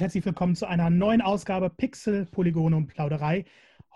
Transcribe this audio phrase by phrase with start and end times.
[0.00, 3.44] und herzlich willkommen zu einer neuen Ausgabe Pixel, Polygone und Plauderei.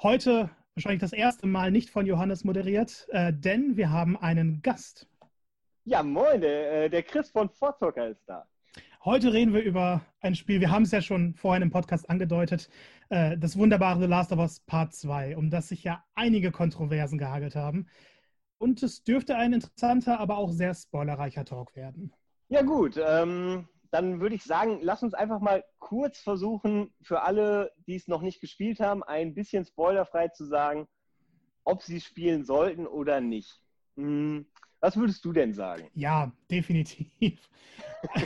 [0.02, 5.08] Heute wahrscheinlich das erste Mal nicht von Johannes moderiert, äh, denn wir haben einen Gast.
[5.84, 8.46] Ja, moin, der, äh, der Chris von Vorzocker ist da.
[9.02, 12.68] Heute reden wir über ein Spiel, wir haben es ja schon vorhin im Podcast angedeutet,
[13.08, 17.16] äh, das wunderbare The Last of Us Part 2, um das sich ja einige Kontroversen
[17.16, 17.86] gehagelt haben.
[18.58, 22.12] Und es dürfte ein interessanter, aber auch sehr spoilerreicher Talk werden.
[22.48, 27.70] Ja gut, ähm, dann würde ich sagen, lass uns einfach mal kurz versuchen, für alle,
[27.86, 30.88] die es noch nicht gespielt haben, ein bisschen spoilerfrei zu sagen,
[31.62, 33.60] ob sie spielen sollten oder nicht.
[33.96, 34.46] Hm,
[34.80, 35.88] was würdest du denn sagen?
[35.94, 37.48] Ja, definitiv.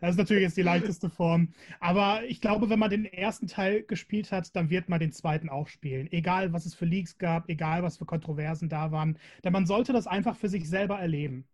[0.00, 1.52] das ist natürlich jetzt die leichteste Form.
[1.80, 5.48] Aber ich glaube, wenn man den ersten Teil gespielt hat, dann wird man den zweiten
[5.48, 6.06] auch spielen.
[6.12, 9.18] Egal, was es für Leaks gab, egal, was für Kontroversen da waren.
[9.42, 11.48] Denn man sollte das einfach für sich selber erleben.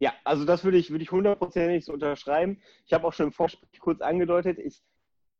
[0.00, 2.62] Ja, also das würde ich, würde ich hundertprozentig so unterschreiben.
[2.86, 4.80] Ich habe auch schon im Vorspiel kurz angedeutet, ich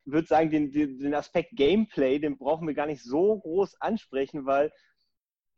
[0.05, 4.73] würde sagen, den, den Aspekt Gameplay, den brauchen wir gar nicht so groß ansprechen, weil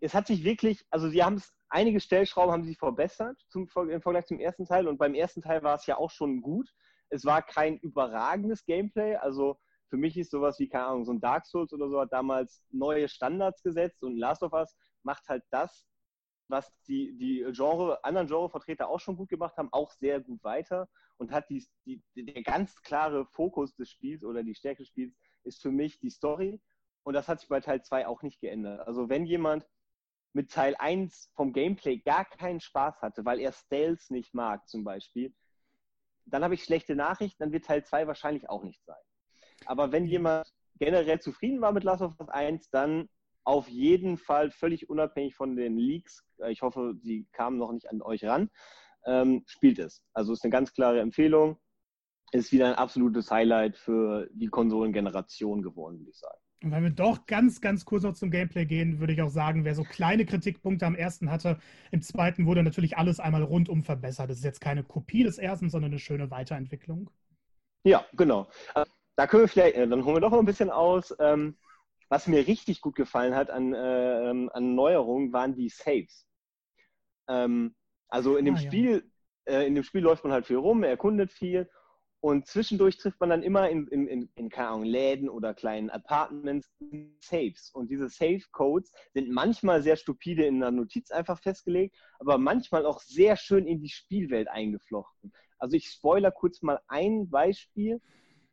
[0.00, 4.02] es hat sich wirklich, also sie haben es, einige Stellschrauben haben sie verbessert zum, im
[4.02, 6.68] Vergleich zum ersten Teil und beim ersten Teil war es ja auch schon gut.
[7.10, 11.20] Es war kein überragendes Gameplay, also für mich ist sowas wie, keine Ahnung, so ein
[11.20, 15.42] Dark Souls oder so hat damals neue Standards gesetzt und Last of Us macht halt
[15.50, 15.86] das,
[16.50, 20.88] was die, die Genre, anderen Genrevertreter auch schon gut gemacht haben, auch sehr gut weiter
[21.16, 25.14] und hat die, die, der ganz klare Fokus des Spiels oder die Stärke des Spiels
[25.44, 26.60] ist für mich die Story
[27.02, 28.86] und das hat sich bei Teil 2 auch nicht geändert.
[28.86, 29.66] Also wenn jemand
[30.32, 34.84] mit Teil 1 vom Gameplay gar keinen Spaß hatte, weil er Stealth nicht mag zum
[34.84, 35.34] Beispiel,
[36.26, 39.02] dann habe ich schlechte Nachrichten, dann wird Teil 2 wahrscheinlich auch nicht sein.
[39.66, 43.08] Aber wenn jemand generell zufrieden war mit Last of Us 1, dann
[43.44, 47.88] auf jeden Fall völlig unabhängig von den Leaks, äh, ich hoffe, sie kamen noch nicht
[47.90, 48.50] an euch ran,
[49.06, 50.02] ähm, spielt es.
[50.12, 51.58] Also ist eine ganz klare Empfehlung.
[52.32, 56.38] Ist wieder ein absolutes Highlight für die Konsolengeneration geworden, würde ich sagen.
[56.62, 59.64] Und wenn wir doch ganz, ganz kurz noch zum Gameplay gehen, würde ich auch sagen,
[59.64, 61.58] wer so kleine Kritikpunkte am ersten hatte,
[61.90, 64.28] im zweiten wurde natürlich alles einmal rundum verbessert.
[64.28, 67.10] Das ist jetzt keine Kopie des ersten, sondern eine schöne Weiterentwicklung.
[67.82, 68.48] Ja, genau.
[68.74, 68.84] Äh,
[69.16, 71.16] da können wir vielleicht, äh, dann holen wir doch noch ein bisschen aus.
[71.18, 71.56] Ähm,
[72.10, 76.26] was mir richtig gut gefallen hat an, äh, ähm, an Neuerungen, waren die Saves.
[77.28, 77.74] Ähm,
[78.08, 79.10] also in dem ah, Spiel,
[79.48, 79.60] ja.
[79.60, 81.70] äh, in dem Spiel läuft man halt viel rum, erkundet viel
[82.22, 85.88] und zwischendurch trifft man dann immer in, in, in, in keine Ahnung, Läden oder kleinen
[85.88, 86.68] Apartments
[87.20, 87.70] Saves.
[87.70, 93.00] Und diese Save-Codes sind manchmal sehr stupide in einer Notiz einfach festgelegt, aber manchmal auch
[93.00, 95.32] sehr schön in die Spielwelt eingeflochten.
[95.58, 98.02] Also ich spoiler kurz mal ein Beispiel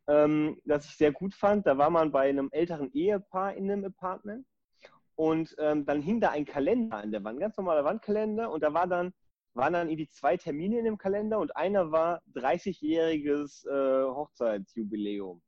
[0.08, 1.66] ähm, das ich sehr gut fand.
[1.66, 4.46] Da war man bei einem älteren Ehepaar in einem Apartment
[5.14, 8.72] und ähm, dann hing da ein Kalender an der Wand, ganz normaler Wandkalender und da
[8.72, 9.12] war dann,
[9.54, 15.42] waren dann irgendwie zwei Termine in dem Kalender und einer war 30-jähriges äh, Hochzeitsjubiläum.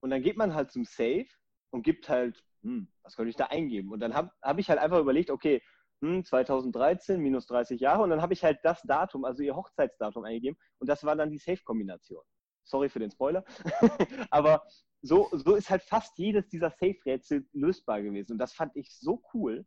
[0.00, 1.26] Und dann geht man halt zum Safe
[1.70, 3.92] und gibt halt, hm, was könnte ich da eingeben?
[3.92, 5.62] Und dann habe hab ich halt einfach überlegt, okay,
[6.00, 10.24] hm, 2013 minus 30 Jahre und dann habe ich halt das Datum, also ihr Hochzeitsdatum
[10.24, 12.22] eingegeben und das war dann die Safe-Kombination.
[12.64, 13.44] Sorry für den Spoiler.
[14.30, 14.66] Aber
[15.02, 18.32] so, so ist halt fast jedes dieser Safe-Rätsel lösbar gewesen.
[18.32, 19.64] Und das fand ich so cool.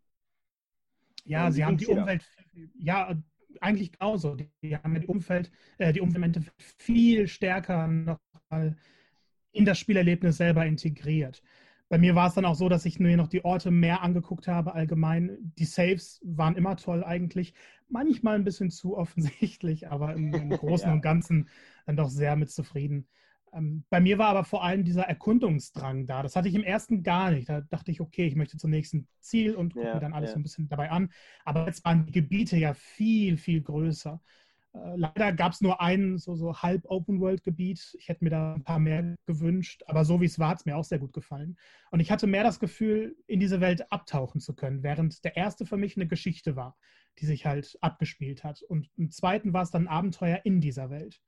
[1.26, 2.26] Ja, sie haben die Umwelt,
[2.76, 3.16] ja,
[3.62, 4.36] eigentlich genauso.
[4.36, 6.44] Die haben die Umfeld, äh, die Umweltelemente
[6.78, 8.20] viel stärker noch
[8.50, 8.78] mal
[9.52, 11.42] in das Spielerlebnis selber integriert.
[11.90, 14.48] Bei mir war es dann auch so, dass ich mir noch die Orte mehr angeguckt
[14.48, 15.38] habe allgemein.
[15.58, 17.54] Die Saves waren immer toll eigentlich.
[17.88, 20.94] Manchmal ein bisschen zu offensichtlich, aber im, im Großen ja.
[20.94, 21.50] und Ganzen
[21.86, 23.08] dann doch sehr mit zufrieden.
[23.54, 26.24] Ähm, bei mir war aber vor allem dieser Erkundungsdrang da.
[26.24, 27.48] Das hatte ich im ersten gar nicht.
[27.48, 30.32] Da dachte ich, okay, ich möchte zum nächsten Ziel und gucke ja, mir dann alles
[30.32, 30.34] ja.
[30.34, 31.10] so ein bisschen dabei an.
[31.46, 34.22] Aber jetzt waren die Gebiete ja viel, viel größer.
[34.96, 37.96] Leider gab es nur ein so, so halb Open-World-Gebiet.
[37.98, 40.66] Ich hätte mir da ein paar mehr gewünscht, aber so wie es war, hat es
[40.66, 41.58] mir auch sehr gut gefallen.
[41.92, 45.66] Und ich hatte mehr das Gefühl, in diese Welt abtauchen zu können, während der erste
[45.66, 46.78] für mich eine Geschichte war,
[47.20, 48.62] die sich halt abgespielt hat.
[48.62, 51.22] Und im zweiten war es dann ein Abenteuer in dieser Welt.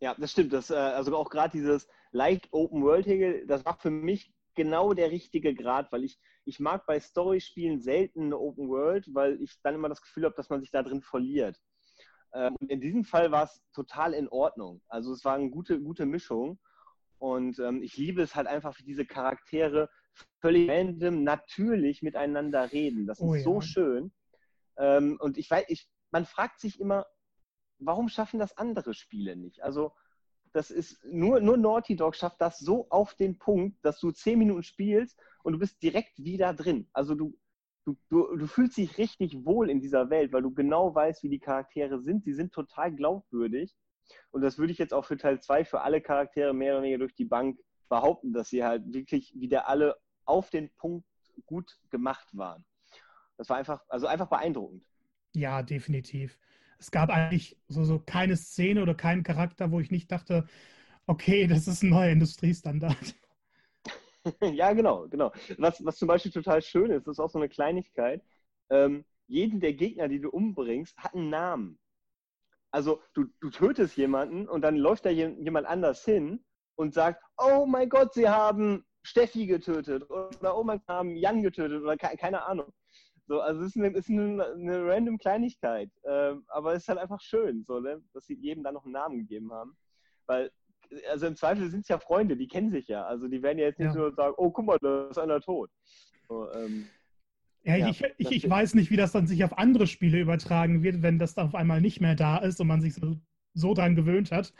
[0.00, 0.52] Ja, das stimmt.
[0.52, 5.54] Das, äh, also auch gerade dieses leicht Open-World-Hegel, das war für mich genau der richtige
[5.54, 9.88] Grad, weil ich, ich mag bei Story-Spielen selten eine Open World, weil ich dann immer
[9.88, 11.60] das Gefühl habe, dass man sich da drin verliert.
[12.34, 14.82] Ähm, und in diesem Fall war es total in Ordnung.
[14.88, 16.58] Also es war eine gute, gute Mischung.
[17.18, 19.88] Und ähm, ich liebe es halt einfach, wie diese Charaktere
[20.40, 23.06] völlig random, natürlich miteinander reden.
[23.06, 23.42] Das ist oh, ja.
[23.42, 24.12] so schön.
[24.76, 27.06] Ähm, und ich weiß, ich, man fragt sich immer,
[27.78, 29.62] warum schaffen das andere Spiele nicht?
[29.62, 29.92] Also
[30.52, 34.38] das ist nur, nur Naughty Dog schafft das so auf den Punkt, dass du zehn
[34.38, 36.88] Minuten spielst und du bist direkt wieder drin.
[36.92, 37.36] Also du,
[37.84, 41.28] du, du, du fühlst dich richtig wohl in dieser Welt, weil du genau weißt, wie
[41.28, 42.24] die Charaktere sind.
[42.24, 43.74] Sie sind total glaubwürdig.
[44.30, 46.98] Und das würde ich jetzt auch für Teil 2 für alle Charaktere mehr oder weniger
[46.98, 47.58] durch die Bank
[47.88, 51.06] behaupten, dass sie halt wirklich wieder alle auf den Punkt
[51.46, 52.64] gut gemacht waren.
[53.36, 54.84] Das war einfach, also einfach beeindruckend.
[55.34, 56.38] Ja, definitiv.
[56.78, 60.46] Es gab eigentlich so, so keine Szene oder keinen Charakter, wo ich nicht dachte,
[61.06, 63.14] okay, das ist ein neuer Industriestandard.
[64.40, 65.32] ja, genau, genau.
[65.58, 68.22] Was, was zum Beispiel total schön ist, das ist auch so eine Kleinigkeit.
[68.70, 71.78] Ähm, jeden der Gegner, die du umbringst, hat einen Namen.
[72.70, 76.44] Also du, du tötest jemanden und dann läuft da jemand anders hin
[76.76, 81.42] und sagt, oh mein Gott, sie haben Steffi getötet oder oh mein Gott, haben Jan
[81.42, 82.72] getötet oder keine, keine Ahnung.
[83.26, 86.98] So, also es ist eine, ist eine, eine random Kleinigkeit, äh, aber es ist halt
[86.98, 88.02] einfach schön, so, ne?
[88.12, 89.76] dass sie jedem da noch einen Namen gegeben haben.
[90.26, 90.50] Weil,
[91.10, 93.04] also im Zweifel sind es ja Freunde, die kennen sich ja.
[93.04, 93.94] Also die werden ja jetzt nicht ja.
[93.94, 95.70] nur sagen, oh guck mal, da ist einer tot.
[96.28, 96.86] So, ähm,
[97.64, 100.82] ja, ja, ich, ich, ich weiß nicht, wie das dann sich auf andere Spiele übertragen
[100.82, 103.16] wird, wenn das auf einmal nicht mehr da ist und man sich so,
[103.54, 104.52] so dran gewöhnt hat.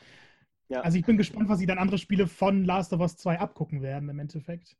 [0.69, 0.81] Ja.
[0.81, 3.82] Also ich bin gespannt, was sie dann andere Spiele von Last of Us 2 abgucken
[3.82, 4.76] werden im Endeffekt.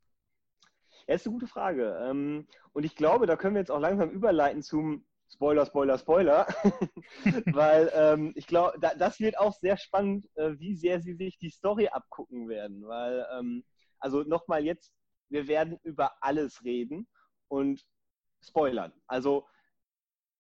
[1.07, 1.99] Ja, ist eine gute Frage.
[2.03, 5.05] Ähm, und ich glaube, da können wir jetzt auch langsam überleiten zum
[5.35, 6.47] Spoiler, Spoiler, Spoiler.
[7.53, 11.51] Weil ähm, ich glaube, das wird auch sehr spannend, äh, wie sehr sie sich die
[11.51, 12.87] Story abgucken werden.
[12.87, 13.65] Weil, ähm,
[13.99, 14.93] also nochmal jetzt,
[15.29, 17.09] wir werden über alles reden
[17.49, 17.85] und
[18.41, 18.93] spoilern.
[19.09, 19.49] Also,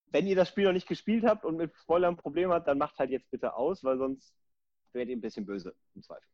[0.06, 2.78] wenn ihr das Spiel noch nicht gespielt habt und mit Spoilern ein Problem habt, dann
[2.78, 4.32] macht halt jetzt bitte aus, weil sonst
[4.92, 6.28] werdet ihr ein bisschen böse, im Zweifel.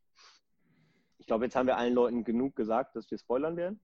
[1.17, 3.81] Ich glaube, jetzt haben wir allen Leuten genug gesagt, dass wir spoilern werden.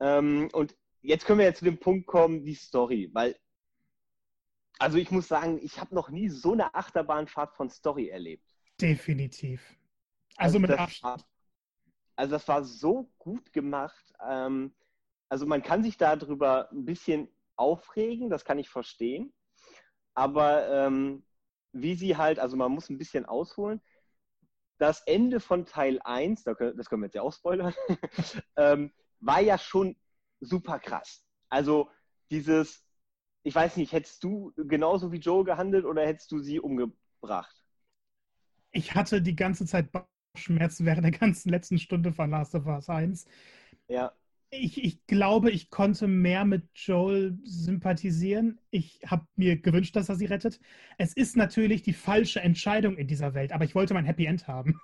[0.00, 3.36] Ähm, und jetzt können wir jetzt zu dem Punkt kommen, die Story, weil,
[4.78, 8.46] also ich muss sagen, ich habe noch nie so eine Achterbahnfahrt von Story erlebt.
[8.80, 9.60] Definitiv.
[10.36, 11.24] Also, also mit Abstand.
[12.14, 14.12] also das war so gut gemacht.
[14.26, 14.74] Ähm,
[15.28, 19.32] also man kann sich darüber ein bisschen aufregen, das kann ich verstehen.
[20.14, 21.24] Aber ähm,
[21.72, 23.80] wie sie halt, also man muss ein bisschen ausholen.
[24.78, 27.74] Das Ende von Teil 1, das können wir jetzt ja auch spoilern,
[28.56, 29.96] ähm, war ja schon
[30.40, 31.24] super krass.
[31.48, 31.90] Also
[32.30, 32.84] dieses,
[33.42, 37.64] ich weiß nicht, hättest du genauso wie Joe gehandelt oder hättest du sie umgebracht?
[38.70, 39.90] Ich hatte die ganze Zeit
[40.34, 43.26] Schmerzen während der ganzen letzten Stunde von Last of Us 1.
[43.88, 44.12] Ja.
[44.50, 48.58] Ich, ich glaube, ich konnte mehr mit Joel sympathisieren.
[48.70, 50.58] Ich habe mir gewünscht, dass er sie rettet.
[50.96, 54.48] Es ist natürlich die falsche Entscheidung in dieser Welt, aber ich wollte mein Happy End
[54.48, 54.80] haben.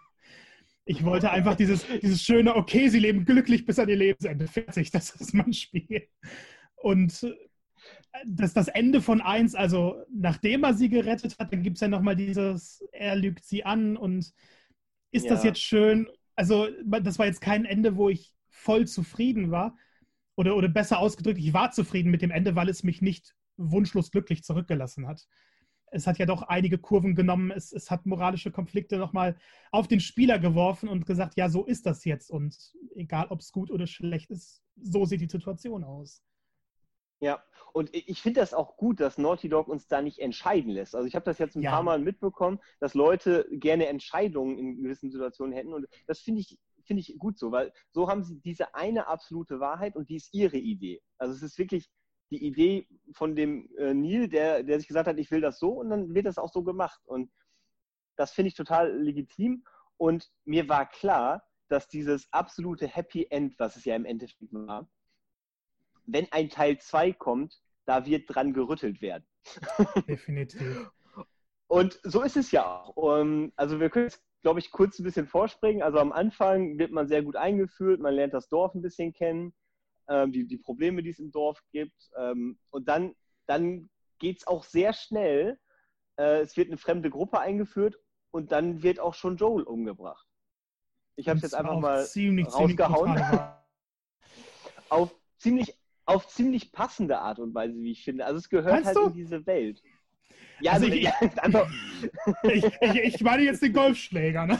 [0.86, 4.46] Ich wollte einfach dieses, dieses schöne, okay, sie leben glücklich bis an ihr Lebensende.
[4.46, 6.08] Fertig, das ist mein Spiel.
[6.76, 7.34] Und äh,
[8.26, 11.88] das, das Ende von eins, also nachdem er sie gerettet hat, dann gibt es ja
[11.88, 14.32] nochmal dieses, er lügt sie an und
[15.10, 15.30] ist ja.
[15.30, 16.08] das jetzt schön?
[16.36, 19.76] Also, das war jetzt kein Ende, wo ich voll zufrieden war.
[20.36, 24.10] Oder, oder besser ausgedrückt, ich war zufrieden mit dem Ende, weil es mich nicht wunschlos
[24.10, 25.28] glücklich zurückgelassen hat
[25.94, 27.52] es hat ja doch einige Kurven genommen.
[27.52, 29.36] Es, es hat moralische Konflikte nochmal
[29.70, 32.30] auf den Spieler geworfen und gesagt, ja, so ist das jetzt.
[32.30, 36.20] Und egal, ob es gut oder schlecht ist, so sieht die Situation aus.
[37.20, 40.96] Ja, und ich finde das auch gut, dass Naughty Dog uns da nicht entscheiden lässt.
[40.96, 41.70] Also ich habe das jetzt ein ja.
[41.70, 45.72] paar Mal mitbekommen, dass Leute gerne Entscheidungen in gewissen Situationen hätten.
[45.72, 49.60] Und das finde ich, finde ich gut so, weil so haben sie diese eine absolute
[49.60, 51.00] Wahrheit und die ist ihre Idee.
[51.18, 51.88] Also es ist wirklich
[52.34, 55.70] die Idee von dem äh, Neil, der, der sich gesagt hat, ich will das so
[55.70, 57.00] und dann wird das auch so gemacht.
[57.04, 57.30] Und
[58.16, 59.64] das finde ich total legitim.
[59.96, 64.88] Und mir war klar, dass dieses absolute Happy End, was es ja im Endeffekt war,
[66.06, 69.24] wenn ein Teil 2 kommt, da wird dran gerüttelt werden.
[70.08, 70.90] Definitiv.
[71.68, 72.96] Und so ist es ja auch.
[72.96, 75.82] Um, also wir können jetzt, glaube ich, kurz ein bisschen vorspringen.
[75.82, 79.54] Also am Anfang wird man sehr gut eingeführt, man lernt das Dorf ein bisschen kennen
[80.08, 82.10] ähm, die, die Probleme, die es im Dorf gibt.
[82.16, 83.14] Ähm, und dann,
[83.46, 85.58] dann geht es auch sehr schnell.
[86.16, 87.98] Äh, es wird eine fremde Gruppe eingeführt
[88.30, 90.26] und dann wird auch schon Joel umgebracht.
[91.16, 93.16] Ich habe es jetzt einfach mal ziemlich, rausgehauen.
[93.16, 93.40] Ziemlich
[94.88, 98.26] auf, ziemlich, auf ziemlich passende Art und Weise, wie ich finde.
[98.26, 99.06] Also es gehört Meinst halt du?
[99.06, 99.82] in diese Welt.
[100.60, 101.08] Ja, also, also ich,
[101.38, 101.66] also,
[102.44, 104.58] ich, ich, ich meine jetzt den Golfschläger, ne?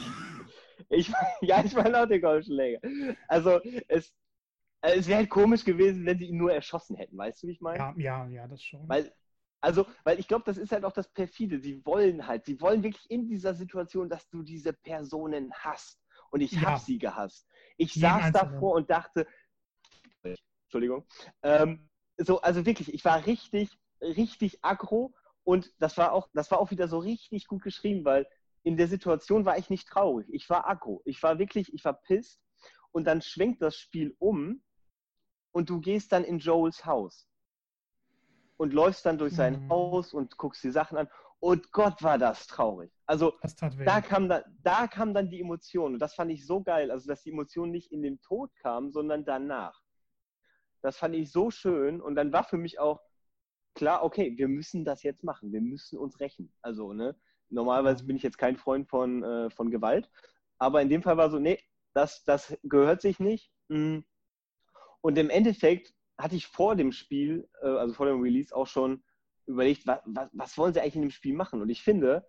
[0.89, 1.11] Ich,
[1.41, 2.79] ja, ich meine auch den Golfschläger.
[3.27, 4.13] Also es,
[4.85, 7.51] also es wäre halt komisch gewesen, wenn sie ihn nur erschossen hätten, weißt du, wie
[7.53, 7.79] ich meine?
[7.79, 8.87] Ja, ja, ja, das schon.
[8.87, 9.11] Weil,
[9.59, 11.59] also, weil ich glaube, das ist halt auch das Perfide.
[11.59, 15.99] Sie wollen halt, sie wollen wirklich in dieser Situation, dass du diese Personen hast.
[16.29, 16.61] Und ich ja.
[16.61, 17.47] habe sie gehasst.
[17.77, 19.25] Ich Jeden saß davor und dachte,
[20.65, 21.05] Entschuldigung,
[21.41, 23.69] ähm, so, also wirklich, ich war richtig,
[24.01, 25.13] richtig aggro
[25.43, 28.27] und das war auch, das war auch wieder so richtig gut geschrieben, weil
[28.63, 30.27] in der Situation war ich nicht traurig.
[30.31, 31.01] Ich war aggro.
[31.05, 32.41] Ich war wirklich, ich war pisst
[32.91, 34.61] und dann schwenkt das Spiel um
[35.55, 37.29] und du gehst dann in Joels Haus
[38.57, 39.69] und läufst dann durch sein mhm.
[39.69, 41.07] Haus und guckst die Sachen an
[41.39, 42.91] Und Gott war das traurig.
[43.05, 43.33] Also
[43.85, 45.93] da kam, dann, da kam dann die Emotion.
[45.93, 46.91] Und das fand ich so geil.
[46.91, 49.81] Also, dass die Emotion nicht in dem Tod kam, sondern danach.
[50.81, 52.01] Das fand ich so schön.
[52.01, 53.01] Und dann war für mich auch
[53.75, 55.53] klar, okay, wir müssen das jetzt machen.
[55.53, 56.51] Wir müssen uns rächen.
[56.63, 57.15] Also, ne?
[57.47, 60.09] Normalerweise bin ich jetzt kein Freund von, äh, von Gewalt.
[60.57, 63.53] Aber in dem Fall war so, nee, das, das gehört sich nicht.
[63.69, 63.99] Mm.
[65.05, 69.03] Und im Endeffekt hatte ich vor dem Spiel, äh, also vor dem Release, auch schon
[69.45, 71.61] überlegt, was, was, was wollen sie eigentlich in dem Spiel machen?
[71.61, 72.27] Und ich finde,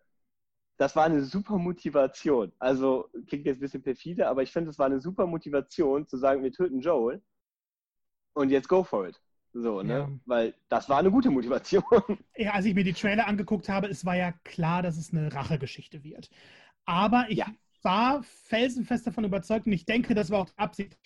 [0.77, 2.53] das war eine super Motivation.
[2.59, 6.19] Also klingt jetzt ein bisschen perfide, aber ich finde, das war eine super Motivation zu
[6.19, 7.23] sagen, wir töten Joel
[8.35, 9.19] und jetzt go for it.
[9.55, 10.01] So, ne?
[10.01, 10.11] Ja.
[10.27, 11.83] Weil das war eine gute Motivation.
[12.37, 15.33] Ja, als ich mir die Trailer angeguckt habe, es war ja klar, dass es eine
[15.33, 16.29] Rachegeschichte wird.
[16.85, 17.47] Aber ich ja.
[17.81, 20.99] war felsenfest davon überzeugt und ich denke, das war auch die Absicht,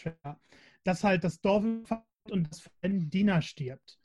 [0.85, 1.65] dass halt das Dorf
[2.31, 3.99] und das Dina stirbt.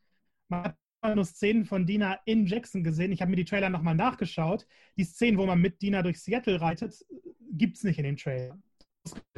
[0.49, 0.77] Man hat
[1.15, 3.11] nur Szenen von Dina in Jackson gesehen.
[3.11, 4.65] Ich habe mir die Trailer nochmal nachgeschaut.
[4.97, 7.05] Die Szenen, wo man mit Dina durch Seattle reitet,
[7.51, 8.63] gibt es nicht in den Trailern.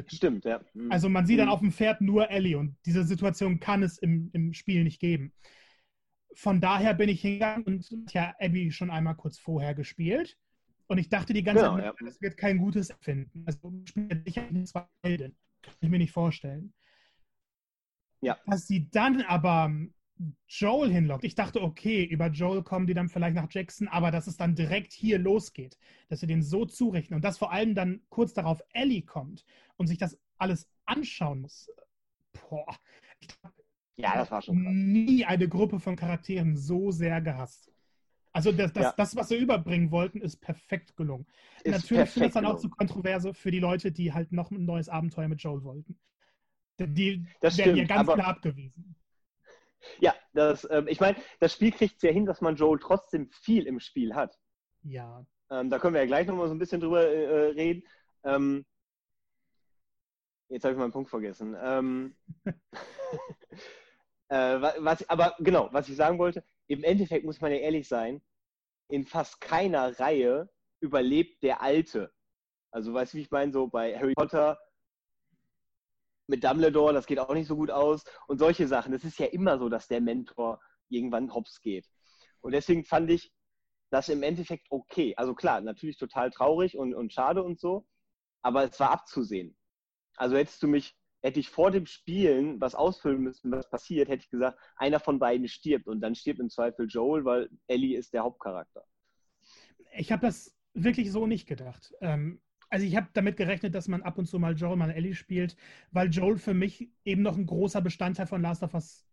[0.06, 0.60] Stimmt, ja.
[0.72, 0.90] Mhm.
[0.90, 1.52] Also man sieht dann mhm.
[1.52, 5.32] auf dem Pferd nur Ellie und diese Situation kann es im, im Spiel nicht geben.
[6.34, 10.38] Von daher bin ich hingegangen und ja Abby schon einmal kurz vorher gespielt.
[10.86, 11.94] Und ich dachte die ganze genau, Zeit, ja.
[12.06, 13.44] das wird kein gutes Erfinden.
[13.44, 15.36] Also spielt sicher zwei Helden.
[15.60, 16.72] Kann ich mir nicht vorstellen.
[18.20, 18.38] Ja.
[18.46, 19.70] Dass sie dann aber
[20.48, 21.24] Joel hinlockt.
[21.24, 24.54] Ich dachte, okay, über Joel kommen die dann vielleicht nach Jackson, aber dass es dann
[24.54, 28.60] direkt hier losgeht, dass sie den so zurechnen und dass vor allem dann kurz darauf
[28.72, 29.44] Ellie kommt
[29.76, 31.70] und sich das alles anschauen muss.
[32.32, 32.66] Boah,
[33.20, 33.54] ich habe
[33.96, 34.72] ja, das war schon krass.
[34.72, 37.70] nie eine Gruppe von Charakteren so sehr gehasst.
[38.32, 38.94] Also das, das, ja.
[38.96, 41.26] das was sie überbringen wollten, ist perfekt gelungen.
[41.64, 44.64] Ist Natürlich führt das dann auch zu Kontroverse für die Leute, die halt noch ein
[44.64, 45.98] neues Abenteuer mit Joel wollten.
[46.78, 48.94] Die das werden ja ganz klar abgewiesen.
[50.00, 53.30] Ja, das, ähm, ich meine, das Spiel kriegt es ja hin, dass man Joel trotzdem
[53.30, 54.38] viel im Spiel hat.
[54.82, 55.24] Ja.
[55.50, 57.84] Ähm, da können wir ja gleich nochmal so ein bisschen drüber äh, reden.
[58.24, 58.66] Ähm,
[60.48, 61.56] jetzt habe ich meinen Punkt vergessen.
[61.60, 62.16] Ähm,
[64.28, 68.20] äh, was, aber genau, was ich sagen wollte, im Endeffekt muss man ja ehrlich sein,
[68.88, 72.12] in fast keiner Reihe überlebt der Alte.
[72.70, 74.58] Also weißt du, wie ich meine, so bei Harry Potter
[76.28, 78.92] mit Dumbledore, das geht auch nicht so gut aus und solche Sachen.
[78.92, 81.86] Das ist ja immer so, dass der Mentor irgendwann hops geht.
[82.40, 83.32] Und deswegen fand ich
[83.90, 85.14] das im Endeffekt okay.
[85.16, 87.86] Also klar, natürlich total traurig und, und schade und so,
[88.42, 89.56] aber es war abzusehen.
[90.16, 94.24] Also hättest du mich, hätte ich vor dem Spielen was ausfüllen müssen, was passiert, hätte
[94.24, 98.12] ich gesagt, einer von beiden stirbt und dann stirbt im Zweifel Joel, weil Ellie ist
[98.12, 98.84] der Hauptcharakter.
[99.96, 101.94] Ich habe das wirklich so nicht gedacht.
[102.00, 105.14] Ähm, also ich habe damit gerechnet, dass man ab und zu mal Joel mal Ellie
[105.14, 105.56] spielt,
[105.90, 109.06] weil Joel für mich eben noch ein großer Bestandteil von Last of Us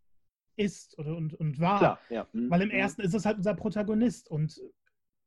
[0.56, 1.78] ist oder, und, und war.
[1.78, 2.26] Klar, ja.
[2.32, 2.50] Mhm.
[2.50, 2.74] Weil im mhm.
[2.74, 4.60] ersten ist es halt unser Protagonist und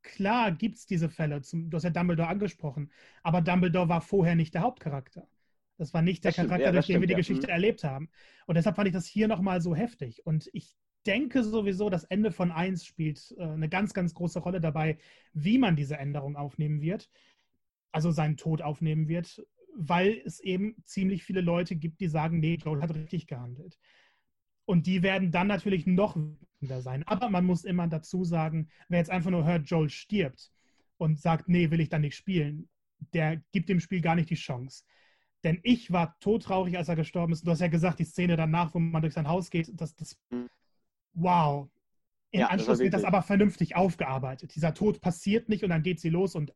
[0.02, 1.42] klar gibt es diese Fälle.
[1.42, 2.90] Zum, du hast ja Dumbledore angesprochen,
[3.22, 5.26] aber Dumbledore war vorher nicht der Hauptcharakter.
[5.78, 7.18] Das war nicht der stimmt, Charakter, ja, durch den stimmt, wir die ja.
[7.18, 7.52] Geschichte mhm.
[7.52, 8.10] erlebt haben.
[8.46, 10.26] Und deshalb fand ich das hier nochmal so heftig.
[10.26, 14.60] Und ich denke sowieso, das Ende von 1 spielt äh, eine ganz, ganz große Rolle
[14.60, 14.98] dabei,
[15.32, 17.08] wie man diese Änderung aufnehmen wird
[17.92, 19.44] also seinen Tod aufnehmen wird,
[19.76, 23.78] weil es eben ziemlich viele Leute gibt, die sagen, nee, Joel hat richtig gehandelt.
[24.64, 27.02] Und die werden dann natürlich noch wütender sein.
[27.06, 30.52] Aber man muss immer dazu sagen, wer jetzt einfach nur hört, Joel stirbt
[30.98, 32.68] und sagt, nee, will ich dann nicht spielen,
[33.14, 34.84] der gibt dem Spiel gar nicht die Chance.
[35.42, 37.46] Denn ich war todtraurig, als er gestorben ist.
[37.46, 40.18] Du hast ja gesagt, die Szene danach, wo man durch sein Haus geht, das, das
[40.30, 40.48] mhm.
[41.14, 41.68] wow.
[42.32, 44.54] Im ja, Anschluss wird das aber vernünftig aufgearbeitet.
[44.54, 46.54] Dieser Tod passiert nicht und dann geht sie los und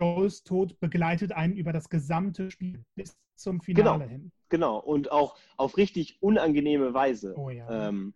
[0.00, 4.32] Joels Tod begleitet einen über das gesamte Spiel bis zum Finale genau, hin.
[4.48, 7.34] Genau, und auch auf richtig unangenehme Weise.
[7.36, 7.88] Oh ja.
[7.88, 8.14] Ähm,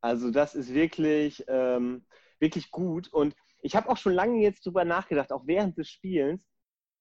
[0.00, 2.04] also das ist wirklich, ähm,
[2.38, 3.08] wirklich gut.
[3.12, 6.42] Und ich habe auch schon lange jetzt drüber nachgedacht, auch während des Spielens,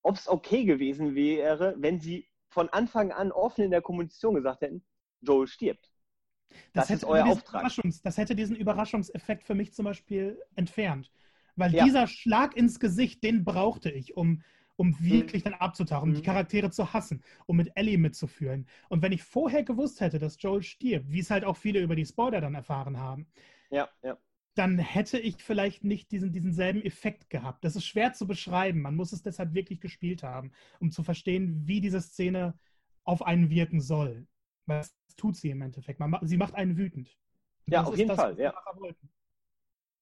[0.04, 4.62] ob es okay gewesen wäre, wenn sie von Anfang an offen in der Kommunikation gesagt
[4.62, 4.86] hätten,
[5.22, 5.92] Joel stirbt.
[6.74, 7.72] Das, das ist euer Auftrag.
[8.04, 11.12] Das hätte diesen Überraschungseffekt für mich zum Beispiel entfernt.
[11.62, 11.86] Weil ja.
[11.86, 14.42] dieser Schlag ins Gesicht, den brauchte ich, um,
[14.78, 16.26] um wirklich dann abzutauchen, um die mhm.
[16.26, 18.68] Charaktere zu hassen, um mit Ellie mitzufühlen.
[18.90, 21.96] Und wenn ich vorher gewusst hätte, dass Joel stirbt, wie es halt auch viele über
[21.96, 23.28] die Spoiler dann erfahren haben,
[23.70, 24.18] ja, ja.
[24.56, 27.64] dann hätte ich vielleicht nicht diesen, diesen selben Effekt gehabt.
[27.64, 28.82] Das ist schwer zu beschreiben.
[28.82, 32.58] Man muss es deshalb wirklich gespielt haben, um zu verstehen, wie diese Szene
[33.04, 34.26] auf einen wirken soll.
[34.66, 36.00] Was tut sie im Endeffekt?
[36.00, 37.16] Man, sie macht einen wütend.
[37.68, 38.40] Ja, auf jeden das, Fall.
[38.40, 38.52] Ja.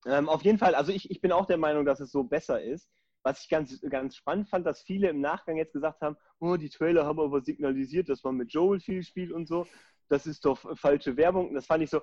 [0.06, 2.62] Ähm, auf jeden Fall, also ich, ich bin auch der Meinung, dass es so besser
[2.62, 2.88] ist.
[3.22, 6.70] Was ich ganz, ganz spannend fand, dass viele im Nachgang jetzt gesagt haben, oh, die
[6.70, 9.66] Trailer haben aber signalisiert, dass man mit Joel viel spielt und so.
[10.08, 11.52] Das ist doch falsche Werbung.
[11.52, 12.00] Das fand ich so,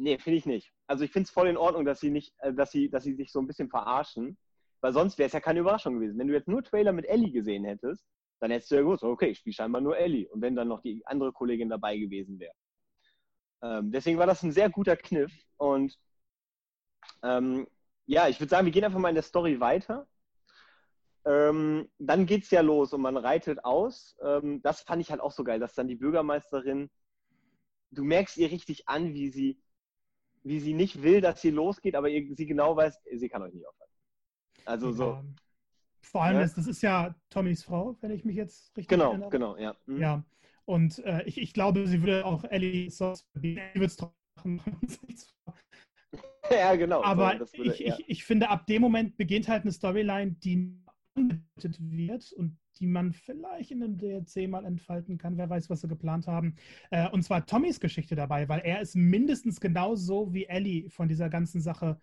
[0.00, 0.72] Nee, finde ich nicht.
[0.86, 3.14] Also ich finde es voll in Ordnung, dass sie nicht, äh, dass sie, dass sie
[3.14, 4.38] sich so ein bisschen verarschen.
[4.80, 6.18] Weil sonst wäre es ja keine Überraschung gewesen.
[6.18, 8.02] Wenn du jetzt nur Trailer mit Ellie gesehen hättest,
[8.40, 10.26] dann hättest du ja gewusst, okay, ich spiele scheinbar nur Ellie.
[10.30, 12.54] Und wenn dann noch die andere Kollegin dabei gewesen wäre.
[13.62, 15.30] Ähm, deswegen war das ein sehr guter Kniff.
[15.58, 15.98] Und
[17.22, 17.66] ähm,
[18.06, 20.06] ja, ich würde sagen, wir gehen einfach mal in der Story weiter.
[21.24, 24.16] Ähm, dann geht es ja los und man reitet aus.
[24.22, 26.90] Ähm, das fand ich halt auch so geil, dass dann die Bürgermeisterin,
[27.90, 29.60] du merkst ihr richtig an, wie sie,
[30.42, 33.52] wie sie nicht will, dass sie losgeht, aber ihr, sie genau weiß, sie kann euch
[33.52, 33.94] nicht aufhalten.
[34.64, 34.92] Also ja.
[34.92, 35.24] so.
[36.00, 36.42] Vor allem, ja.
[36.42, 39.30] ist, das ist ja Tommys Frau, wenn ich mich jetzt richtig genau, erinnere.
[39.30, 39.76] Genau, genau, ja.
[39.84, 40.00] Mhm.
[40.00, 40.24] Ja,
[40.70, 42.88] und äh, ich, ich glaube, sie würde auch Ellie.
[42.90, 43.98] Sie würde es
[44.36, 44.62] machen.
[46.54, 47.02] ja, genau.
[47.02, 47.96] Aber so, würde, ich, ja.
[47.98, 50.76] ich, ich finde, ab dem Moment beginnt halt eine Storyline, die
[51.14, 55.36] angedeutet wird und die man vielleicht in einem DLC mal entfalten kann.
[55.36, 56.56] Wer weiß, was sie geplant haben.
[56.90, 61.28] Äh, und zwar Tommys Geschichte dabei, weil er ist mindestens genauso wie Ellie von dieser
[61.28, 62.00] ganzen Sache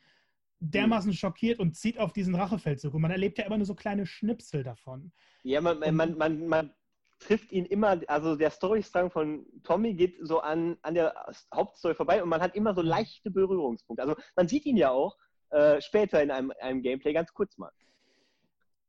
[0.60, 1.16] dermaßen mhm.
[1.16, 2.94] schockiert und zieht auf diesen Rachefeldzug.
[2.94, 5.12] Und man erlebt ja immer nur so kleine Schnipsel davon.
[5.44, 6.72] Ja, man, man, man, man
[7.20, 11.14] trifft ihn immer, also der Storystrang von Tommy geht so an, an der
[11.54, 14.04] Hauptstory vorbei und man hat immer so leichte Berührungspunkte.
[14.04, 15.18] Also man sieht ihn ja auch
[15.50, 17.72] äh, später in einem, einem Gameplay ganz kurz mal.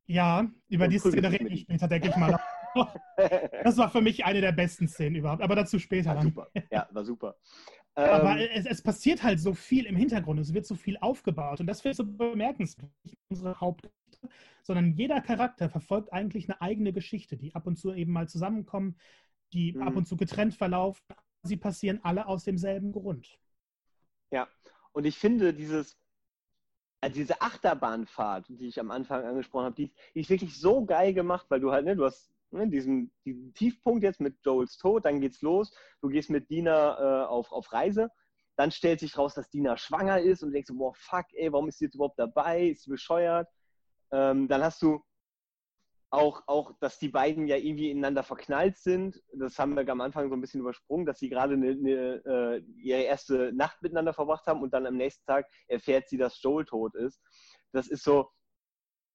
[0.06, 2.38] Ja, über und die Szene rede ich später, denke ich mal.
[3.62, 6.14] das war für mich eine der besten Szenen überhaupt, aber dazu später.
[6.14, 6.48] War super.
[6.70, 7.36] Ja, war super.
[7.98, 11.58] Aber ähm, es, es, passiert halt so viel im Hintergrund, es wird so viel aufgebaut
[11.58, 12.92] und das finde ich so bemerkenswert.
[13.28, 13.60] Unsere
[14.22, 14.28] Hauptgeschichte,
[14.62, 18.98] sondern jeder Charakter verfolgt eigentlich eine eigene Geschichte, die ab und zu eben mal zusammenkommen,
[19.52, 19.82] die mhm.
[19.82, 21.02] ab und zu getrennt verlaufen.
[21.42, 23.38] Sie passieren alle aus demselben Grund.
[24.30, 24.48] Ja,
[24.92, 25.96] und ich finde dieses,
[27.00, 31.14] also diese Achterbahnfahrt, die ich am Anfang angesprochen habe, die, die ist wirklich so geil
[31.14, 35.04] gemacht, weil du halt, ne, du hast ne, diesen, diesen, Tiefpunkt jetzt mit Joels Tod,
[35.04, 35.72] dann geht's los,
[36.02, 38.10] du gehst mit Dina äh, auf, auf Reise,
[38.56, 41.68] dann stellt sich raus, dass Dina schwanger ist und du denkst, boah, fuck, ey, warum
[41.68, 42.66] ist sie jetzt überhaupt dabei?
[42.66, 43.48] Ist sie bescheuert?
[44.12, 45.02] Ähm, dann hast du
[46.10, 49.22] auch, auch, dass die beiden ja irgendwie ineinander verknallt sind.
[49.34, 52.62] Das haben wir am Anfang so ein bisschen übersprungen, dass sie gerade eine, eine, äh,
[52.76, 56.64] ihre erste Nacht miteinander verbracht haben und dann am nächsten Tag erfährt sie, dass Joel
[56.64, 57.20] tot ist.
[57.72, 58.30] Das ist so,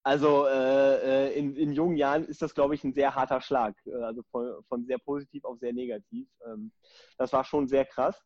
[0.03, 3.75] also äh, äh, in, in, jungen Jahren ist das, glaube ich, ein sehr harter Schlag.
[3.85, 6.27] Äh, also von, von, sehr positiv auf sehr negativ.
[6.45, 6.71] Ähm,
[7.17, 8.21] das war schon sehr krass.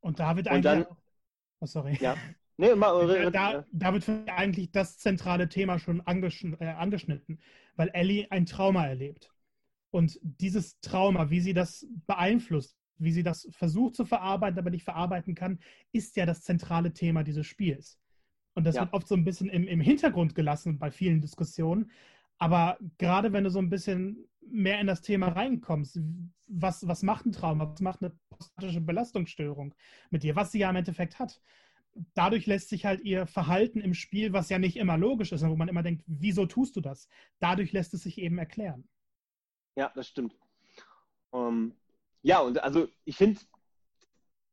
[0.00, 0.62] Und da wird eigentlich.
[0.62, 0.86] Dann,
[1.60, 1.96] oh, sorry.
[2.00, 2.16] Ja.
[2.60, 7.40] Nee, mal, da, da, wird eigentlich das zentrale Thema schon angeschn äh, angeschnitten,
[7.76, 9.32] weil Ellie ein Trauma erlebt.
[9.90, 14.82] Und dieses Trauma, wie sie das beeinflusst, wie sie das versucht zu verarbeiten, aber nicht
[14.82, 15.60] verarbeiten kann,
[15.92, 17.98] ist ja das zentrale Thema dieses Spiels.
[18.54, 18.82] Und das ja.
[18.82, 21.92] wird oft so ein bisschen im, im Hintergrund gelassen bei vielen Diskussionen.
[22.38, 26.00] Aber gerade wenn du so ein bisschen mehr in das Thema reinkommst,
[26.48, 29.74] was, was macht ein Trauma, was macht eine posttraumatische Belastungsstörung
[30.10, 31.40] mit dir, was sie ja im Endeffekt hat.
[32.14, 35.56] Dadurch lässt sich halt ihr Verhalten im Spiel, was ja nicht immer logisch ist, wo
[35.56, 37.08] man immer denkt, wieso tust du das?
[37.40, 38.88] Dadurch lässt es sich eben erklären.
[39.76, 40.34] Ja, das stimmt.
[41.30, 41.74] Um, ähm,
[42.22, 43.40] ja, und also ich finde,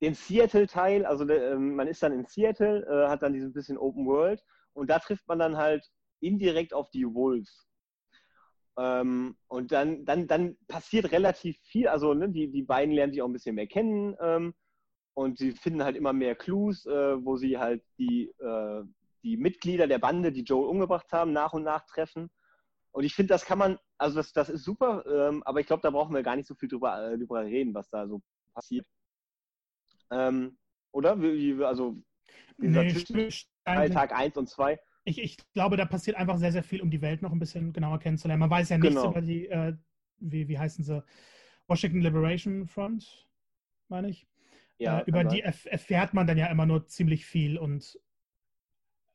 [0.02, 4.06] den Seattle-Teil, also äh, man ist dann in Seattle, äh, hat dann diesen bisschen Open
[4.06, 7.68] World und da trifft man dann halt indirekt auf die Wolves.
[8.78, 13.22] Ähm, und dann, dann, dann passiert relativ viel, also ne, die, die beiden lernen sich
[13.22, 14.54] auch ein bisschen mehr kennen ähm,
[15.16, 18.84] und sie finden halt immer mehr Clues, äh, wo sie halt die, äh,
[19.24, 22.30] die Mitglieder der Bande, die Joel umgebracht haben, nach und nach treffen.
[22.92, 25.82] Und ich finde, das kann man, also das, das ist super, ähm, aber ich glaube,
[25.82, 28.22] da brauchen wir gar nicht so viel drüber, äh, drüber reden, was da so
[28.54, 28.86] passiert.
[30.12, 30.58] Ähm,
[30.92, 31.20] oder?
[31.22, 31.98] Wie, also
[32.58, 34.80] dieser nee, Tag 1 und 2.
[35.06, 37.74] Ich, ich glaube, da passiert einfach sehr, sehr viel, um die Welt noch ein bisschen
[37.74, 38.42] genauer kennenzulernen.
[38.42, 39.12] Man weiß ja nichts genau.
[39.12, 39.76] über die, äh,
[40.18, 41.04] wie, wie heißen sie,
[41.68, 43.28] Washington Liberation Front,
[43.88, 44.28] meine ich.
[44.78, 48.00] Ja, äh, über die erf erfährt man dann ja immer nur ziemlich viel und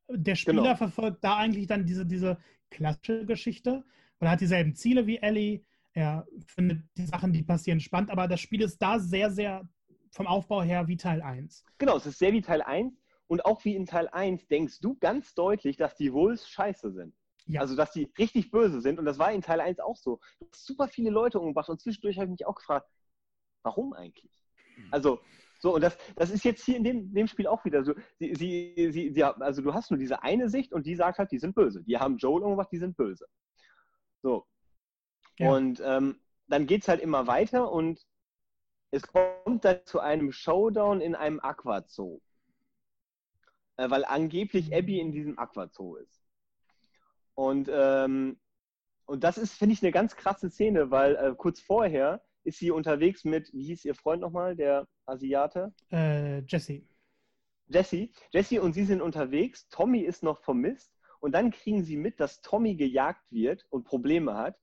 [0.09, 0.77] der Spieler genau.
[0.77, 2.39] verfolgt da eigentlich dann diese, diese
[2.71, 3.85] klassische Geschichte,
[4.19, 8.29] weil er hat dieselben Ziele wie Ellie, er findet die Sachen, die passieren, spannend, aber
[8.29, 9.69] das Spiel ist da sehr, sehr
[10.11, 11.65] vom Aufbau her wie Teil 1.
[11.79, 12.93] Genau, es ist sehr wie Teil 1
[13.27, 17.15] und auch wie in Teil 1 denkst du ganz deutlich, dass die Wolves scheiße sind.
[17.47, 17.61] Ja.
[17.61, 20.21] Also, dass die richtig böse sind und das war in Teil 1 auch so.
[20.41, 22.89] Du hast super viele Leute umgebracht und zwischendurch habe ich mich auch gefragt,
[23.63, 24.31] warum eigentlich?
[24.91, 25.21] Also,
[25.61, 27.95] so, und das, das ist jetzt hier in dem, dem Spiel auch wieder so.
[28.19, 31.31] Sie, sie, sie, sie, also, du hast nur diese eine Sicht und die sagt halt,
[31.31, 31.83] die sind böse.
[31.85, 33.27] Die haben Joel umgebracht, die sind böse.
[34.23, 34.47] So.
[35.39, 35.53] Ja.
[35.53, 36.19] Und ähm,
[36.49, 38.01] dann geht es halt immer weiter und
[38.91, 42.23] es kommt dann zu einem Showdown in einem Aquazoo.
[43.77, 46.23] Äh, weil angeblich Abby in diesem Aquazoo ist.
[47.35, 48.41] Und, ähm,
[49.05, 52.71] und das ist, finde ich, eine ganz krasse Szene, weil äh, kurz vorher ist sie
[52.71, 55.73] unterwegs mit, wie hieß ihr Freund nochmal, der Asiate?
[55.91, 56.83] Äh, Jesse.
[57.67, 62.19] Jesse, Jesse und sie sind unterwegs, Tommy ist noch vermisst und dann kriegen sie mit,
[62.19, 64.59] dass Tommy gejagt wird und Probleme hat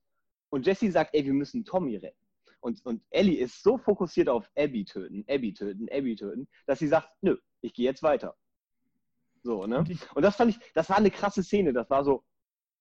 [0.50, 2.18] und Jesse sagt, ey, wir müssen Tommy retten.
[2.60, 6.88] Und, und Ellie ist so fokussiert auf Abby töten, Abby töten, Abby töten, dass sie
[6.88, 8.36] sagt, nö, ich gehe jetzt weiter.
[9.42, 9.84] So, ne?
[10.14, 11.72] Und das fand ich, das war eine krasse Szene.
[11.72, 12.24] Das war so,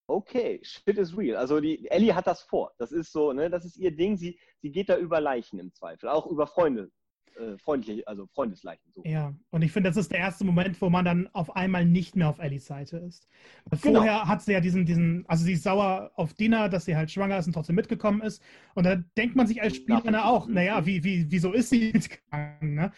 [0.08, 1.38] okay, shit is real.
[1.38, 2.74] Also die Ellie hat das vor.
[2.78, 4.18] Das ist so, ne, das ist ihr Ding.
[4.18, 6.92] Sie, sie geht da über Leichen im Zweifel, auch über Freunde,
[7.38, 8.84] äh, freundliche, also Freundesleichen.
[8.93, 9.04] So.
[9.06, 12.15] Ja, und ich finde, das ist der erste Moment, wo man dann auf einmal nicht
[12.15, 13.28] mehr auf Ellies Seite ist.
[13.82, 14.00] Genau.
[14.00, 17.12] Vorher hat sie ja diesen, diesen, also sie ist sauer auf Dina, dass sie halt
[17.12, 18.41] schwanger ist und trotzdem mitgekommen ist.
[18.76, 22.76] Und da denkt man sich als Spieler auch, naja, wie, wie, wieso ist sie mitgegangen?
[22.76, 22.91] Ne?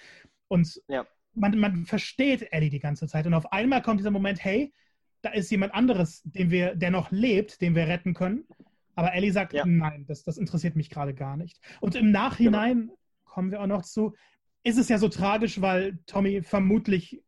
[0.48, 1.06] Und ja.
[1.34, 3.26] man, man versteht Ellie die ganze Zeit.
[3.26, 4.74] Und auf einmal kommt dieser Moment, hey,
[5.22, 8.46] da ist jemand anderes, den wir, der noch lebt, den wir retten können.
[8.96, 9.66] Aber Ellie sagt, ja.
[9.66, 11.60] nein, das, das interessiert mich gerade gar nicht.
[11.80, 12.99] Und im Nachhinein genau.
[13.40, 14.18] Kommen wir auch noch zu,
[14.64, 17.24] ist es ja so tragisch, weil Tommy vermutlich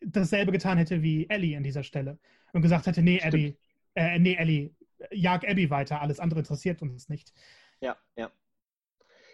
[0.00, 2.20] dasselbe getan hätte wie Ellie an dieser Stelle
[2.52, 3.58] und gesagt hätte, nee, Abby,
[3.96, 4.72] äh, nee, Ellie,
[5.10, 7.32] jag Abby weiter, alles andere interessiert uns nicht.
[7.80, 8.30] Ja, ja.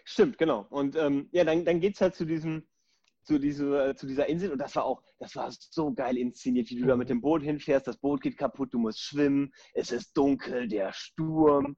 [0.03, 0.65] Stimmt, genau.
[0.71, 2.67] Und ähm, ja, dann, dann geht es halt zu diesem,
[3.21, 6.79] zu, diese, zu dieser Insel und das war auch, das war so geil inszeniert, wie
[6.79, 10.17] du da mit dem Boot hinfährst, das Boot geht kaputt, du musst schwimmen, es ist
[10.17, 11.77] dunkel, der Sturm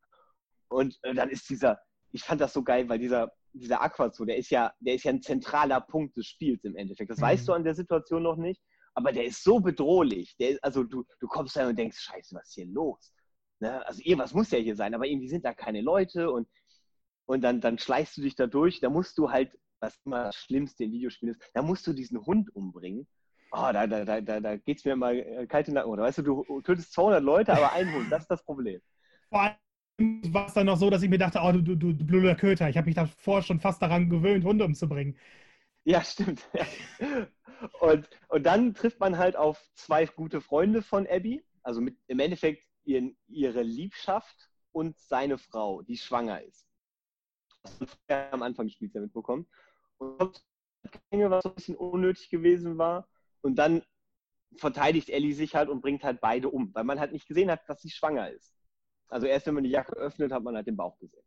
[0.70, 1.82] und äh, dann ist dieser,
[2.14, 5.12] ich fand das so geil, weil dieser, dieser Aquazoo, der ist ja, der ist ja
[5.12, 7.12] ein zentraler Punkt des Spiels im Endeffekt.
[7.12, 7.24] Das mhm.
[7.24, 8.62] weißt du an der Situation noch nicht,
[8.94, 10.36] aber der ist so bedrohlich.
[10.38, 13.14] Der ist, also du, du kommst da und denkst, scheiße, was ist hier los?
[13.60, 13.86] Ne?
[13.86, 16.48] Also irgendwas muss ja hier sein, aber irgendwie sind da keine Leute und,
[17.26, 18.80] und dann, dann schleichst du dich da durch.
[18.80, 22.24] Da musst du halt was immer das Schlimmste in Videospielen ist, da musst du diesen
[22.26, 23.08] Hund umbringen.
[23.52, 25.92] Oh, da, da, da, da, da geht es mir mal kalt in den Nacken.
[25.92, 28.80] Oder weißt du, du tötest 200 Leute, aber ein Hund, das ist das Problem.
[29.28, 29.56] Vor allem
[30.34, 32.70] war es dann noch so, dass ich mir dachte, oh, du, du, du blöder Köter,
[32.70, 35.18] ich habe mich davor schon fast daran gewöhnt, Hunde umzubringen.
[35.84, 36.48] Ja, stimmt.
[37.80, 42.20] Und, und dann trifft man halt auf zwei gute Freunde von Abby, also mit, im
[42.20, 46.68] Endeffekt ihren, ihre Liebschaft und seine Frau, die schwanger ist.
[47.64, 49.48] Das haben wir am Anfang des Spiels ja mitbekommen
[50.00, 50.44] und
[51.12, 53.08] was ein bisschen unnötig gewesen war.
[53.42, 53.84] Und dann
[54.58, 57.68] verteidigt Ellie sich halt und bringt halt beide um, weil man halt nicht gesehen hat,
[57.70, 58.54] dass sie schwanger ist.
[59.12, 61.24] Also erst wenn man die Jacke öffnet, hat man halt den Bauch gesehen.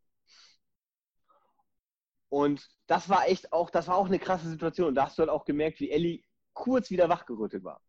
[2.31, 4.89] Und das war echt auch, das war auch eine krasse Situation.
[4.89, 7.81] Und da hast du halt auch gemerkt, wie Ellie kurz wieder wachgerüttelt war.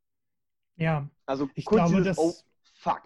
[0.76, 1.10] Ja.
[1.26, 2.34] Also ich kurz glaube, dieses, das, oh
[2.76, 3.04] fuck.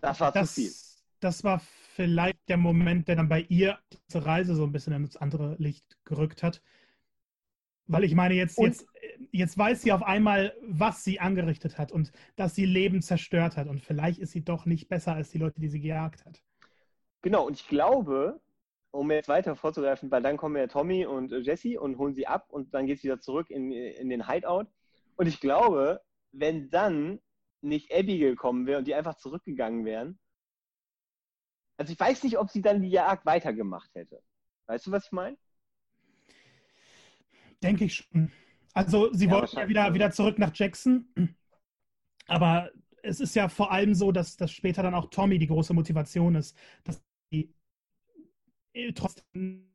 [0.00, 0.72] Das war das, zu viel.
[1.20, 1.60] Das war
[1.94, 5.98] vielleicht der Moment, der dann bei ihr diese Reise so ein bisschen ins andere Licht
[6.04, 6.62] gerückt hat.
[7.88, 8.86] Weil ich meine, jetzt, jetzt,
[9.32, 13.68] jetzt weiß sie auf einmal, was sie angerichtet hat und dass sie Leben zerstört hat.
[13.68, 16.42] Und vielleicht ist sie doch nicht besser als die Leute, die sie gejagt hat.
[17.22, 18.40] Genau, und ich glaube,
[18.90, 22.46] um jetzt weiter vorzugreifen, weil dann kommen ja Tommy und Jesse und holen sie ab
[22.50, 24.66] und dann geht sie wieder zurück in, in den Hideout.
[25.16, 26.00] Und ich glaube,
[26.32, 27.20] wenn dann
[27.60, 30.18] nicht Abigail gekommen wäre und die einfach zurückgegangen wären,
[31.76, 34.22] also ich weiß nicht, ob sie dann die Jagd weitergemacht hätte.
[34.66, 35.36] Weißt du, was ich meine?
[37.62, 38.32] Denke ich schon.
[38.76, 41.08] Also sie ja, wollten ja wieder, wieder zurück nach Jackson.
[42.26, 42.70] Aber
[43.02, 46.34] es ist ja vor allem so, dass, dass später dann auch Tommy die große Motivation
[46.34, 47.54] ist, dass sie
[48.94, 49.72] trotzdem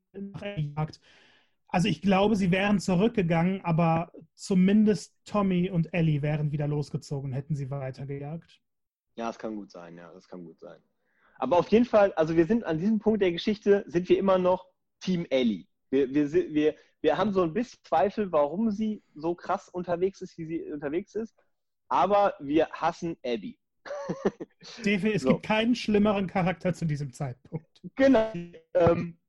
[0.77, 1.01] jagt.
[1.67, 7.55] Also ich glaube, sie wären zurückgegangen, aber zumindest Tommy und Ellie wären wieder losgezogen, hätten
[7.55, 8.61] sie weitergejagt.
[9.15, 10.79] Ja, das kann gut sein, ja, das kann gut sein.
[11.39, 14.37] Aber auf jeden Fall, also wir sind an diesem Punkt der Geschichte, sind wir immer
[14.37, 14.67] noch
[14.99, 15.65] Team Ellie.
[15.91, 20.37] Wir, wir, wir, wir haben so ein bisschen Zweifel, warum sie so krass unterwegs ist,
[20.37, 21.35] wie sie unterwegs ist.
[21.89, 23.59] Aber wir hassen Abby.
[24.85, 25.29] Defi, es so.
[25.29, 27.67] gibt keinen schlimmeren Charakter zu diesem Zeitpunkt.
[27.95, 28.31] Genau.
[28.73, 29.19] Ähm,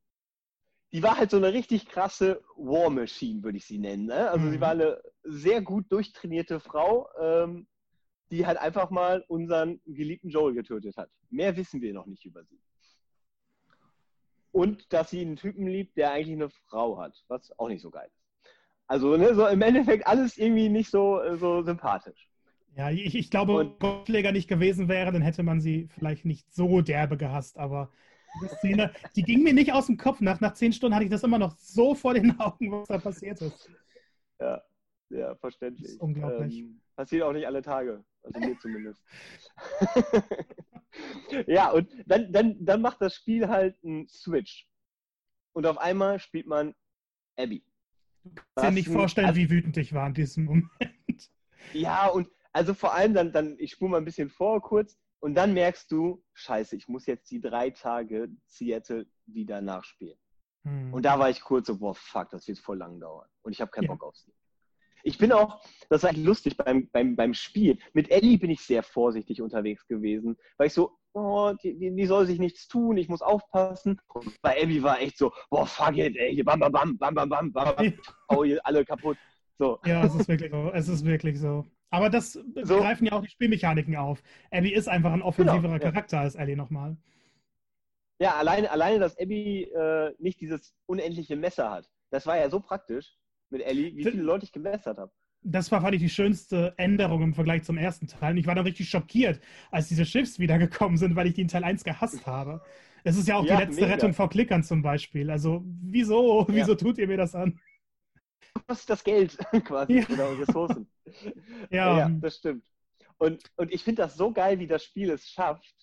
[0.92, 4.06] die war halt so eine richtig krasse War Machine, würde ich sie nennen.
[4.06, 4.30] Ne?
[4.30, 4.50] Also mhm.
[4.52, 7.66] sie war eine sehr gut durchtrainierte Frau, ähm,
[8.30, 11.10] die halt einfach mal unseren geliebten Joel getötet hat.
[11.30, 12.60] Mehr wissen wir noch nicht über sie.
[14.52, 17.90] Und dass sie einen Typen liebt, der eigentlich eine Frau hat, was auch nicht so
[17.90, 18.22] geil ist.
[18.86, 22.28] Also ne, so im Endeffekt alles irgendwie nicht so, so sympathisch.
[22.76, 26.52] Ja, ich, ich glaube, wenn Gottschläger nicht gewesen wäre, dann hätte man sie vielleicht nicht
[26.52, 27.90] so derbe gehasst, aber
[28.42, 30.20] die Szene, die ging mir nicht aus dem Kopf.
[30.20, 32.98] Nach, nach zehn Stunden hatte ich das immer noch so vor den Augen, was da
[32.98, 33.70] passiert ist.
[34.40, 34.62] Ja,
[35.10, 36.00] ja verständlich.
[36.00, 36.60] Unglaublich.
[36.60, 39.02] Ähm, passiert auch nicht alle Tage, also mir zumindest.
[41.46, 44.68] ja, und dann, dann, dann macht das Spiel halt einen Switch.
[45.54, 46.74] Und auf einmal spielt man
[47.36, 47.64] Abby.
[48.24, 50.70] Du kannst dir nicht vorstellen, also, wie wütend ich war in diesem Moment.
[51.72, 55.34] Ja, und also vor allem dann, dann ich spule mal ein bisschen vor kurz und
[55.34, 60.18] dann merkst du, scheiße, ich muss jetzt die drei Tage Seattle wieder nachspielen.
[60.64, 60.92] Hm.
[60.92, 63.28] Und da war ich kurz so, boah, fuck, das wird voll lang dauern.
[63.42, 63.92] Und ich habe keinen ja.
[63.92, 64.32] Bock auf sie.
[65.04, 67.78] Ich bin auch, das war eigentlich lustig beim, beim, beim Spiel.
[67.92, 72.06] Mit Ellie bin ich sehr vorsichtig unterwegs gewesen, weil ich so, oh, die, die, die,
[72.06, 74.00] soll sich nichts tun, ich muss aufpassen.
[74.14, 77.28] Und bei Abby war echt so, boah, fuck it, ey, bam, bam, bam, bam, bam,
[77.28, 77.94] bam, bam,
[78.28, 79.16] oh, alle kaputt.
[79.58, 79.78] So.
[79.84, 80.70] Ja, es ist wirklich so.
[80.72, 81.66] Es ist wirklich so.
[81.90, 82.78] Aber das so.
[82.78, 84.22] greifen ja auch die Spielmechaniken auf.
[84.50, 86.22] Abby ist einfach ein offensiverer genau, Charakter ja.
[86.22, 86.96] als Ellie nochmal.
[88.18, 91.90] Ja, alleine, alleine dass Abby äh, nicht dieses unendliche Messer hat.
[92.10, 93.16] Das war ja so praktisch
[93.50, 95.12] mit Ellie, wie viele Leute ich gemessert habe.
[95.44, 98.32] Das war, fand ich, die schönste Änderung im Vergleich zum ersten Teil.
[98.32, 101.48] Und ich war dann richtig schockiert, als diese Schiffs wiedergekommen sind, weil ich die in
[101.48, 102.62] Teil 1 gehasst habe.
[103.04, 103.94] Es ist ja auch ja, die letzte mega.
[103.94, 105.30] Rettung vor Klickern zum Beispiel.
[105.30, 106.46] Also, wieso?
[106.48, 106.54] Ja.
[106.54, 107.60] Wieso tut ihr mir das an?
[108.66, 110.08] Was ist das Geld quasi ja.
[110.08, 110.88] oder Ressourcen?
[111.70, 111.98] ja.
[111.98, 112.64] ja, das stimmt.
[113.18, 115.74] Und, und ich finde das so geil, wie das Spiel es schafft,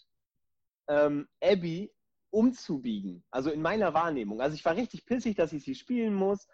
[0.88, 1.92] ähm, Abby
[2.32, 3.24] umzubiegen.
[3.32, 4.42] Also in meiner Wahrnehmung.
[4.42, 6.48] Also ich war richtig pissig, dass ich sie spielen muss.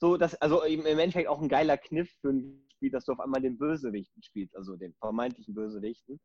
[0.00, 3.20] So, dass, also im Endeffekt auch ein geiler Kniff für ein Spiel, dass du auf
[3.20, 6.20] einmal den Bösewichten spielst, also den vermeintlichen Bösewichten.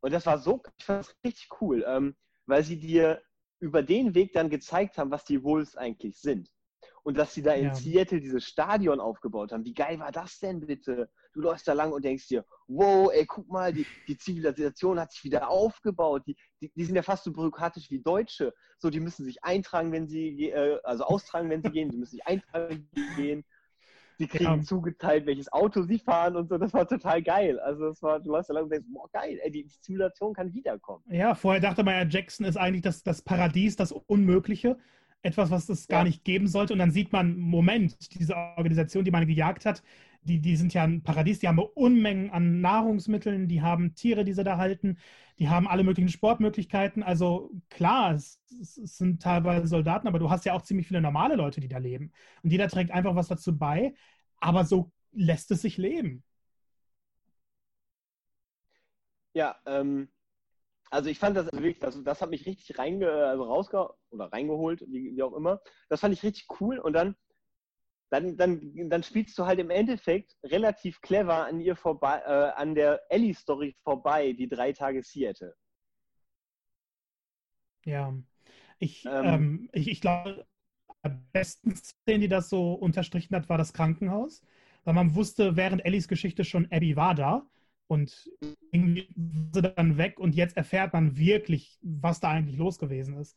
[0.00, 2.14] Und das war so, ich fand das richtig cool, ähm,
[2.46, 3.22] weil sie dir
[3.58, 6.50] über den Weg dann gezeigt haben, was die Wolves eigentlich sind.
[7.04, 7.74] Und dass sie da in ja.
[7.74, 9.64] Seattle dieses Stadion aufgebaut haben.
[9.64, 11.10] Wie geil war das denn bitte?
[11.34, 15.12] Du läufst da lang und denkst dir, wow, ey, guck mal, die, die Zivilisation hat
[15.12, 16.22] sich wieder aufgebaut.
[16.26, 18.54] Die, die, die, sind ja fast so bürokratisch wie Deutsche.
[18.78, 21.90] So, die müssen sich eintragen, wenn sie, äh, also austragen, wenn sie gehen.
[21.90, 23.44] Die müssen sich eintragen, wenn sie gehen.
[24.16, 24.62] Sie kriegen ja.
[24.62, 26.56] zugeteilt, welches Auto sie fahren und so.
[26.56, 27.58] Das war total geil.
[27.58, 30.54] Also, das war, du läufst da lang und denkst, boah, geil, ey, die Zivilisation kann
[30.54, 31.04] wiederkommen.
[31.10, 34.78] Ja, vorher dachte man ja, Jackson ist eigentlich das, das Paradies, das Unmögliche
[35.24, 36.72] etwas, was es gar nicht geben sollte.
[36.74, 39.82] Und dann sieht man, Moment, diese Organisation, die man gejagt hat,
[40.22, 44.32] die, die sind ja ein Paradies, die haben Unmengen an Nahrungsmitteln, die haben Tiere, die
[44.32, 44.98] sie da halten,
[45.38, 47.02] die haben alle möglichen Sportmöglichkeiten.
[47.02, 51.36] Also klar, es, es, sind teilweise Soldaten, aber du hast ja auch ziemlich viele normale
[51.36, 52.12] Leute, die da leben.
[52.42, 53.94] Und jeder trägt einfach was dazu bei,
[54.38, 56.22] aber so lässt es sich leben.
[59.34, 60.08] Ja, ähm,
[60.94, 64.32] also ich fand das also wirklich, das, das hat mich richtig reinge, also rausge oder
[64.32, 65.60] reingeholt, wie, wie, auch immer.
[65.88, 67.16] Das fand ich richtig cool und dann,
[68.10, 72.76] dann, dann, dann spielst du halt im Endeffekt relativ clever an ihr vorbei, äh, an
[72.76, 75.56] der Ellie-Story vorbei, die drei Tage Seattle.
[77.84, 78.14] Ja,
[78.78, 80.46] ich, ähm, ähm, ich, ich glaube,
[81.02, 84.42] am besten Szene, die das so unterstrichen hat, war das Krankenhaus,
[84.84, 87.46] weil man wusste während Ellies Geschichte schon, Abby war da
[87.86, 88.30] und
[88.72, 89.08] irgendwie
[89.52, 93.36] sie dann weg und jetzt erfährt man wirklich, was da eigentlich los gewesen ist.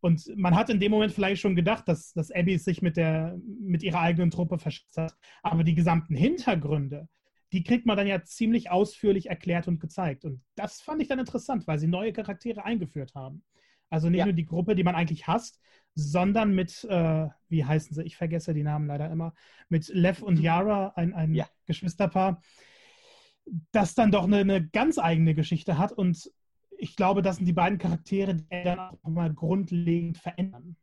[0.00, 3.36] Und man hat in dem Moment vielleicht schon gedacht, dass, dass Abby sich mit, der,
[3.60, 5.16] mit ihrer eigenen Truppe verschätzt hat.
[5.42, 7.08] Aber die gesamten Hintergründe,
[7.52, 10.24] die kriegt man dann ja ziemlich ausführlich erklärt und gezeigt.
[10.24, 13.42] Und das fand ich dann interessant, weil sie neue Charaktere eingeführt haben.
[13.90, 14.26] Also nicht ja.
[14.26, 15.60] nur die Gruppe, die man eigentlich hasst,
[15.94, 18.04] sondern mit, äh, wie heißen sie?
[18.04, 19.34] Ich vergesse die Namen leider immer.
[19.68, 21.48] Mit Lev und Yara, ein, ein ja.
[21.66, 22.40] Geschwisterpaar,
[23.72, 25.92] das dann doch eine, eine, ganz eigene Geschichte hat.
[25.92, 26.30] Und
[26.70, 30.76] ich glaube, das sind die beiden Charaktere, die dann auch nochmal grundlegend verändern.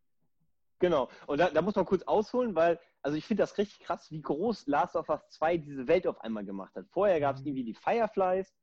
[0.80, 1.10] Genau.
[1.28, 4.21] Und da, da, muss man kurz ausholen, weil, also ich finde das richtig krass, wie
[4.21, 6.86] groß Last of Us 2 diese Welt auf einmal gemacht hat.
[6.89, 7.47] Vorher gab es mhm.
[7.47, 8.54] irgendwie die Fireflies.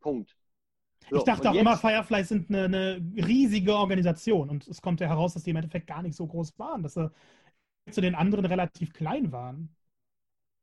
[0.00, 0.36] Punkt.
[1.10, 5.00] So, ich dachte auch jetzt, immer, Fireflies sind eine, eine, riesige Organisation und es kommt
[5.00, 7.10] ja heraus, dass die im Endeffekt gar nicht so groß waren, dass sie
[7.90, 9.75] zu den anderen relativ klein waren.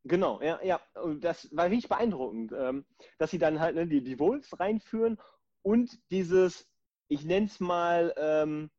[0.06, 0.82] Genau, ja, ja.
[1.22, 2.86] Das war richtig beeindruckend, ähm,
[3.20, 5.18] dass sie dann halt ne, die, die Wolves reinführen
[5.62, 6.68] und dieses,
[7.08, 8.70] ich nenne es mal, ähm,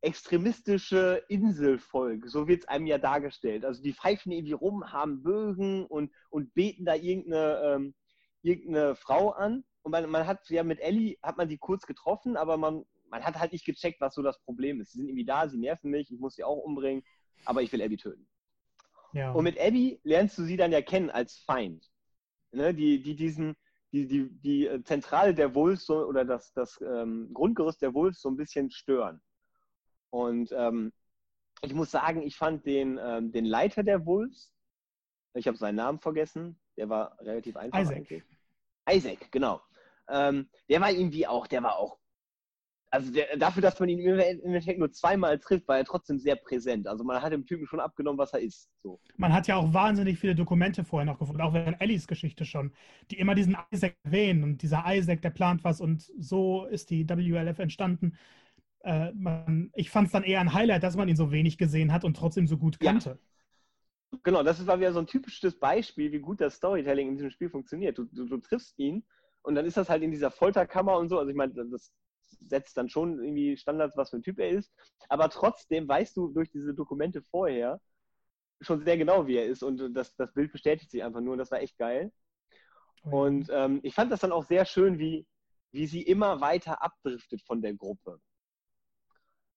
[0.00, 3.64] extremistische Inselvolk, so wird es einem ja dargestellt.
[3.64, 7.94] Also die pfeifen irgendwie rum, haben Bögen und, und beten da irgendeine, ähm,
[8.42, 9.64] irgendeine Frau an.
[9.82, 13.24] Und man, man hat ja mit Ellie, hat man die kurz getroffen, aber man, man
[13.24, 14.92] hat halt nicht gecheckt, was so das Problem ist.
[14.92, 17.02] Sie sind irgendwie da, sie nerven mich, ich muss sie auch umbringen,
[17.44, 18.28] aber ich will Abby töten.
[19.12, 19.32] Ja.
[19.32, 21.90] Und mit Abby lernst du sie dann ja kennen als Feind.
[22.52, 22.74] Ne?
[22.74, 23.56] Die, die diesen,
[23.92, 28.20] die, die, die äh, Zentrale der Wolves so, oder das, das ähm, Grundgerüst der Wolves
[28.20, 29.20] so ein bisschen stören.
[30.10, 30.92] Und ähm,
[31.62, 34.52] ich muss sagen, ich fand den, ähm, den Leiter der Wolves,
[35.34, 37.96] ich habe seinen Namen vergessen, der war relativ einfach Isaac.
[37.96, 38.22] eigentlich.
[38.88, 39.60] Isaac, genau.
[40.08, 41.98] Ähm, der war irgendwie auch, der war auch
[42.90, 46.36] also der, dafür, dass man ihn im Endeffekt nur zweimal trifft, war er trotzdem sehr
[46.36, 46.86] präsent.
[46.86, 48.70] Also man hat dem Typen schon abgenommen, was er ist.
[48.82, 48.98] So.
[49.16, 52.72] Man hat ja auch wahnsinnig viele Dokumente vorher noch gefunden, auch während Ellies Geschichte schon,
[53.10, 57.08] die immer diesen Isaac erwähnen und dieser Isaac, der plant was und so ist die
[57.08, 58.16] WLF entstanden.
[58.80, 61.92] Äh, man, ich fand es dann eher ein Highlight, dass man ihn so wenig gesehen
[61.92, 63.10] hat und trotzdem so gut kannte.
[63.10, 64.18] Ja.
[64.22, 67.50] Genau, das war wieder so ein typisches Beispiel, wie gut das Storytelling in diesem Spiel
[67.50, 67.98] funktioniert.
[67.98, 69.04] Du, du, du triffst ihn
[69.42, 71.18] und dann ist das halt in dieser Folterkammer und so.
[71.18, 71.92] Also ich meine, das
[72.48, 74.72] setzt dann schon irgendwie Standards, was für ein Typ er ist.
[75.08, 77.80] Aber trotzdem weißt du durch diese Dokumente vorher,
[78.60, 81.38] schon sehr genau, wie er ist und das, das Bild bestätigt sich einfach nur und
[81.38, 82.12] das war echt geil.
[83.04, 85.26] Oh und ähm, ich fand das dann auch sehr schön, wie,
[85.70, 88.20] wie sie immer weiter abdriftet von der Gruppe.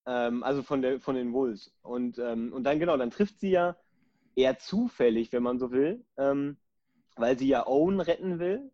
[0.05, 1.71] Ähm, also von, der, von den Wolves.
[1.81, 3.75] Und, ähm, und dann genau, dann trifft sie ja
[4.35, 6.57] eher zufällig, wenn man so will, ähm,
[7.15, 8.71] weil sie ja Owen retten will,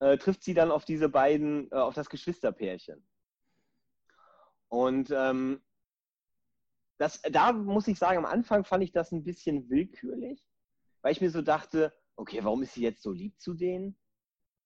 [0.00, 3.06] äh, trifft sie dann auf diese beiden, äh, auf das Geschwisterpärchen.
[4.68, 5.60] Und ähm,
[6.98, 10.44] das, da muss ich sagen, am Anfang fand ich das ein bisschen willkürlich,
[11.02, 13.98] weil ich mir so dachte, okay, warum ist sie jetzt so lieb zu denen?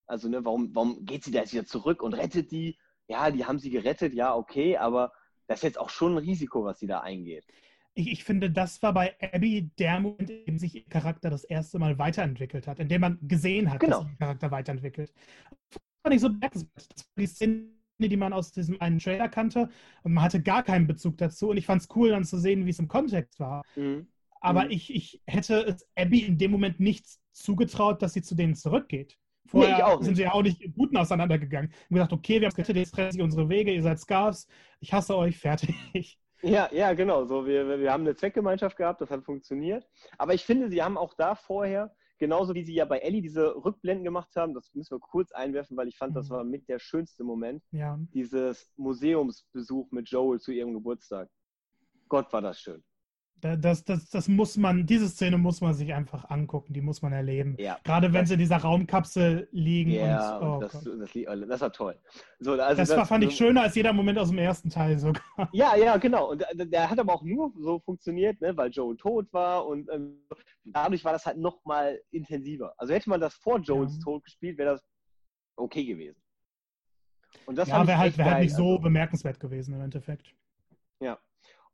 [0.07, 2.77] Also, ne, warum, warum geht sie da jetzt wieder zurück und rettet die?
[3.07, 5.11] Ja, die haben sie gerettet, ja, okay, aber
[5.47, 7.45] das ist jetzt auch schon ein Risiko, was sie da eingeht.
[7.93, 11.43] Ich, ich finde, das war bei Abby der Moment, in dem sich ihr Charakter das
[11.43, 13.97] erste Mal weiterentwickelt hat, in dem man gesehen hat, genau.
[13.97, 15.13] dass sich ihr Charakter weiterentwickelt.
[15.69, 16.87] Das fand ich so bemerkenswert.
[16.95, 17.69] Das war die Szene,
[18.09, 19.69] die man aus diesem einen Trailer kannte
[20.03, 22.65] und man hatte gar keinen Bezug dazu und ich fand es cool dann zu sehen,
[22.65, 23.63] wie es im Kontext war.
[23.75, 24.07] Mhm.
[24.41, 24.71] Aber mhm.
[24.71, 29.17] Ich, ich hätte es Abby in dem Moment nicht zugetraut, dass sie zu denen zurückgeht.
[29.47, 31.71] Vorher nee, sind sie ja auch nicht guten auseinandergegangen.
[31.89, 34.47] Und gesagt, okay, wir haben es gerettet, jetzt trennen sich unsere Wege, ihr seid Scarves,
[34.79, 36.17] ich hasse euch, fertig.
[36.43, 37.25] Ja, ja, genau.
[37.25, 39.87] So, wir, wir haben eine Zweckgemeinschaft gehabt, das hat funktioniert.
[40.17, 43.55] Aber ich finde, sie haben auch da vorher, genauso wie sie ja bei Ellie diese
[43.55, 46.33] Rückblenden gemacht haben, das müssen wir kurz einwerfen, weil ich fand, das mhm.
[46.33, 47.63] war mit der schönste Moment.
[47.71, 47.99] Ja.
[48.13, 51.29] Dieses Museumsbesuch mit Joel zu ihrem Geburtstag.
[52.09, 52.83] Gott, war das schön.
[53.41, 57.11] Das, das, das muss man, diese Szene muss man sich einfach angucken, die muss man
[57.11, 57.55] erleben.
[57.57, 59.91] Ja, Gerade wenn sie in dieser Raumkapsel liegen.
[59.91, 61.99] Ja, und, oh das, das, das, war toll.
[62.39, 65.23] So, also das, war, fand ich schöner als jeder Moment aus dem ersten Teil sogar.
[65.53, 66.31] Ja, ja, genau.
[66.31, 70.21] Und der, hat aber auch nur so funktioniert, ne, weil Joel tot war und ähm,
[70.63, 72.73] dadurch war das halt nochmal intensiver.
[72.77, 74.03] Also hätte man das vor Joels ja.
[74.03, 74.83] Tod gespielt, wäre das
[75.55, 76.21] okay gewesen.
[77.45, 78.79] Und das ja, wäre halt, wär halt nicht so also.
[78.79, 80.35] bemerkenswert gewesen im Endeffekt.
[80.99, 81.17] Ja,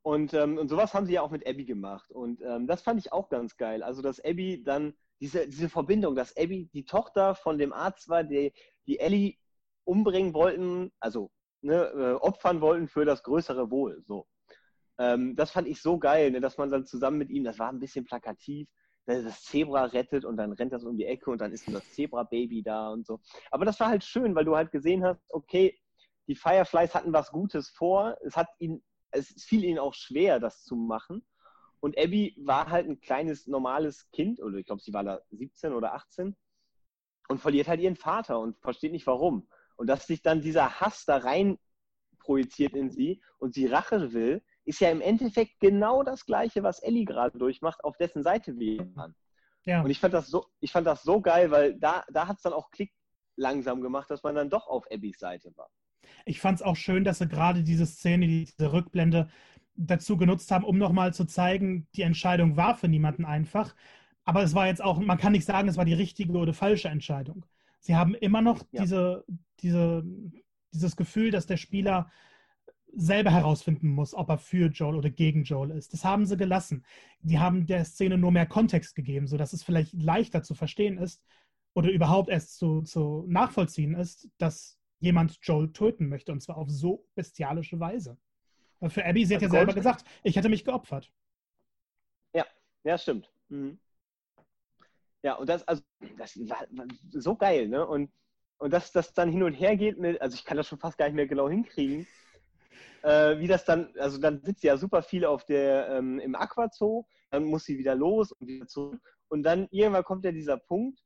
[0.02, 2.12] und, ähm, und sowas haben sie ja auch mit Abby gemacht.
[2.12, 3.84] Und ähm, das fand ich auch ganz geil.
[3.84, 8.24] Also, dass Abby dann, diese, diese Verbindung, dass Abby die Tochter von dem Arzt war,
[8.24, 8.54] die,
[8.86, 9.36] die Ellie
[9.84, 11.32] umbringen wollten, also
[11.62, 14.04] ne, äh, opfern wollten für das größere Wohl.
[14.06, 14.28] So.
[15.00, 17.70] Ähm, das fand ich so geil, ne, dass man dann zusammen mit ihm, das war
[17.70, 18.68] ein bisschen plakativ,
[19.06, 22.62] das Zebra rettet und dann rennt das um die Ecke und dann ist das Zebra-Baby
[22.62, 23.22] da und so.
[23.52, 25.80] Aber das war halt schön, weil du halt gesehen hast, okay,
[26.28, 28.18] die Fireflies hatten was Gutes vor.
[28.22, 31.26] Es hat ihn es fiel ihnen auch schwer, das zu machen.
[31.80, 35.74] Und Abby war halt ein kleines, normales Kind, oder ich glaube, sie war da 17
[35.74, 36.36] oder 18,
[37.28, 39.48] und verliert halt ihren Vater und versteht nicht warum.
[39.76, 41.60] Und dass sich dann dieser Hass da rein
[42.20, 46.80] projiziert in sie und sie Rache will, ist ja im Endeffekt genau das Gleiche, was
[46.80, 49.16] Ellie gerade durchmacht, auf dessen Seite wir waren.
[49.64, 49.82] Ja.
[49.82, 52.44] Und ich fand das so, ich fand das so geil, weil da, da hat es
[52.44, 52.94] dann auch Klick
[53.36, 55.70] langsam gemacht, dass man dann doch auf Abbys Seite war.
[56.26, 59.30] Ich fand es auch schön, dass sie gerade diese Szene, diese Rückblende
[59.76, 63.76] dazu genutzt haben, um nochmal zu zeigen, die Entscheidung war für niemanden einfach.
[64.26, 66.90] Aber es war jetzt auch, man kann nicht sagen, es war die richtige oder falsche
[66.90, 67.46] Entscheidung.
[67.80, 68.82] Sie haben immer noch ja.
[68.82, 69.24] diese,
[69.62, 70.04] diese,
[70.74, 72.10] dieses Gefühl, dass der Spieler
[72.94, 75.94] selber herausfinden muss, ob er für Joel oder gegen Joel ist.
[75.94, 76.84] Das haben sie gelassen.
[77.22, 81.24] Die haben der Szene nur mehr Kontext gegeben, sodass es vielleicht leichter zu verstehen ist
[81.74, 86.70] oder überhaupt erst zu, zu nachvollziehen ist, dass jemand Joel töten möchte und zwar auf
[86.70, 88.18] so bestialische Weise.
[88.80, 91.12] Weil für Abby, sie hat ja selber gesagt, ich hätte mich geopfert.
[92.34, 92.46] Ja,
[92.84, 93.32] ja, stimmt.
[93.50, 93.80] Mhm.
[95.24, 95.82] Ja, und das, also,
[96.18, 96.66] das war,
[97.12, 97.86] so geil, ne?
[97.86, 98.12] Und,
[98.60, 100.98] und dass das dann hin und her geht mit, also ich kann das schon fast
[100.98, 102.08] gar nicht mehr genau hinkriegen,
[103.04, 106.36] äh, wie das dann, also dann sitzt sie ja super viel auf der, ähm, im
[106.36, 109.02] Aquazoo, dann muss sie wieder los und wieder zurück.
[109.28, 111.04] Und dann irgendwann kommt ja dieser Punkt,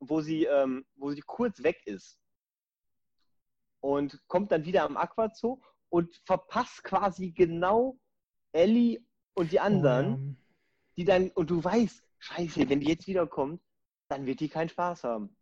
[0.00, 2.18] wo sie, ähm, wo sie kurz weg ist
[3.84, 7.98] und kommt dann wieder am Aquazoo und verpasst quasi genau
[8.52, 8.98] Ellie
[9.34, 10.44] und die anderen, oh,
[10.96, 13.60] die dann, und du weißt, scheiße, wenn die jetzt wiederkommt,
[14.08, 15.36] dann wird die keinen Spaß haben.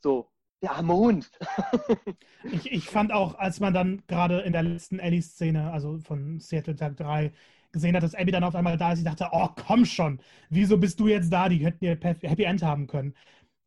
[0.00, 0.28] So,
[0.60, 1.30] der arme Hund.
[2.50, 6.74] ich, ich fand auch, als man dann gerade in der letzten Ellie-Szene, also von Seattle
[6.74, 7.32] Tag 3,
[7.70, 10.78] gesehen hat, dass Abby dann auf einmal da ist, ich dachte, oh, komm schon, wieso
[10.78, 11.48] bist du jetzt da?
[11.48, 13.14] Die hätten ihr Happy End haben können.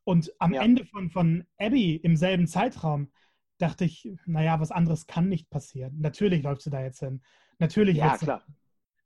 [0.04, 0.64] Und am ja.
[0.64, 3.10] Ende von, von Abby im selben Zeitraum
[3.58, 6.00] dachte ich, naja, was anderes kann nicht passieren.
[6.00, 7.22] Natürlich läuft sie da jetzt hin.
[7.60, 7.98] Natürlich.
[7.98, 8.44] Ja, klar.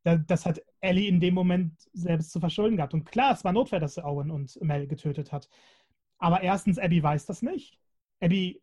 [0.03, 2.93] das hat Ellie in dem Moment selbst zu verschulden gehabt.
[2.93, 5.49] Und klar, es war notwehr, dass sie Owen und Mel getötet hat.
[6.17, 7.79] Aber erstens, Abby weiß das nicht.
[8.19, 8.61] Abby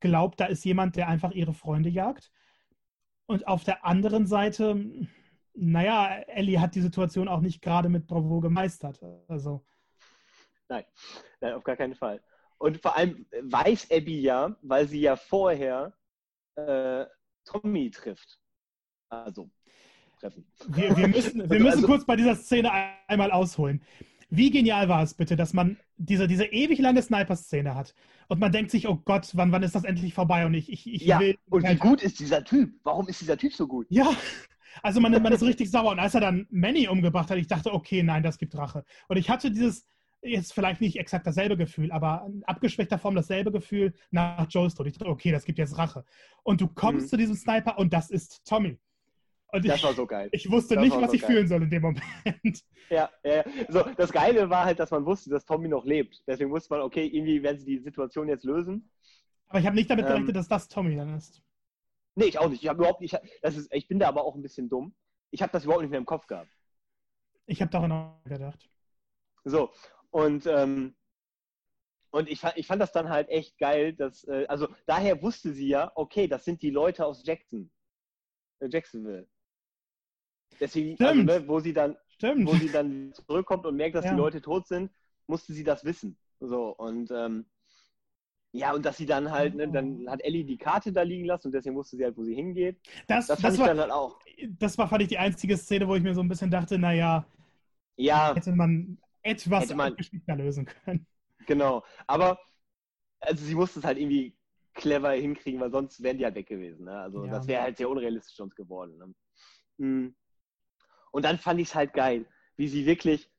[0.00, 2.32] glaubt, da ist jemand, der einfach ihre Freunde jagt.
[3.26, 5.08] Und auf der anderen Seite,
[5.54, 9.00] naja, Ellie hat die Situation auch nicht gerade mit Bravo gemeistert.
[9.28, 9.64] Also.
[10.68, 10.84] Nein,
[11.40, 12.20] nein, auf gar keinen Fall.
[12.58, 15.92] Und vor allem weiß Abby ja, weil sie ja vorher
[16.56, 17.04] äh,
[17.44, 18.38] Tommy trifft.
[19.08, 19.50] Also.
[20.18, 20.46] treffen.
[20.68, 22.70] Wir, wir müssen, wir müssen also, kurz bei dieser Szene
[23.06, 23.82] einmal ausholen.
[24.28, 27.94] Wie genial war es bitte, dass man diese, diese ewig lange Sniper-Szene hat
[28.28, 30.46] und man denkt sich, oh Gott, wann, wann ist das endlich vorbei?
[30.46, 31.38] Und ich, ich, ich ja, will.
[31.48, 32.74] Und wie gut ist dieser Typ?
[32.82, 33.86] Warum ist dieser Typ so gut?
[33.88, 34.10] Ja,
[34.82, 35.92] also man, man ist richtig sauer.
[35.92, 38.84] Und als er dann Manny umgebracht hat, ich dachte, okay, nein, das gibt Rache.
[39.08, 39.86] Und ich hatte dieses,
[40.22, 44.86] jetzt vielleicht nicht exakt dasselbe Gefühl, aber in abgeschwächter Form dasselbe Gefühl nach Joes Tod.
[44.86, 46.04] Ich dachte, okay, das gibt jetzt Rache.
[46.42, 47.10] Und du kommst mhm.
[47.10, 48.78] zu diesem Sniper und das ist Tommy.
[49.52, 50.28] Und das ich, war so geil.
[50.32, 51.30] Ich wusste das nicht, was so ich geil.
[51.30, 52.64] fühlen soll in dem Moment.
[52.90, 56.22] Ja, ja, so, das Geile war halt, dass man wusste, dass Tommy noch lebt.
[56.26, 58.90] Deswegen wusste man, okay, irgendwie werden sie die Situation jetzt lösen.
[59.48, 61.42] Aber ich habe nicht damit ähm, gerechnet, dass das Tommy dann ist.
[62.16, 62.62] Nee, ich auch nicht.
[62.62, 63.16] Ich habe überhaupt nicht.
[63.42, 64.94] Das ist, ich bin da aber auch ein bisschen dumm.
[65.30, 66.50] Ich habe das überhaupt nicht mehr im Kopf gehabt.
[67.46, 68.68] Ich habe daran auch gedacht.
[69.44, 69.70] So,
[70.16, 70.96] und, ähm,
[72.10, 75.52] und ich, fand, ich fand das dann halt echt geil, dass, äh, also daher wusste
[75.52, 77.70] sie ja, okay, das sind die Leute aus Jackson.
[78.60, 79.28] Äh, Jacksonville.
[80.58, 82.48] Deswegen, also, ne, wo sie dann, Stimmt.
[82.48, 84.12] wo sie dann zurückkommt und merkt, dass ja.
[84.12, 84.90] die Leute tot sind,
[85.26, 86.16] musste sie das wissen.
[86.40, 87.44] So, und ähm,
[88.52, 91.48] ja, und dass sie dann halt, ne, dann hat Ellie die Karte da liegen lassen
[91.48, 92.80] und deswegen wusste sie halt, wo sie hingeht.
[93.06, 94.18] Das, das, das war, dann halt auch.
[94.58, 97.26] Das war, fand ich, die einzige Szene, wo ich mir so ein bisschen dachte, naja,
[97.98, 101.06] ja, hätte man etwas man, geschickter lösen können.
[101.46, 102.38] Genau, aber
[103.20, 104.36] also sie musste es halt irgendwie
[104.74, 106.84] clever hinkriegen, weil sonst wären die halt weg gewesen.
[106.84, 106.98] Ne?
[106.98, 107.30] Also ja.
[107.30, 108.96] das wäre halt sehr unrealistisch sonst geworden.
[108.98, 109.14] Ne?
[109.78, 110.16] Mhm.
[111.12, 113.30] Und dann fand ich es halt geil, wie sie wirklich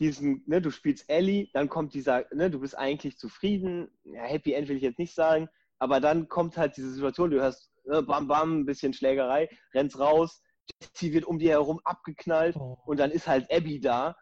[0.00, 4.54] diesen, ne, du spielst Ellie, dann kommt dieser, ne, du bist eigentlich zufrieden, ja, Happy
[4.54, 8.02] End will ich jetzt nicht sagen, aber dann kommt halt diese Situation, du hörst ne,
[8.02, 10.42] bam bam, ein bisschen Schlägerei, rennst raus,
[10.80, 12.78] Jesse wird um dir herum abgeknallt oh.
[12.86, 14.16] und dann ist halt Abby da.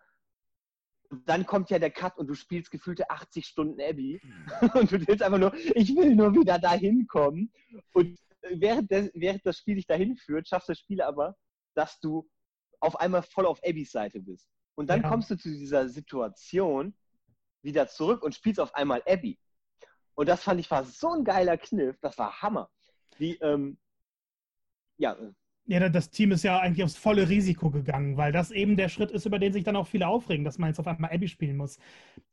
[1.10, 4.20] Und dann kommt ja der Cut und du spielst gefühlte 80 Stunden Abby
[4.74, 7.50] und du willst einfach nur, ich will nur wieder dahin kommen.
[7.92, 11.36] Und während, des, während das Spiel dich dahin führt, schafft das Spiel aber,
[11.74, 12.28] dass du
[12.80, 14.48] auf einmal voll auf Abbys Seite bist.
[14.74, 15.08] Und dann ja.
[15.08, 16.94] kommst du zu dieser Situation
[17.62, 19.38] wieder zurück und spielst auf einmal Abby.
[20.14, 22.70] Und das fand ich war so ein geiler Kniff, das war Hammer.
[23.16, 23.78] Wie, ähm,
[24.96, 25.16] ja.
[25.70, 29.10] Ja, das Team ist ja eigentlich aufs volle Risiko gegangen, weil das eben der Schritt
[29.10, 31.58] ist, über den sich dann auch viele aufregen, dass man jetzt auf einmal Abby spielen
[31.58, 31.78] muss.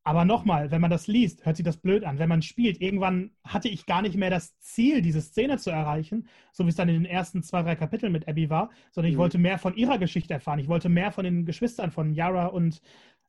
[0.05, 2.17] Aber nochmal, wenn man das liest, hört sich das blöd an.
[2.17, 6.29] Wenn man spielt, irgendwann hatte ich gar nicht mehr das Ziel, diese Szene zu erreichen,
[6.53, 9.17] so wie es dann in den ersten zwei, drei Kapiteln mit Abby war, sondern ich
[9.17, 9.21] mhm.
[9.23, 10.59] wollte mehr von ihrer Geschichte erfahren.
[10.59, 12.81] Ich wollte mehr von den Geschwistern von Yara und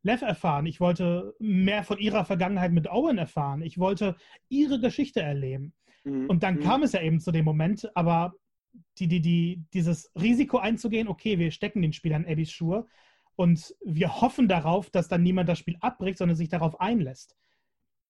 [0.05, 0.67] Lev erfahren.
[0.67, 3.61] Ich wollte mehr von ihrer Vergangenheit mit Owen erfahren.
[3.61, 4.15] Ich wollte
[4.49, 5.73] ihre Geschichte erleben.
[6.05, 6.31] Mhm.
[6.31, 6.61] Und dann mhm.
[6.61, 8.35] kam es ja eben zu dem Moment, aber
[8.99, 12.87] die, die, die, dieses Risiko einzugehen, okay, wir stecken den Spielern Abbys Schuhe
[13.35, 17.37] und wir hoffen darauf, dass dann niemand das Spiel abbricht, sondern sich darauf einlässt.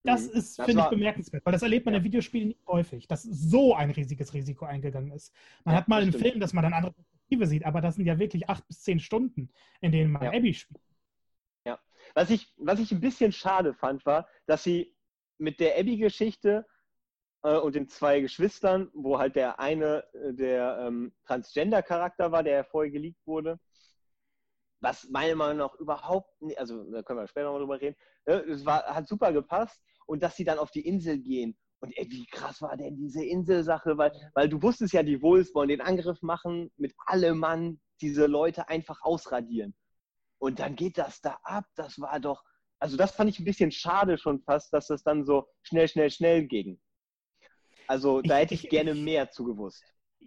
[0.04, 0.38] Das mhm.
[0.38, 1.98] ist, finde ich, bemerkenswert, weil das erlebt man ja.
[1.98, 5.34] in Videospielen nicht häufig, dass so ein riesiges Risiko eingegangen ist.
[5.64, 6.26] Man ja, hat mal einen stimmt.
[6.26, 9.00] Film, dass man dann andere Perspektive sieht, aber das sind ja wirklich acht bis zehn
[9.00, 9.50] Stunden,
[9.80, 10.32] in denen man ja.
[10.32, 10.80] Abby spielt.
[11.64, 11.80] Ja,
[12.14, 14.94] was ich, was ich ein bisschen schade fand, war, dass sie
[15.38, 16.66] mit der Abby-Geschichte
[17.47, 22.64] äh, und den zwei Geschwistern, wo halt der eine äh, der ähm, Transgender-Charakter war, der
[22.64, 23.59] vorher geleakt wurde.
[24.80, 28.40] Was meiner Meinung nach überhaupt nicht, also da können wir später noch drüber reden, äh,
[28.51, 31.57] es war, hat super gepasst und dass sie dann auf die Insel gehen.
[31.80, 33.97] Und ey, wie krass war denn diese Inselsache?
[33.97, 38.26] Weil, weil du wusstest ja, die Wolves wollen den Angriff machen, mit allem Mann diese
[38.26, 39.74] Leute einfach ausradieren.
[40.38, 41.64] Und dann geht das da ab.
[41.76, 42.42] Das war doch,
[42.80, 46.11] also das fand ich ein bisschen schade schon fast, dass das dann so schnell, schnell,
[46.11, 46.80] schnell ging.
[47.89, 49.84] Also da ich, hätte ich, ich gerne mehr zugewusst.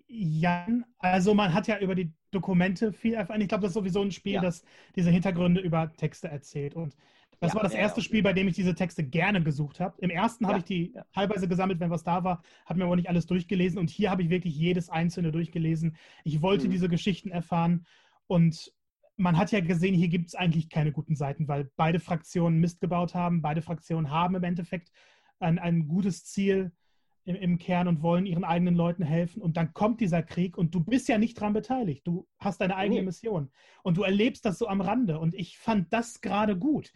[0.07, 3.41] Jan, also man hat ja über die Dokumente viel erfahren.
[3.41, 4.41] Ich glaube, das ist sowieso ein Spiel, ja.
[4.41, 4.63] das
[4.95, 6.75] diese Hintergründe über Texte erzählt.
[6.75, 6.95] Und
[7.39, 9.95] das ja, war das ja, erste Spiel, bei dem ich diese Texte gerne gesucht habe.
[9.99, 13.09] Im ersten habe ich die teilweise gesammelt, wenn was da war, habe mir aber nicht
[13.09, 13.79] alles durchgelesen.
[13.79, 15.95] Und hier habe ich wirklich jedes einzelne durchgelesen.
[16.23, 16.71] Ich wollte mhm.
[16.71, 17.85] diese Geschichten erfahren.
[18.27, 18.71] Und
[19.15, 22.81] man hat ja gesehen, hier gibt es eigentlich keine guten Seiten, weil beide Fraktionen Mist
[22.81, 23.41] gebaut haben.
[23.41, 24.91] Beide Fraktionen haben im Endeffekt
[25.39, 26.71] ein, ein gutes Ziel
[27.29, 29.41] im, im, Kern und wollen ihren eigenen Leuten helfen.
[29.41, 32.05] Und dann kommt dieser Krieg und du bist ja nicht daran beteiligt.
[32.07, 33.51] Du hast deine eigene Mission.
[33.83, 35.19] Und du erlebst das so am Rande.
[35.19, 36.91] Und ich fand das gerade gut,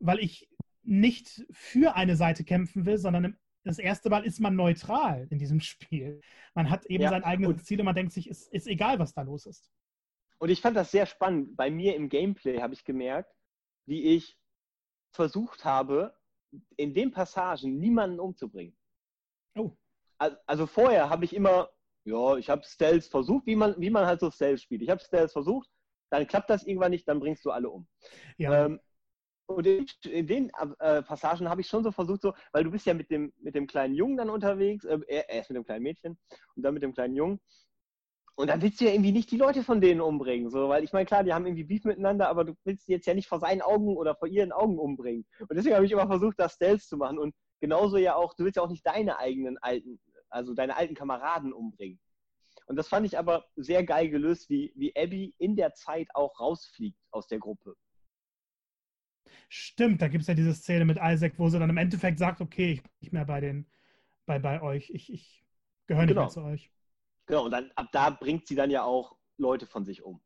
[0.00, 0.48] weil ich
[0.82, 5.60] nicht für eine Seite kämpfen will, sondern das erste Mal ist man neutral in diesem
[5.60, 6.20] Spiel.
[6.54, 7.10] Man hat eben ja.
[7.10, 9.70] sein eigenes Ziel und man denkt sich, es ist, ist egal, was da los ist.
[10.38, 11.56] Und ich fand das sehr spannend.
[11.56, 13.32] Bei mir im Gameplay habe ich gemerkt,
[13.86, 14.36] wie ich
[15.12, 16.14] versucht habe,
[16.76, 18.77] in den Passagen niemanden umzubringen.
[19.58, 19.76] Oh.
[20.46, 21.70] Also vorher habe ich immer,
[22.04, 24.82] ja, ich habe Stealth versucht, wie man, wie man halt so Stealth spielt.
[24.82, 25.68] Ich habe Stealth versucht,
[26.10, 27.86] dann klappt das irgendwann nicht, dann bringst du alle um.
[28.36, 28.66] Ja.
[28.66, 28.80] Ähm,
[29.46, 30.50] und in, in den
[30.80, 33.54] äh, Passagen habe ich schon so versucht, so, weil du bist ja mit dem, mit
[33.54, 34.98] dem kleinen Jungen dann unterwegs, äh,
[35.28, 36.18] erst mit dem kleinen Mädchen
[36.54, 37.40] und dann mit dem kleinen Jungen.
[38.34, 40.92] Und dann willst du ja irgendwie nicht die Leute von denen umbringen, so, weil ich
[40.92, 43.40] meine, klar, die haben irgendwie Beef miteinander, aber du willst sie jetzt ja nicht vor
[43.40, 45.26] seinen Augen oder vor ihren Augen umbringen.
[45.40, 47.18] Und deswegen habe ich immer versucht, das Stealth zu machen.
[47.18, 50.94] Und genauso ja auch, du willst ja auch nicht deine eigenen alten, also deine alten
[50.94, 52.00] Kameraden umbringen.
[52.66, 56.38] Und das fand ich aber sehr geil gelöst, wie, wie Abby in der Zeit auch
[56.38, 57.74] rausfliegt aus der Gruppe.
[59.48, 62.40] Stimmt, da gibt es ja diese Szene mit Isaac, wo sie dann im Endeffekt sagt,
[62.40, 63.66] okay, ich bin nicht mehr bei den,
[64.26, 65.46] bei, bei euch, ich, ich
[65.86, 66.22] gehöre nicht genau.
[66.22, 66.70] mehr zu euch.
[67.26, 70.20] Genau, und dann ab da bringt sie dann ja auch Leute von sich um.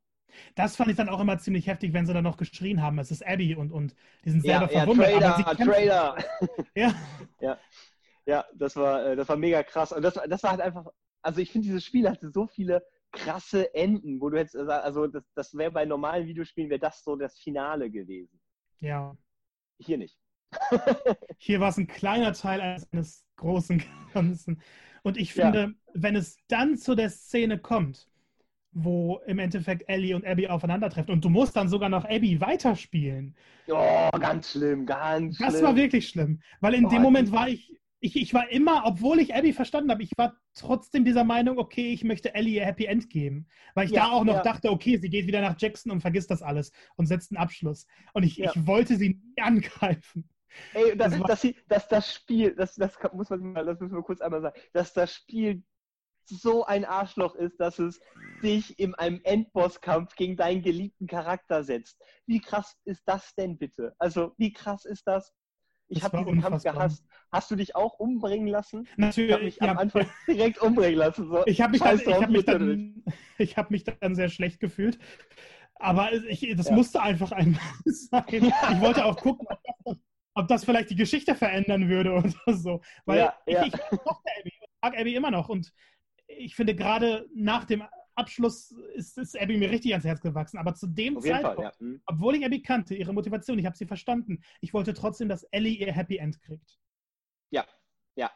[0.54, 3.10] Das fand ich dann auch immer ziemlich heftig, wenn sie dann noch geschrien haben, es
[3.10, 5.10] ist Abby und, und die sind selber ja, verwundert.
[5.10, 6.16] Ja, Trader, aber Trader.
[6.74, 6.94] ja.
[7.40, 7.58] ja.
[8.24, 9.92] Ja, das war, äh, das war mega krass.
[9.92, 10.86] Und das, das war halt einfach,
[11.22, 15.24] also ich finde, dieses Spiel hatte so viele krasse Enden, wo du jetzt, also das,
[15.34, 18.40] das wäre bei normalen Videospielen, wäre das so das Finale gewesen.
[18.80, 19.16] Ja.
[19.78, 20.18] Hier nicht.
[21.38, 24.62] Hier war es ein kleiner Teil eines großen Ganzen.
[25.02, 25.72] Und ich finde, ja.
[25.94, 28.08] wenn es dann zu der Szene kommt,
[28.72, 33.34] wo im Endeffekt Ellie und Abby aufeinandertreffen und du musst dann sogar noch Abby weiterspielen.
[33.68, 35.52] Oh, ganz schlimm, ganz das schlimm.
[35.52, 38.82] Das war wirklich schlimm, weil in oh, dem Moment war ich, ich, ich war immer,
[38.84, 42.66] obwohl ich Abby verstanden habe, ich war trotzdem dieser Meinung, okay, ich möchte Ellie ihr
[42.66, 43.46] Happy End geben.
[43.74, 44.42] Weil ich ja, da auch noch ja.
[44.42, 47.86] dachte, okay, sie geht wieder nach Jackson und vergisst das alles und setzt einen Abschluss.
[48.12, 48.50] Und ich, ja.
[48.52, 50.28] ich wollte sie nie angreifen.
[50.74, 54.02] Ey, das, das dass, sie, dass das Spiel, das, das muss man das müssen wir
[54.02, 55.62] kurz einmal sagen, dass das Spiel
[56.28, 58.00] so ein Arschloch ist, dass es
[58.42, 61.98] dich in einem Endbosskampf gegen deinen geliebten Charakter setzt.
[62.26, 63.94] Wie krass ist das denn bitte?
[63.98, 65.32] Also, wie krass ist das?
[65.88, 67.04] Ich habe diesen Kampf gehasst.
[67.30, 68.88] Hast du dich auch umbringen lassen?
[68.96, 69.28] Natürlich.
[69.28, 69.70] Ich habe mich ja.
[69.70, 71.28] am Anfang direkt umbringen lassen.
[71.28, 71.44] So.
[71.46, 73.04] Ich habe mich, dann, hab mich, dann,
[73.38, 74.98] hab mich dann sehr schlecht gefühlt.
[75.74, 76.74] Aber ich, das ja.
[76.74, 78.24] musste einfach einmal sein.
[78.30, 79.98] Ich wollte auch gucken, ob das
[80.34, 82.80] ob das vielleicht die Geschichte verändern würde oder so.
[83.04, 83.34] Weil ja.
[83.46, 85.48] ich, ich mochte Abby, mag Abby immer noch.
[85.48, 85.72] Und
[86.38, 87.82] ich finde, gerade nach dem
[88.14, 90.58] Abschluss ist, ist Abby mir richtig ans Herz gewachsen.
[90.58, 91.72] Aber zu dem Auf Zeitpunkt, Fall, ja.
[91.78, 92.02] mhm.
[92.06, 95.78] obwohl ich Abby kannte, ihre Motivation, ich habe sie verstanden, ich wollte trotzdem, dass Ellie
[95.78, 96.78] ihr Happy End kriegt.
[97.50, 97.66] Ja,
[98.16, 98.30] ja.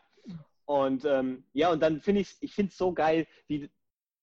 [0.65, 3.71] Und ähm, ja, und dann finde ich ich finde es so geil, wie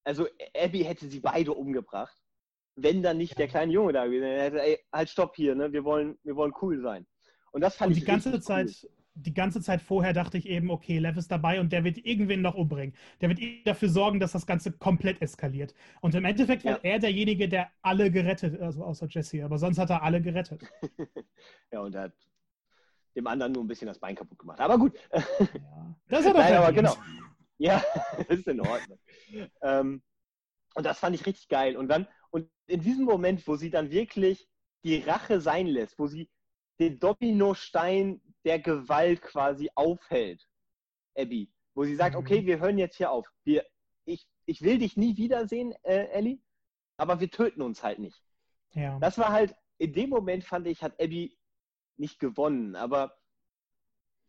[0.03, 2.17] also Abby hätte sie beide umgebracht,
[2.75, 4.61] wenn dann nicht der kleine Junge da gewesen wäre.
[4.61, 5.71] Ey, halt stopp hier, ne?
[5.71, 7.05] Wir wollen, wir wollen cool sein.
[7.51, 8.89] Und das fand und ich die ganze Zeit, cool.
[9.15, 12.41] Die ganze Zeit vorher dachte ich eben, okay, Lev ist dabei und der wird irgendwen
[12.41, 12.95] noch umbringen.
[13.21, 15.75] Der wird dafür sorgen, dass das Ganze komplett eskaliert.
[16.01, 19.91] Und im Endeffekt war er derjenige, der alle gerettet, also außer Jesse, aber sonst hat
[19.91, 20.63] er alle gerettet.
[21.71, 22.13] ja, und er hat
[23.15, 24.59] dem anderen nur ein bisschen das Bein kaputt gemacht.
[24.59, 24.97] Aber gut.
[25.11, 25.23] Ja,
[26.07, 26.95] das hat er Nein, aber genau.
[27.59, 27.83] Ja,
[28.27, 28.99] das ist in Ordnung.
[29.61, 30.01] Ähm,
[30.73, 31.77] und das fand ich richtig geil.
[31.77, 34.47] Und dann, und in diesem Moment, wo sie dann wirklich
[34.83, 36.29] die Rache sein lässt, wo sie
[36.79, 40.47] den Dominostein der Gewalt quasi aufhält,
[41.17, 41.51] Abby.
[41.75, 42.21] Wo sie sagt, mhm.
[42.21, 43.25] okay, wir hören jetzt hier auf.
[43.43, 43.65] Wir,
[44.05, 46.39] ich, ich will dich nie wiedersehen, äh, Ellie,
[46.97, 48.21] aber wir töten uns halt nicht.
[48.73, 48.99] Ja.
[48.99, 51.37] Das war halt, in dem Moment fand ich, hat Abby
[51.97, 53.15] nicht gewonnen, aber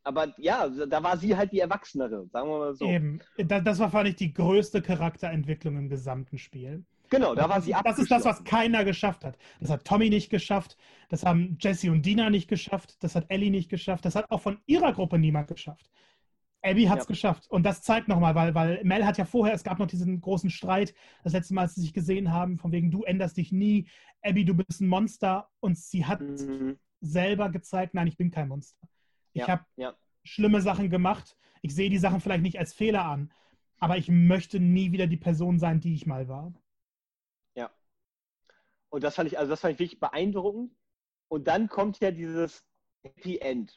[0.06, 2.84] aber ja, da war sie halt die Erwachsenere, sagen wir mal so.
[2.84, 3.20] Eben.
[3.38, 6.84] Das war, fand ich, die größte Charakterentwicklung im gesamten Spiel.
[7.10, 9.38] Genau, da war sie Das ist das, was keiner geschafft hat.
[9.60, 10.76] Das hat Tommy nicht geschafft,
[11.08, 14.40] das haben Jesse und Dina nicht geschafft, das hat Ellie nicht geschafft, das hat auch
[14.40, 15.90] von ihrer Gruppe niemand geschafft.
[16.64, 17.08] Abby hat es ja.
[17.08, 17.50] geschafft.
[17.50, 20.48] Und das zeigt nochmal, weil, weil Mel hat ja vorher, es gab noch diesen großen
[20.48, 23.86] Streit, das letzte Mal, als sie sich gesehen haben, von wegen, du änderst dich nie,
[24.22, 25.50] Abby, du bist ein Monster.
[25.60, 26.78] Und sie hat mhm.
[27.00, 28.88] selber gezeigt, nein, ich bin kein Monster.
[29.34, 29.48] Ich ja.
[29.48, 29.94] habe ja.
[30.24, 31.36] schlimme Sachen gemacht.
[31.60, 33.30] Ich sehe die Sachen vielleicht nicht als Fehler an,
[33.78, 36.52] aber ich möchte nie wieder die Person sein, die ich mal war.
[38.94, 40.72] Und das fand ich, also das fand ich wirklich beeindruckend.
[41.26, 42.64] Und dann kommt ja dieses
[43.02, 43.76] Happy End.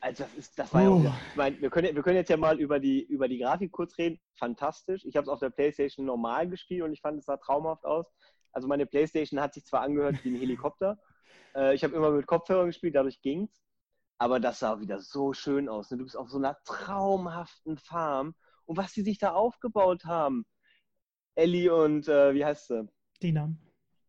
[0.00, 2.36] Also das ist, das war ja auch, ich meine, wir können, wir können jetzt ja
[2.36, 4.18] mal über die, über die Grafik kurz reden.
[4.36, 5.04] Fantastisch.
[5.04, 8.06] Ich habe es auf der Playstation normal gespielt und ich fand es sah traumhaft aus.
[8.50, 10.98] Also meine Playstation hat sich zwar angehört wie ein Helikopter.
[11.54, 13.62] äh, ich habe immer mit Kopfhörern gespielt, dadurch ging es.
[14.18, 15.92] Aber das sah wieder so schön aus.
[15.92, 15.98] Ne?
[15.98, 18.34] Du bist auf so einer traumhaften Farm.
[18.64, 20.44] Und was sie sich da aufgebaut haben.
[21.36, 22.88] Ellie und, äh, wie heißt sie?
[23.22, 23.54] Dina.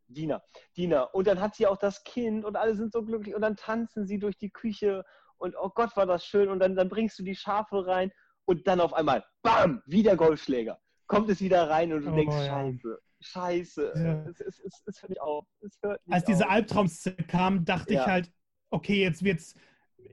[0.09, 0.41] Dina,
[0.75, 1.03] Dina.
[1.03, 4.05] Und dann hat sie auch das Kind und alle sind so glücklich und dann tanzen
[4.05, 5.03] sie durch die Küche
[5.39, 6.49] und oh Gott, war das schön.
[6.49, 8.11] Und dann, dann bringst du die Schafe rein
[8.45, 10.79] und dann auf einmal, bam, wieder Golfschläger.
[11.07, 12.45] Kommt es wieder rein und du oh, denkst, ja.
[12.45, 13.93] scheiße, scheiße.
[13.95, 14.29] Ja.
[14.29, 15.45] Es, es, es, es, hört nicht auf.
[15.81, 18.01] Hört nicht Als diese Albtraumszene kam, dachte ja.
[18.01, 18.31] ich halt,
[18.69, 19.55] okay, jetzt wird's.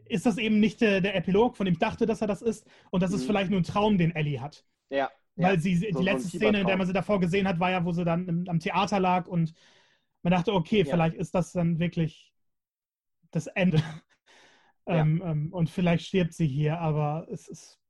[0.08, 2.66] Ist das eben nicht der, der, Epilog, von dem ich dachte, dass er das ist?
[2.90, 3.16] Und das mhm.
[3.16, 4.64] ist vielleicht nur ein Traum, den Ellie hat.
[4.88, 5.10] Ja.
[5.36, 7.70] Weil sie, so, die letzte so Szene, in der man sie davor gesehen hat, war
[7.70, 9.52] ja, wo sie dann im, am Theater lag und
[10.26, 10.86] man dachte, okay, ja.
[10.86, 12.32] vielleicht ist das dann wirklich
[13.30, 13.78] das Ende.
[14.88, 15.00] Ja.
[15.00, 17.80] Ähm, ähm, und vielleicht stirbt sie hier, aber es ist.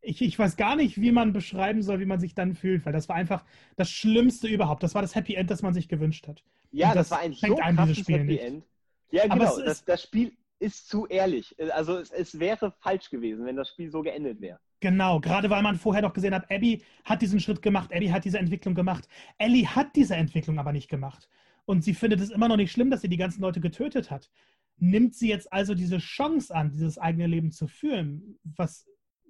[0.00, 2.92] ich, ich weiß gar nicht, wie man beschreiben soll, wie man sich dann fühlt, weil
[2.92, 3.44] das war einfach
[3.76, 4.82] das Schlimmste überhaupt.
[4.82, 6.42] Das war das Happy End, das man sich gewünscht hat.
[6.72, 8.42] Ja, das, das, war ein so krasses Happy nicht.
[8.42, 8.64] End.
[9.12, 9.56] Ja, genau.
[9.60, 11.54] Das, das, Spiel ist zu ehrlich.
[11.72, 14.58] Also es, es wäre falsch gewesen, wenn das Spiel so geendet wäre.
[14.80, 18.24] Genau, gerade weil man vorher doch gesehen hat, Abby hat diesen Schritt gemacht, Abby hat
[18.24, 19.06] diese Entwicklung gemacht.
[19.36, 21.28] Ellie hat diese Entwicklung aber nicht gemacht.
[21.66, 24.30] Und sie findet es immer noch nicht schlimm, dass sie die ganzen Leute getötet hat.
[24.78, 28.88] Nimmt sie jetzt also diese Chance an, dieses eigene Leben zu führen, was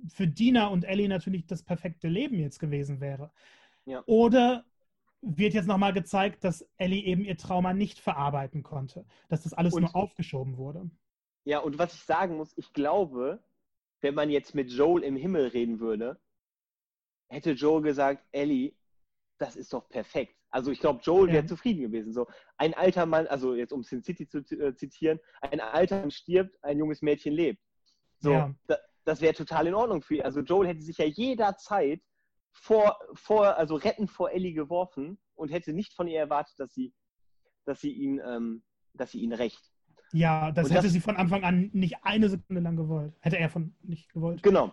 [0.08, 3.32] für Dina und Ellie natürlich das perfekte Leben jetzt gewesen wäre.
[3.84, 4.02] Ja.
[4.06, 4.64] Oder
[5.20, 9.74] wird jetzt nochmal gezeigt, dass Ellie eben ihr Trauma nicht verarbeiten konnte, dass das alles
[9.74, 10.88] und, nur aufgeschoben wurde.
[11.44, 13.42] Ja, und was ich sagen muss, ich glaube,
[14.00, 16.20] wenn man jetzt mit Joel im Himmel reden würde,
[17.28, 18.74] hätte Joel gesagt, Ellie,
[19.38, 20.36] das ist doch perfekt.
[20.50, 21.34] Also ich glaube, Joel ja.
[21.34, 22.12] wäre zufrieden gewesen.
[22.12, 22.26] So
[22.56, 26.62] ein alter Mann, also jetzt um Sin City zu äh, zitieren, ein alter Mann stirbt,
[26.62, 27.62] ein junges Mädchen lebt.
[28.18, 28.54] So, ja.
[28.66, 30.22] da, das wäre total in Ordnung für ihn.
[30.22, 32.02] Also Joel hätte sich ja jederzeit
[32.52, 36.92] vor, vor, also rettend vor Ellie geworfen und hätte nicht von ihr erwartet, dass sie,
[37.64, 39.69] dass sie ihn, ähm, dass sie ihn rächt.
[40.12, 43.14] Ja, das und hätte das, sie von Anfang an nicht eine Sekunde lang gewollt.
[43.20, 44.42] Hätte er von nicht gewollt.
[44.42, 44.72] Genau.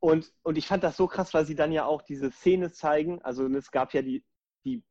[0.00, 3.20] Und, und ich fand das so krass, weil sie dann ja auch diese Szene zeigen.
[3.22, 4.24] Also es gab ja die,
[4.64, 4.84] die,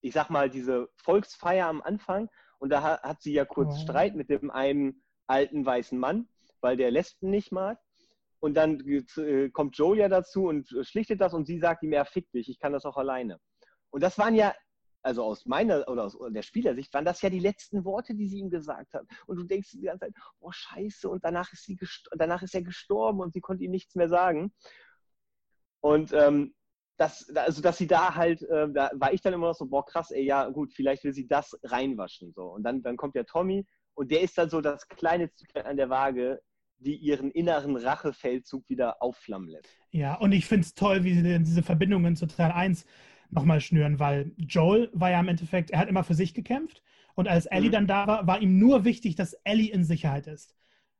[0.00, 3.82] ich sag mal, diese Volksfeier am Anfang und da hat, hat sie ja kurz oh.
[3.82, 6.28] Streit mit dem einen alten weißen Mann,
[6.60, 7.78] weil der Lesben nicht mag.
[8.38, 12.04] Und dann äh, kommt Joel ja dazu und schlichtet das und sie sagt ihm, er
[12.04, 13.38] fick dich, ich kann das auch alleine.
[13.90, 14.54] Und das waren ja,
[15.06, 18.38] also aus meiner oder aus der Spielersicht, waren das ja die letzten Worte, die sie
[18.38, 19.06] ihm gesagt hat.
[19.26, 21.78] Und du denkst die ganze Zeit, oh scheiße, und danach ist, sie
[22.16, 24.52] danach ist er gestorben und sie konnte ihm nichts mehr sagen.
[25.80, 26.54] Und ähm,
[26.98, 29.84] das, also dass sie da halt, äh, da war ich dann immer noch so, boah
[29.84, 32.32] krass, ey, ja gut, vielleicht will sie das reinwaschen.
[32.32, 32.44] So.
[32.46, 35.76] Und dann, dann kommt der Tommy und der ist dann so das kleine Züglein an
[35.76, 36.40] der Waage,
[36.78, 39.68] die ihren inneren Rachefeldzug wieder aufflammen lässt.
[39.92, 42.84] Ja, und ich finde es toll, wie sie diese Verbindungen zu Teil 1
[43.30, 46.82] nochmal schnüren, weil Joel war ja im Endeffekt, er hat immer für sich gekämpft
[47.14, 47.72] und als Ellie mhm.
[47.72, 50.54] dann da war, war ihm nur wichtig, dass Ellie in Sicherheit ist.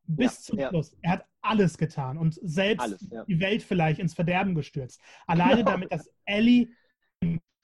[0.08, 0.68] Bis ja, zum ja.
[0.68, 0.96] Schluss.
[1.02, 3.24] Er hat alles getan und selbst alles, ja.
[3.24, 5.00] die Welt vielleicht ins Verderben gestürzt.
[5.26, 6.68] Alleine damit, dass Ellie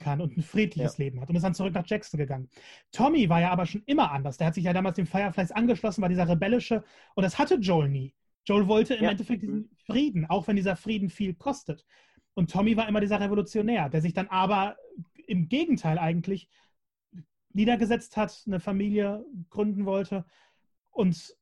[0.02, 0.98] kann und ein friedliches.
[0.98, 2.48] Leben hat und ist dann zurück nach Jackson gegangen.
[2.90, 4.36] Tommy war ja aber schon immer anders.
[4.36, 6.84] Der hat sich ja damals dem Fireflies angeschlossen, war dieser rebellische
[7.14, 8.14] und das hatte Joel nie.
[8.44, 9.04] Joel wollte im.
[9.04, 9.70] Endeffekt diesen mhm.
[9.86, 11.86] Frieden, auch wenn dieser Frieden viel kostet.
[12.34, 14.76] Und Tommy war immer dieser Revolutionär, der sich dann aber
[15.26, 16.48] im Gegenteil eigentlich
[17.52, 20.24] niedergesetzt hat, eine Familie gründen wollte
[20.90, 21.36] und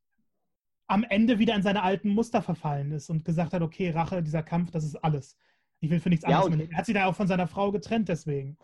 [0.89, 4.43] am Ende wieder in seine alten Muster verfallen ist und gesagt hat, okay, Rache, dieser
[4.43, 5.37] Kampf, das ist alles.
[5.79, 6.69] Ich will für nichts anderes mehr.
[6.69, 8.59] Er hat sich da auch von seiner Frau getrennt, deswegen.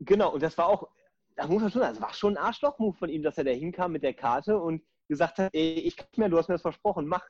[0.00, 0.88] Genau, und das war auch,
[1.36, 3.92] da muss man schon, das war schon ein Arschloch-Move von ihm, dass er da hinkam
[3.92, 7.06] mit der Karte und gesagt hat, ey, ich kann mehr, du hast mir das versprochen,
[7.06, 7.28] mach.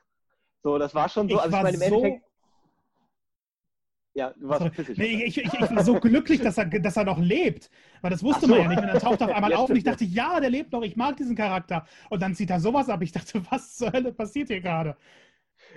[0.63, 2.30] So, das war schon so, ich also ich meine, im so Endeffekt.
[4.13, 4.97] Ja, du warst pissig.
[4.97, 7.69] Nee, ich, ich, ich, war so glücklich, dass er, dass er noch lebt.
[8.01, 8.47] Weil das wusste so.
[8.47, 8.81] man ja nicht.
[8.81, 10.97] Und dann taucht er auf einmal auf und ich dachte, ja, der lebt noch, ich
[10.97, 11.87] mag diesen Charakter.
[12.09, 13.01] Und dann zieht er sowas ab.
[13.01, 14.97] Ich dachte, was zur Hölle passiert hier gerade?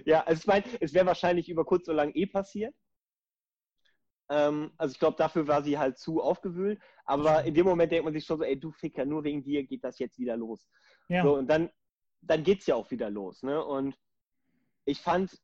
[0.05, 2.75] Ja, also ich meine, es wäre wahrscheinlich über kurz oder lang eh passiert.
[4.31, 6.81] Ähm, also ich glaube, dafür war sie halt zu aufgewühlt.
[7.05, 9.65] Aber in dem Moment denkt man sich schon so, ey, du Ficker, nur wegen dir
[9.65, 10.67] geht das jetzt wieder los.
[11.09, 11.23] Ja.
[11.23, 11.71] So, und dann,
[12.21, 13.45] dann geht es ja auch wieder los.
[13.45, 13.63] Ne?
[13.65, 13.97] Und
[14.87, 15.39] ich fand,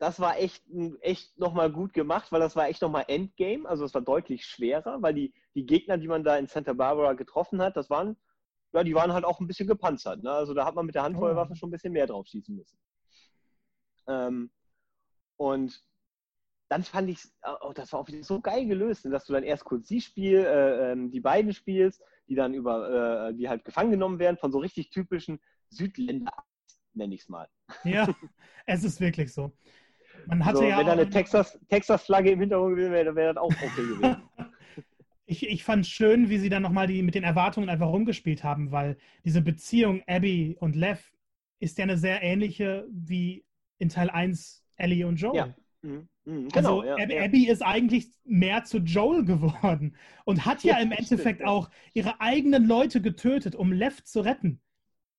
[0.00, 0.64] das war echt,
[1.02, 3.68] echt nochmal gut gemacht, weil das war echt nochmal Endgame.
[3.68, 7.12] Also es war deutlich schwerer, weil die, die Gegner, die man da in Santa Barbara
[7.12, 8.16] getroffen hat, das waren,
[8.72, 10.22] ja, die waren halt auch ein bisschen gepanzert.
[10.22, 10.30] Ne?
[10.32, 11.54] Also da hat man mit der Handfeuerwaffe oh.
[11.54, 12.78] schon ein bisschen mehr drauf schießen müssen.
[14.08, 14.50] Ähm,
[15.36, 15.84] und
[16.70, 17.18] dann fand ich,
[17.60, 20.46] oh, das war auch wieder so geil gelöst, dass du dann erst kurz sie spielst,
[20.46, 24.50] äh, ähm, die beiden spielst, die dann über, äh, die halt gefangen genommen werden von
[24.50, 26.32] so richtig typischen Südländer,
[26.94, 27.48] nenne ich es mal.
[27.84, 28.08] Ja,
[28.66, 29.52] es ist wirklich so.
[30.26, 33.42] Man hatte so, ja wenn da eine Texas-Flagge Texas im Hintergrund gewesen wäre, wäre das
[33.42, 34.22] auch okay gewesen.
[35.26, 38.70] ich, ich fand schön, wie sie dann nochmal die, mit den Erwartungen einfach rumgespielt haben,
[38.70, 41.12] weil diese Beziehung Abby und Lev
[41.60, 43.44] ist ja eine sehr ähnliche wie
[43.78, 45.36] in Teil 1 Ellie und Joel.
[45.36, 45.54] Ja.
[45.82, 46.08] Mhm.
[46.24, 47.24] Mhm, genau, also ja, Abby, ja.
[47.24, 51.70] Abby, ist eigentlich mehr zu Joel geworden und hat ja, ja im Endeffekt stimmt, auch
[51.94, 54.60] ihre eigenen Leute getötet, um Lev zu retten.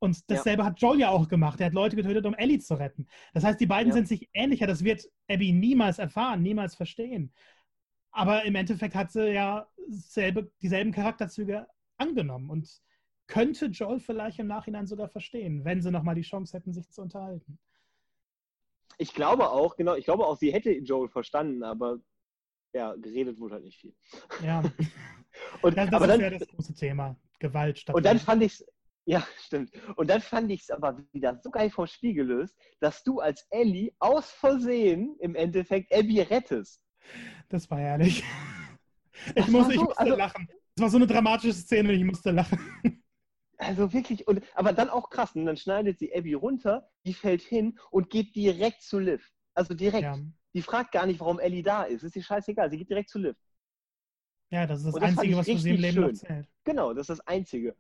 [0.02, 1.60] Und dasselbe hat Joel ja auch gemacht.
[1.60, 3.08] Er hat Leute getötet, um Ellie zu retten.
[3.34, 4.66] Das heißt, die beiden sind sich ähnlicher.
[4.66, 7.32] Das wird Abby niemals erfahren, niemals verstehen.
[8.12, 12.82] Aber im Endeffekt hat sie ja selbe, dieselben Charakterzüge angenommen und
[13.28, 17.02] könnte Joel vielleicht im Nachhinein sogar verstehen, wenn sie nochmal die Chance hätten, sich zu
[17.02, 17.60] unterhalten
[19.02, 22.00] ich glaube auch, genau, ich glaube auch, sie hätte Joel verstanden, aber
[22.74, 23.94] ja, geredet wurde halt nicht viel.
[24.44, 24.60] Ja.
[25.62, 27.16] und, das, das ist dann, ja das große Thema.
[27.40, 27.96] Gewalt statt.
[27.96, 28.64] Und dann fand ich
[29.06, 29.72] Ja, stimmt.
[29.96, 33.46] Und dann fand ich es aber wieder so geil vom Spiel gelöst, dass du als
[33.50, 36.82] Ellie aus Versehen im Endeffekt Abby rettest.
[37.50, 38.24] Das war herrlich.
[39.36, 40.48] Ich, muss, so, ich musste also, lachen.
[40.76, 42.60] Es war so eine dramatische Szene und ich musste lachen.
[43.58, 45.36] Also wirklich, und, aber dann auch krass.
[45.36, 49.32] Und dann schneidet sie Abby runter, die fällt hin und geht direkt zu Liv.
[49.54, 50.02] Also direkt.
[50.02, 50.18] Ja.
[50.56, 52.04] Die fragt gar nicht, warum Ellie da ist.
[52.04, 52.72] Ist ihr scheißegal.
[52.72, 53.36] Sie geht direkt zu Liv.
[54.50, 56.10] Ja, das ist das, das Einzige, was für sie im Leben schön.
[56.10, 56.50] erzählt.
[56.64, 57.76] Genau, das ist das Einzige.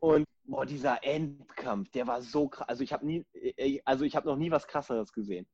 [0.00, 2.68] Und boah, dieser Endkampf, der war so krass.
[2.68, 5.46] Also ich habe nie, äh, also ich habe noch nie was krasseres gesehen.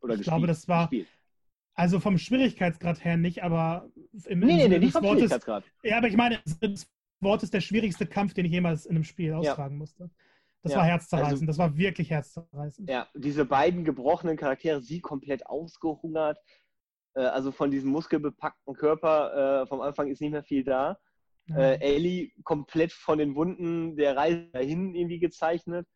[0.00, 0.88] Oder ich gespielt, glaube, das war.
[0.88, 1.08] Gespielt.
[1.76, 3.90] Also vom Schwierigkeitsgrad her nicht, aber
[4.26, 5.64] im nee, nee, nee, nicht vom Wortes, Schwierigkeitsgrad.
[5.82, 6.86] Ja, aber ich meine, das
[7.20, 9.78] Wort ist der schwierigste Kampf, den ich jemals in einem Spiel austragen ja.
[9.78, 10.10] musste.
[10.62, 10.78] Das ja.
[10.78, 11.32] war herzzerreißend.
[11.32, 12.88] Also, das war wirklich herzzerreißend.
[12.88, 16.38] Ja, diese beiden gebrochenen Charaktere, sie komplett ausgehungert.
[17.14, 20.98] Äh, also von diesem muskelbepackten Körper äh, vom Anfang ist nicht mehr viel da.
[21.46, 21.56] Ja.
[21.56, 25.86] Äh, Ellie komplett von den Wunden der Reise dahin irgendwie gezeichnet.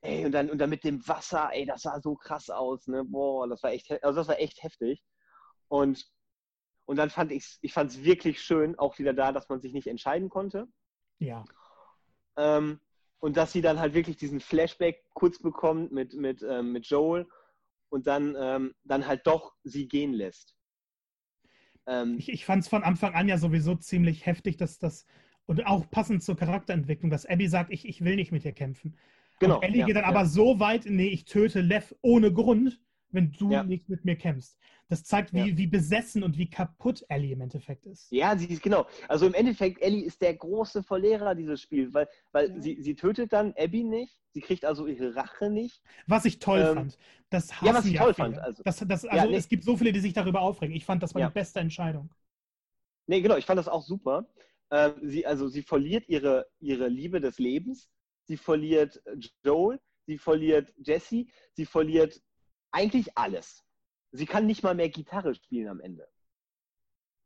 [0.00, 3.04] Ey, und dann, und dann mit dem Wasser, ey, das sah so krass aus, ne?
[3.04, 5.02] Boah, das war echt, also das war echt heftig.
[5.68, 6.04] Und,
[6.86, 9.72] und dann fand ich's, ich fand es wirklich schön, auch wieder da, dass man sich
[9.72, 10.66] nicht entscheiden konnte.
[11.18, 11.44] Ja.
[12.36, 12.80] Ähm,
[13.20, 17.26] und dass sie dann halt wirklich diesen Flashback kurz bekommt mit, mit, ähm, mit Joel
[17.88, 20.55] und dann, ähm, dann halt doch sie gehen lässt.
[21.86, 25.06] Ähm, ich ich fand es von Anfang an ja sowieso ziemlich heftig, dass das,
[25.46, 28.96] und auch passend zur Charakterentwicklung, dass Abby sagt, ich, ich will nicht mit dir kämpfen.
[29.38, 29.56] Genau.
[29.56, 30.08] Und Ellie ja, geht dann ja.
[30.08, 32.80] aber so weit, nee, ich töte Lev ohne Grund,
[33.10, 33.62] wenn du ja.
[33.62, 34.58] nicht mit mir kämpfst.
[34.88, 35.56] Das zeigt, wie, ja.
[35.56, 38.10] wie besessen und wie kaputt Ellie im Endeffekt ist.
[38.12, 38.86] Ja, sie ist genau.
[39.08, 42.60] Also im Endeffekt, Ellie ist der große Verlierer dieses Spiels, weil, weil ja.
[42.60, 45.82] sie, sie tötet dann Abby nicht, sie kriegt also ihre Rache nicht.
[46.06, 46.98] Was ich toll ähm, fand.
[47.30, 48.34] Das ja, was ich toll viele.
[48.34, 48.38] fand.
[48.38, 49.36] Also, das, das, also nee.
[49.36, 50.76] es gibt so viele, die sich darüber aufregen.
[50.76, 52.08] Ich fand, das war die beste Entscheidung.
[53.08, 54.28] Nee, genau, ich fand das auch super.
[54.70, 57.88] Ähm, sie, also sie verliert ihre, ihre Liebe des Lebens,
[58.24, 59.02] sie verliert
[59.44, 62.20] Joel, sie verliert Jesse, sie verliert
[62.72, 63.64] eigentlich alles.
[64.12, 66.08] Sie kann nicht mal mehr Gitarre spielen am Ende.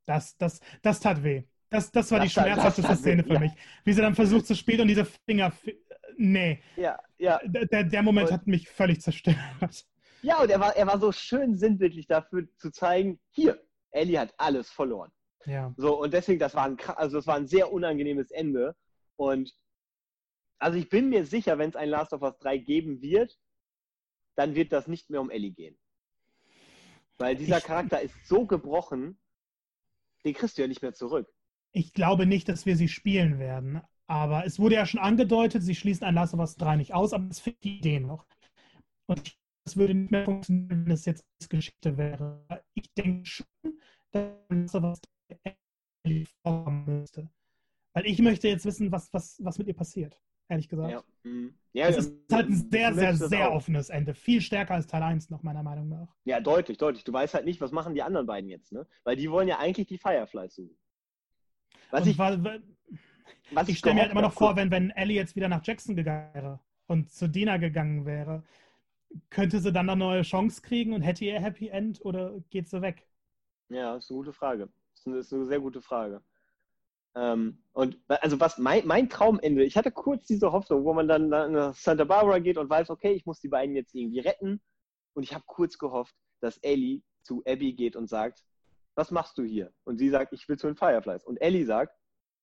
[0.07, 1.45] Das, das, das tat weh.
[1.69, 3.41] Das, das war das die schmerzhafteste Szene für ja.
[3.41, 3.53] mich.
[3.85, 5.53] Wie sie dann versucht zu spielen und diese Finger.
[6.17, 6.63] Nee.
[6.77, 7.41] Ja, ja.
[7.45, 9.37] Der, der Moment und, hat mich völlig zerstört.
[10.23, 14.35] Ja, und er war, er war so schön sinnbildlich dafür zu zeigen, hier, Ellie hat
[14.37, 15.11] alles verloren.
[15.47, 15.73] Ja.
[15.77, 18.77] So, und deswegen, das war ein, also das war ein sehr unangenehmes Ende.
[19.17, 19.53] Und
[20.59, 23.39] also ich bin mir sicher, wenn es ein Last of Us 3 geben wird,
[24.35, 25.77] dann wird das nicht mehr um Ellie gehen.
[27.19, 29.19] Weil dieser ich, Charakter ist so gebrochen,
[30.25, 31.29] den kriegst du ja nicht mehr zurück.
[31.73, 33.83] Ich glaube nicht, dass wir sie spielen werden.
[34.07, 37.13] Aber es wurde ja schon angedeutet, sie schließen ein Last of Us 3 nicht aus,
[37.13, 38.27] aber es fehlt die Idee noch.
[39.07, 42.45] Und das würde nicht mehr funktionieren, wenn es jetzt Geschichte wäre.
[42.75, 43.47] Ich denke schon,
[44.11, 45.01] dass Last of Us
[45.45, 47.31] 3 vorkommen müsste.
[47.93, 50.19] Weil ich möchte jetzt wissen, was, was, was mit ihr passiert
[50.51, 50.91] ehrlich gesagt.
[50.91, 51.03] Ja.
[51.23, 51.55] Mhm.
[51.73, 54.15] Ja, es ist halt ein sehr, sehr, sehr offenes Ende.
[54.15, 56.17] Viel stärker als Teil 1 noch, meiner Meinung nach.
[56.25, 57.05] Ja, deutlich, deutlich.
[57.05, 58.87] Du weißt halt nicht, was machen die anderen beiden jetzt, ne?
[59.05, 60.77] Weil die wollen ja eigentlich die Fireflies suchen.
[61.91, 62.39] Was ich, was
[63.69, 65.95] ich, ich stelle mir halt immer noch vor, wenn, wenn Ellie jetzt wieder nach Jackson
[65.95, 68.43] gegangen wäre und zu Dina gegangen wäre,
[69.29, 72.83] könnte sie dann eine neue Chance kriegen und hätte ihr Happy End oder geht sie
[72.83, 73.07] weg?
[73.69, 74.69] Ja, ist eine gute Frage.
[75.05, 76.23] Das ist eine sehr gute Frage.
[77.15, 81.29] Ähm, und also was mein, mein Traumende, ich hatte kurz diese Hoffnung, wo man dann
[81.29, 84.61] nach Santa Barbara geht und weiß, okay, ich muss die beiden jetzt irgendwie retten.
[85.15, 88.45] Und ich habe kurz gehofft, dass Ellie zu Abby geht und sagt,
[88.95, 89.73] was machst du hier?
[89.85, 91.25] Und sie sagt, ich will zu den Fireflies.
[91.25, 91.97] Und Ellie sagt,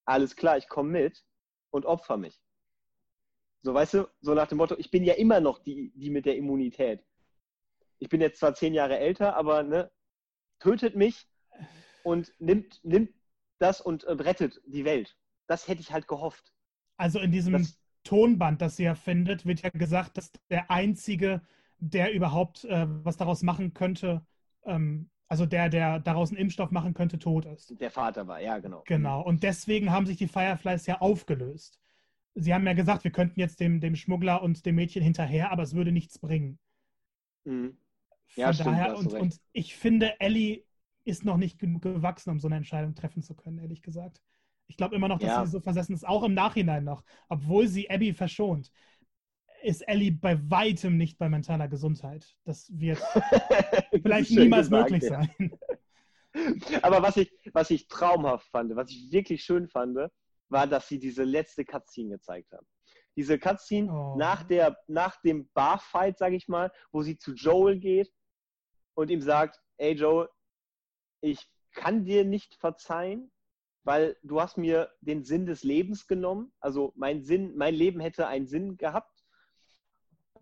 [0.05, 1.23] alles klar, ich komme mit
[1.71, 2.39] und opfer mich.
[3.61, 6.25] So, weißt du, so nach dem Motto, ich bin ja immer noch die, die mit
[6.25, 7.03] der Immunität.
[7.99, 9.91] Ich bin jetzt zwar zehn Jahre älter, aber ne,
[10.59, 11.27] tötet mich
[12.03, 13.13] und nimmt, nimmt
[13.59, 15.17] das und, und rettet die Welt.
[15.47, 16.53] Das hätte ich halt gehofft.
[16.97, 21.41] Also in diesem das, Tonband, das sie ja findet, wird ja gesagt, dass der Einzige,
[21.77, 24.25] der überhaupt äh, was daraus machen könnte,
[24.65, 27.79] ähm, also der, der daraus einen Impfstoff machen könnte, tot ist.
[27.79, 28.83] Der Vater war, ja, genau.
[28.85, 29.21] Genau.
[29.21, 31.79] Und deswegen haben sich die Fireflies ja aufgelöst.
[32.35, 35.63] Sie haben ja gesagt, wir könnten jetzt dem, dem Schmuggler und dem Mädchen hinterher, aber
[35.63, 36.59] es würde nichts bringen.
[37.43, 37.77] Mhm.
[38.35, 40.63] Ja, Von stimmt, daher, und, und ich finde, Ellie
[41.07, 44.21] ist noch nicht genug gewachsen, um so eine Entscheidung treffen zu können, ehrlich gesagt.
[44.67, 45.45] Ich glaube immer noch, dass ja.
[45.45, 48.71] sie so versessen ist, auch im Nachhinein noch, obwohl sie Abby verschont.
[49.63, 52.35] Ist Ellie bei weitem nicht bei mentaler Gesundheit.
[52.43, 52.99] Das wird
[53.91, 55.23] vielleicht niemals gesagt, möglich ja.
[55.23, 55.51] sein.
[56.83, 59.97] Aber was ich, was ich traumhaft fand, was ich wirklich schön fand,
[60.49, 62.67] war, dass sie diese letzte Cutscene gezeigt haben.
[63.15, 64.15] Diese Cutscene oh.
[64.17, 68.11] nach, der, nach dem Barfight, sage ich mal, wo sie zu Joel geht
[68.93, 70.27] und ihm sagt, ey Joel,
[71.21, 73.31] ich kann dir nicht verzeihen,
[73.83, 76.51] weil du hast mir den Sinn des Lebens genommen.
[76.59, 79.23] Also mein Sinn, mein Leben hätte einen Sinn gehabt.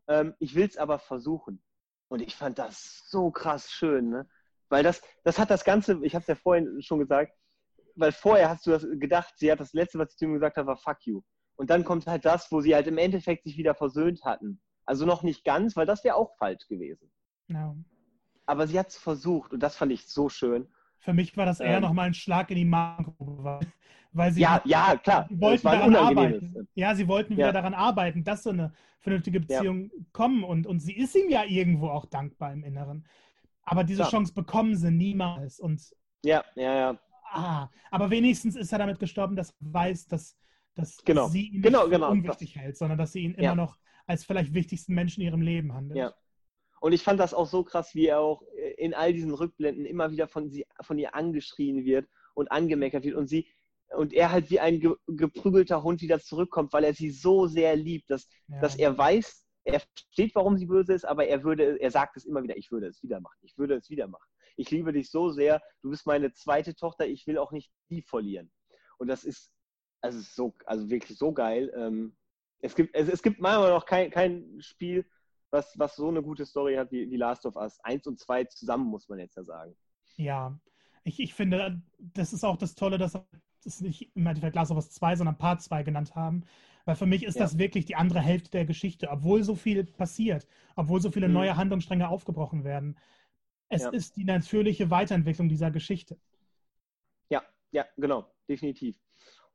[0.08, 1.62] Ähm, ich will es aber versuchen.
[2.08, 4.28] Und ich fand das so krass schön, ne?
[4.70, 7.34] Weil das, das hat das Ganze, ich habe es ja vorhin schon gesagt,
[7.96, 10.58] weil vorher hast du das gedacht, sie hat das letzte, was sie zu mir gesagt
[10.58, 11.22] hat, war fuck you.
[11.56, 14.62] Und dann kommt halt das, wo sie halt im Endeffekt sich wieder versöhnt hatten.
[14.86, 17.12] Also noch nicht ganz, weil das wäre auch falsch gewesen.
[17.48, 17.76] Ja.
[18.46, 20.68] Aber sie hat es versucht und das fand ich so schön.
[21.00, 23.60] Für mich war das eher ähm, nochmal ein Schlag in die Magengrube,
[24.12, 25.28] weil sie ja, ja, klar.
[25.30, 26.68] Sie wollten daran arbeiten.
[26.74, 27.52] Ja, sie wollten wieder ja.
[27.52, 30.04] daran arbeiten, dass so eine vernünftige Beziehung ja.
[30.14, 33.06] kommen und, und sie ist ihm ja irgendwo auch dankbar im Inneren.
[33.64, 34.10] Aber diese ja.
[34.10, 35.60] Chance bekommen sie niemals.
[35.60, 35.82] Und
[36.24, 37.00] ja, ja, ja.
[37.32, 40.38] Ah, aber wenigstens ist er damit gestorben, dass er weiß, dass,
[40.74, 41.28] dass genau.
[41.28, 42.12] sie ihn genau, nicht genau.
[42.12, 43.78] unwichtig hält, sondern dass sie ihn immer noch
[44.08, 45.98] als vielleicht wichtigsten Menschen in ihrem Leben handelt.
[45.98, 46.14] Ja.
[46.86, 48.44] Und ich fand das auch so krass, wie er auch
[48.78, 53.16] in all diesen Rückblenden immer wieder von, sie, von ihr angeschrien wird und angemeckert wird
[53.16, 53.52] und sie
[53.98, 57.76] und er halt wie ein ge, geprügelter Hund wieder zurückkommt, weil er sie so sehr
[57.76, 58.62] liebt, dass, ja.
[58.62, 62.26] dass er weiß, er versteht, warum sie böse ist, aber er würde, er sagt es
[62.26, 64.30] immer wieder, ich würde es wieder machen, ich würde es wieder machen.
[64.56, 68.04] Ich liebe dich so sehr, du bist meine zweite Tochter, ich will auch nicht die
[68.04, 68.52] verlieren.
[69.00, 69.52] Und das ist,
[70.02, 71.74] also so, also wirklich so geil.
[71.76, 72.16] Ähm,
[72.60, 75.04] es gibt, es, es gibt manchmal noch kein, kein Spiel,
[75.56, 77.80] was, was so eine gute Story hat wie, wie Last of Us.
[77.84, 79.76] Eins und zwei zusammen, muss man jetzt ja sagen.
[80.18, 80.60] Ja,
[81.04, 83.18] ich, ich finde, das ist auch das Tolle, dass
[83.64, 86.44] es nicht im Endeffekt Last of Us 2, sondern Part 2 genannt haben.
[86.84, 87.44] Weil für mich ist ja.
[87.44, 90.46] das wirklich die andere Hälfte der Geschichte, obwohl so viel passiert,
[90.76, 91.34] obwohl so viele mhm.
[91.34, 92.98] neue Handlungsstränge aufgebrochen werden.
[93.70, 93.90] Es ja.
[93.90, 96.20] ist die natürliche Weiterentwicklung dieser Geschichte.
[97.30, 97.42] Ja,
[97.72, 99.00] ja, genau, definitiv.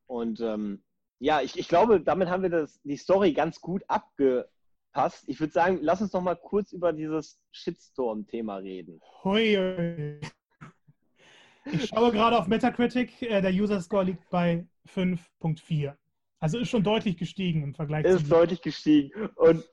[0.07, 0.82] Und ähm,
[1.20, 3.84] ja, ich, ich glaube, damit haben wir das, die Story ganz gut
[4.91, 5.24] abgepasst.
[5.26, 9.01] Ich würde sagen, lass uns noch mal kurz über dieses Shitstorm-Thema reden.
[9.24, 10.20] Hui, hui.
[11.72, 15.95] Ich schaue gerade auf Metacritic, äh, der User Score liegt bei 5.4.
[16.38, 18.22] Also ist schon deutlich gestiegen im Vergleich ist zu.
[18.22, 19.28] Ist deutlich gestiegen.
[19.36, 19.64] Und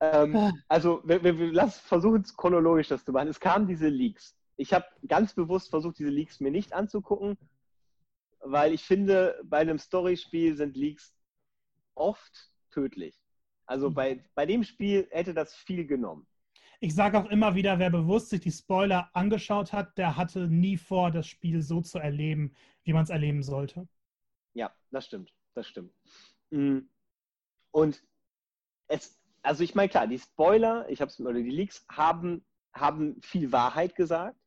[0.00, 0.52] ähm, ah.
[0.68, 3.28] also wir, wir, wir lass versuchen es chronologisch das zu machen.
[3.28, 4.36] Es kamen diese Leaks.
[4.56, 7.36] Ich habe ganz bewusst versucht, diese Leaks mir nicht anzugucken,
[8.40, 11.16] weil ich finde, bei einem Storyspiel sind Leaks
[11.96, 13.18] oft tödlich.
[13.68, 13.94] Also hm.
[13.94, 16.26] bei, bei dem Spiel hätte das viel genommen.
[16.80, 20.76] Ich sage auch immer wieder, wer bewusst sich die Spoiler angeschaut hat, der hatte nie
[20.76, 22.54] vor, das Spiel so zu erleben,
[22.84, 23.88] wie man es erleben sollte.
[24.54, 25.92] Ja, das stimmt das stimmt.
[26.50, 26.78] Mm.
[27.70, 28.02] Und
[28.86, 33.20] es, also ich meine, klar, die Spoiler, ich habe es oder die Leaks haben, haben
[33.20, 34.38] viel Wahrheit gesagt,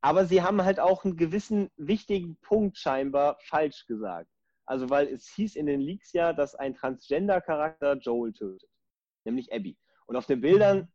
[0.00, 4.30] aber sie haben halt auch einen gewissen wichtigen Punkt scheinbar falsch gesagt.
[4.72, 8.70] Also weil es hieß in den Leaks ja, dass ein Transgender-Charakter Joel tötet,
[9.26, 9.76] nämlich Abby.
[10.06, 10.88] Und auf den Bildern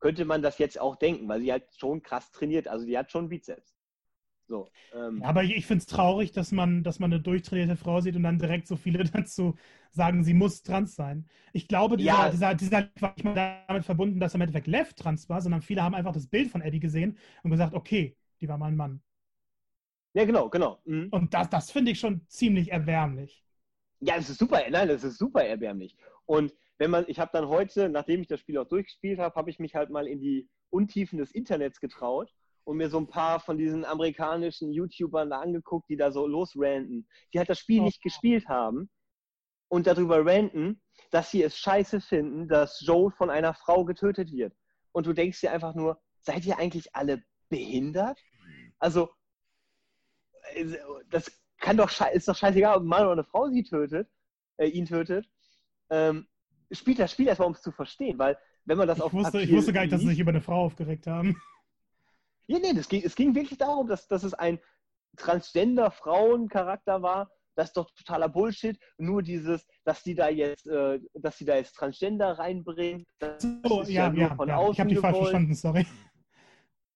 [0.00, 3.12] könnte man das jetzt auch denken, weil sie halt schon krass trainiert, also die hat
[3.12, 3.76] schon Bizeps.
[4.48, 7.76] So, ähm, ja, aber ich, ich finde es traurig, dass man, dass man eine durchtrainierte
[7.76, 9.54] Frau sieht und dann direkt so viele dazu
[9.92, 11.28] sagen, sie muss trans sein.
[11.52, 12.30] Ich glaube, dieser, ja.
[12.30, 15.62] dieser, dieser war nicht mal damit verbunden, dass er im Endeffekt Left trans war, sondern
[15.62, 18.76] viele haben einfach das Bild von Eddie gesehen und gesagt, okay, die war mal ein
[18.76, 19.00] Mann.
[20.12, 20.80] Ja, genau, genau.
[20.84, 21.08] Mhm.
[21.10, 23.44] Und das, das finde ich schon ziemlich erbärmlich.
[24.00, 25.96] Ja, das ist super, nein, das ist super erbärmlich.
[26.26, 29.50] Und wenn man, ich habe dann heute, nachdem ich das Spiel auch durchgespielt habe, habe
[29.50, 32.32] ich mich halt mal in die Untiefen des Internets getraut
[32.64, 37.06] und mir so ein paar von diesen amerikanischen YouTubern da angeguckt, die da so losranten,
[37.32, 37.84] die halt das Spiel oh.
[37.84, 38.88] nicht gespielt haben
[39.68, 40.80] und darüber ranten,
[41.10, 44.54] dass sie es scheiße finden, dass Joel von einer Frau getötet wird.
[44.92, 48.18] Und du denkst dir einfach nur, seid ihr eigentlich alle behindert?
[48.78, 49.10] Also,
[51.10, 54.08] das kann doch ist doch scheißegal, ob ein Mann oder eine Frau sie tötet,
[54.56, 55.28] äh, ihn tötet.
[55.90, 56.26] Ähm,
[56.72, 59.32] spielt das Spiel erstmal, um es zu verstehen, weil wenn man das ich auf wusste,
[59.32, 61.40] Papier Ich wusste gar nicht, dass sie sich über eine Frau aufgeregt haben.
[62.46, 64.58] Ja, nee, das ging, es ging wirklich darum, dass, dass es ein
[65.16, 67.30] Transgender-Frauen-Charakter war.
[67.54, 68.76] Das ist doch totaler Bullshit.
[68.98, 73.06] Nur dieses, dass die da jetzt, äh, dass die da jetzt Transgender reinbringen.
[73.20, 74.70] Das so, ist ja, ja, ja, ja.
[74.70, 75.86] Ich habe die falsch verstanden, sorry.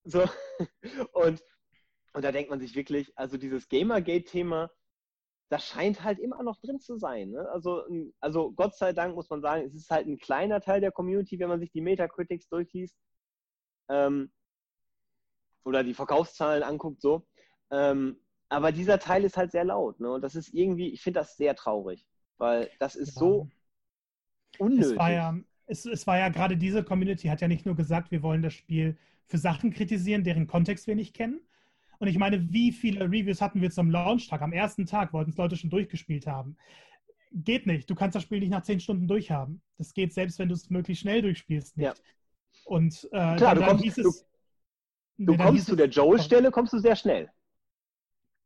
[0.02, 0.24] So,
[1.12, 1.40] und,
[2.14, 4.70] und da denkt man sich wirklich, also dieses Gamergate-Thema,
[5.50, 7.30] das scheint halt immer noch drin zu sein.
[7.30, 7.48] Ne?
[7.50, 7.84] Also,
[8.20, 11.38] also Gott sei Dank muss man sagen, es ist halt ein kleiner Teil der Community,
[11.38, 12.96] wenn man sich die Metacritics durchliest.
[13.88, 14.32] Ähm,
[15.64, 17.26] oder die Verkaufszahlen anguckt, so.
[17.70, 19.98] Ähm, aber dieser Teil ist halt sehr laut.
[19.98, 20.10] Ne?
[20.12, 22.06] Und das ist irgendwie, ich finde das sehr traurig,
[22.38, 23.20] weil das ist ja.
[23.20, 23.48] so
[24.58, 24.92] unnötig.
[24.92, 25.36] Es war ja,
[25.66, 28.54] es, es war ja gerade diese Community hat ja nicht nur gesagt, wir wollen das
[28.54, 28.96] Spiel
[29.26, 31.40] für Sachen kritisieren, deren Kontext wir nicht kennen.
[32.04, 34.42] Und ich meine, wie viele Reviews hatten wir zum Launchtag?
[34.42, 36.58] Am ersten Tag wollten es Leute schon durchgespielt haben.
[37.32, 37.88] Geht nicht.
[37.88, 39.62] Du kannst das Spiel nicht nach zehn Stunden durchhaben.
[39.78, 41.86] Das geht selbst, wenn du es möglichst schnell durchspielst nicht.
[41.86, 41.94] Ja.
[42.66, 44.26] Und äh, Klar, du kommst, es,
[45.16, 47.30] Du nee, kommst zu der Joel-Stelle, kommst du sehr schnell.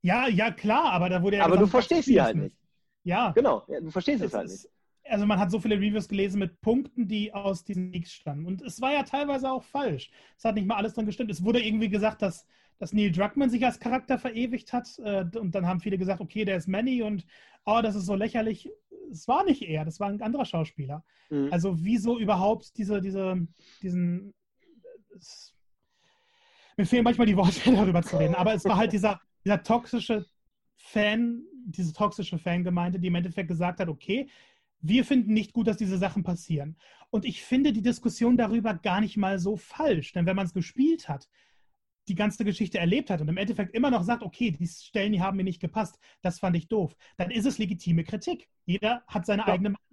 [0.02, 1.44] Ja, ja, klar, aber da wurde ja.
[1.44, 2.56] Aber gesagt, du verstehst sie halt nicht.
[3.02, 3.32] Ja.
[3.32, 4.68] Genau, du verstehst es halt nicht.
[5.02, 8.46] Also man hat so viele Reviews gelesen mit Punkten, die aus diesen Leaks stammen.
[8.46, 10.12] Und es war ja teilweise auch falsch.
[10.36, 11.32] Es hat nicht mal alles drin gestimmt.
[11.32, 12.46] Es wurde irgendwie gesagt, dass,
[12.78, 14.98] dass Neil Druckmann sich als Charakter verewigt hat.
[14.98, 17.26] Äh, und dann haben viele gesagt, okay, der ist Manny und
[17.64, 18.70] oh, das ist so lächerlich.
[19.10, 21.04] Es war nicht er, das war ein anderer Schauspieler.
[21.30, 21.48] Mhm.
[21.50, 23.46] Also wieso überhaupt diese, diese,
[23.82, 24.34] diesen.
[25.16, 25.54] Es,
[26.76, 28.34] mir fehlen manchmal die Worte, darüber zu reden.
[28.34, 30.26] Aber es war halt dieser, dieser toxische
[30.76, 34.28] Fan, diese toxische Fangemeinde, die im Endeffekt gesagt hat, okay,
[34.80, 36.76] wir finden nicht gut, dass diese Sachen passieren.
[37.10, 40.54] Und ich finde die Diskussion darüber gar nicht mal so falsch, denn wenn man es
[40.54, 41.28] gespielt hat,
[42.08, 45.20] die ganze Geschichte erlebt hat und im Endeffekt immer noch sagt, okay, die Stellen, die
[45.20, 48.48] haben mir nicht gepasst, das fand ich doof, dann ist es legitime Kritik.
[48.64, 49.48] Jeder hat seine ja.
[49.48, 49.88] eigene Meinung.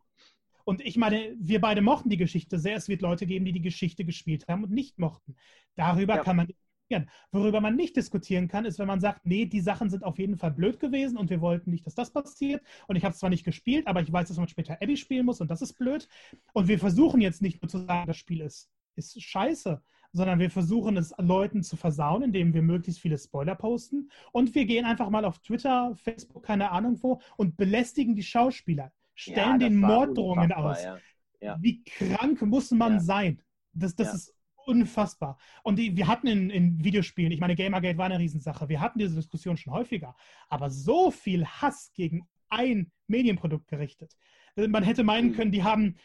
[0.66, 2.76] Und ich meine, wir beide mochten die Geschichte sehr.
[2.76, 5.36] Es wird Leute geben, die die Geschichte gespielt haben und nicht mochten.
[5.76, 6.24] Darüber ja.
[6.24, 7.10] kann man diskutieren.
[7.32, 10.38] Worüber man nicht diskutieren kann, ist, wenn man sagt, nee, die Sachen sind auf jeden
[10.38, 12.64] Fall blöd gewesen und wir wollten nicht, dass das passiert.
[12.88, 15.26] Und ich habe es zwar nicht gespielt, aber ich weiß, dass man später Abby spielen
[15.26, 16.08] muss und das ist blöd.
[16.54, 19.82] Und wir versuchen jetzt nicht nur zu sagen, das Spiel ist, ist scheiße,
[20.16, 24.10] sondern wir versuchen es Leuten zu versauen, indem wir möglichst viele Spoiler posten.
[24.32, 28.94] Und wir gehen einfach mal auf Twitter, Facebook, keine Ahnung wo und belästigen die Schauspieler,
[29.14, 30.84] stellen ja, den Morddrohungen aus.
[30.84, 30.98] Ja.
[31.42, 31.58] Ja.
[31.60, 33.42] Wie krank muss man sein?
[33.74, 34.36] Das, das ist
[34.66, 35.38] unfassbar.
[35.64, 39.00] Und die, wir hatten in, in, Videospielen, ich meine, Gamergate war eine Riesensache, wir hatten
[39.00, 40.16] diese Diskussion schon häufiger,
[40.48, 44.16] aber so viel Hass gegen ein Medienprodukt gerichtet.
[44.56, 45.34] Man hätte meinen mhm.
[45.34, 45.98] können, die haben,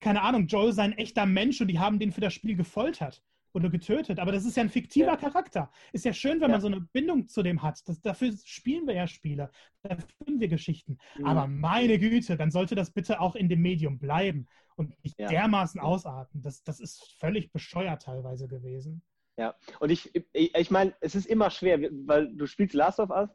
[0.00, 3.22] keine Ahnung, Joel sei ein echter Mensch und die haben den für das Spiel gefoltert
[3.52, 4.18] oder getötet.
[4.18, 5.16] Aber das ist ja ein fiktiver ja.
[5.16, 5.70] Charakter.
[5.92, 6.54] Ist ja schön, wenn ja.
[6.56, 7.80] man so eine Bindung zu dem hat.
[7.88, 9.50] Das, dafür spielen wir ja Spiele,
[9.82, 10.98] dafür finden wir Geschichten.
[11.18, 11.26] Mhm.
[11.26, 14.46] Aber meine Güte, dann sollte das bitte auch in dem Medium bleiben
[14.76, 15.28] und nicht ja.
[15.28, 16.42] dermaßen ausarten.
[16.42, 19.02] Das, das ist völlig bescheuert teilweise gewesen.
[19.36, 23.10] Ja, und ich, ich, ich meine, es ist immer schwer, weil du spielst Last of
[23.10, 23.30] Us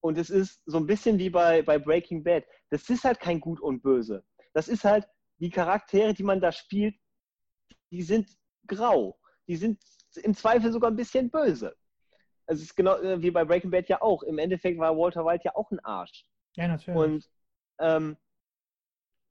[0.00, 2.44] und es ist so ein bisschen wie bei, bei Breaking Bad.
[2.70, 4.24] Das ist halt kein Gut und Böse.
[4.54, 5.06] Das ist halt,
[5.40, 6.96] die Charaktere, die man da spielt,
[7.90, 8.28] die sind
[8.66, 9.17] grau
[9.48, 9.80] die sind
[10.22, 11.74] im Zweifel sogar ein bisschen böse.
[12.46, 14.22] Also es ist genau äh, wie bei Breaking Bad ja auch.
[14.22, 16.24] Im Endeffekt war Walter White ja auch ein Arsch.
[16.56, 16.98] Ja, natürlich.
[16.98, 17.30] Und
[17.78, 18.16] ähm,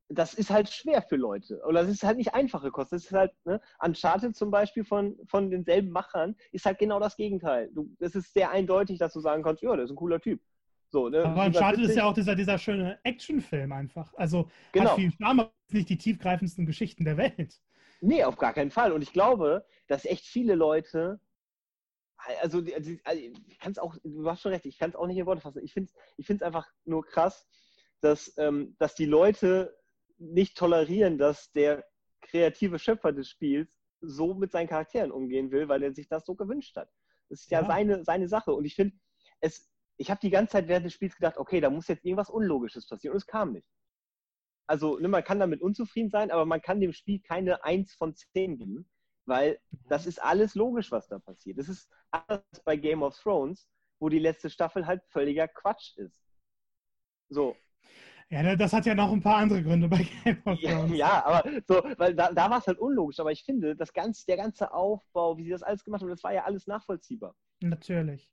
[0.09, 1.61] das ist halt schwer für Leute.
[1.65, 2.93] Oder das ist halt nicht einfache Kost.
[2.93, 7.17] Das ist halt, ne, Uncharted zum Beispiel von, von denselben Machern ist halt genau das
[7.17, 7.69] Gegenteil.
[7.73, 10.41] Du, es ist sehr eindeutig, dass du sagen kannst, ja, der ist ein cooler Typ.
[10.89, 11.25] So, ne?
[11.25, 14.13] Aber Uncharted ist ja auch dieser, dieser schöne Actionfilm einfach.
[14.13, 14.91] Also genau.
[14.91, 17.59] hat viel Charme, aber nicht die tiefgreifendsten Geschichten der Welt.
[18.01, 18.91] Nee, auf gar keinen Fall.
[18.91, 21.19] Und ich glaube, dass echt viele Leute,
[22.41, 25.17] also, also ich kann es auch, du hast schon recht, ich kann es auch nicht
[25.17, 25.63] in Worte fassen.
[25.63, 27.47] Ich finde es ich einfach nur krass,
[28.01, 29.77] dass, ähm, dass die Leute
[30.17, 31.85] nicht tolerieren, dass der
[32.21, 36.35] kreative Schöpfer des Spiels so mit seinen Charakteren umgehen will, weil er sich das so
[36.35, 36.89] gewünscht hat.
[37.29, 37.67] Das ist ja, ja.
[37.67, 38.53] Seine, seine Sache.
[38.53, 38.95] Und ich finde,
[39.39, 42.29] es, ich habe die ganze Zeit während des Spiels gedacht, okay, da muss jetzt irgendwas
[42.29, 43.13] Unlogisches passieren.
[43.13, 43.67] Und es kam nicht
[44.67, 48.15] also ne, man kann damit unzufrieden sein, aber man kann dem Spiel keine 1 von
[48.15, 48.89] 10 geben,
[49.25, 51.57] weil das ist alles logisch, was da passiert.
[51.57, 53.67] Das ist anders bei Game of Thrones,
[53.99, 56.21] wo die letzte Staffel halt völliger Quatsch ist.
[57.29, 57.55] So.
[58.29, 60.91] Ja, das hat ja noch ein paar andere Gründe bei Game of Thrones.
[60.91, 63.19] Ja, ja aber so, weil da, da war es halt unlogisch.
[63.19, 66.23] Aber ich finde, das ganze, der ganze Aufbau, wie sie das alles gemacht haben, das
[66.23, 67.35] war ja alles nachvollziehbar.
[67.61, 68.29] Natürlich.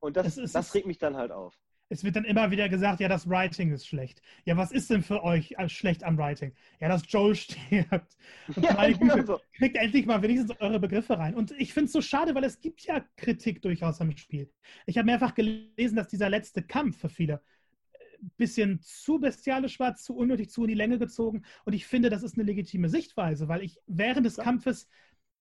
[0.00, 1.56] Und das, ist, das regt mich dann halt auf
[1.90, 4.20] es wird dann immer wieder gesagt, ja, das Writing ist schlecht.
[4.44, 6.52] Ja, was ist denn für euch schlecht am Writing?
[6.80, 8.16] Ja, dass Joel stirbt.
[8.54, 9.40] Und ja, meine Güte, so.
[9.56, 11.34] kriegt endlich mal wenigstens eure Begriffe rein.
[11.34, 14.52] Und ich finde es so schade, weil es gibt ja Kritik durchaus am Spiel.
[14.86, 19.80] Ich habe mehrfach gelesen, dass dieser letzte Kampf für viele ein äh, bisschen zu bestialisch
[19.80, 21.44] war, zu unnötig, zu in die Länge gezogen.
[21.64, 24.88] Und ich finde, das ist eine legitime Sichtweise, weil ich während des Kampfes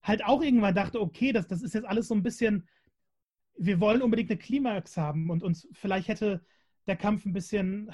[0.02, 2.68] halt auch irgendwann dachte, okay, das, das ist jetzt alles so ein bisschen
[3.58, 6.46] wir wollen unbedingt eine Klimax haben und uns vielleicht hätte
[6.86, 7.92] der Kampf ein bisschen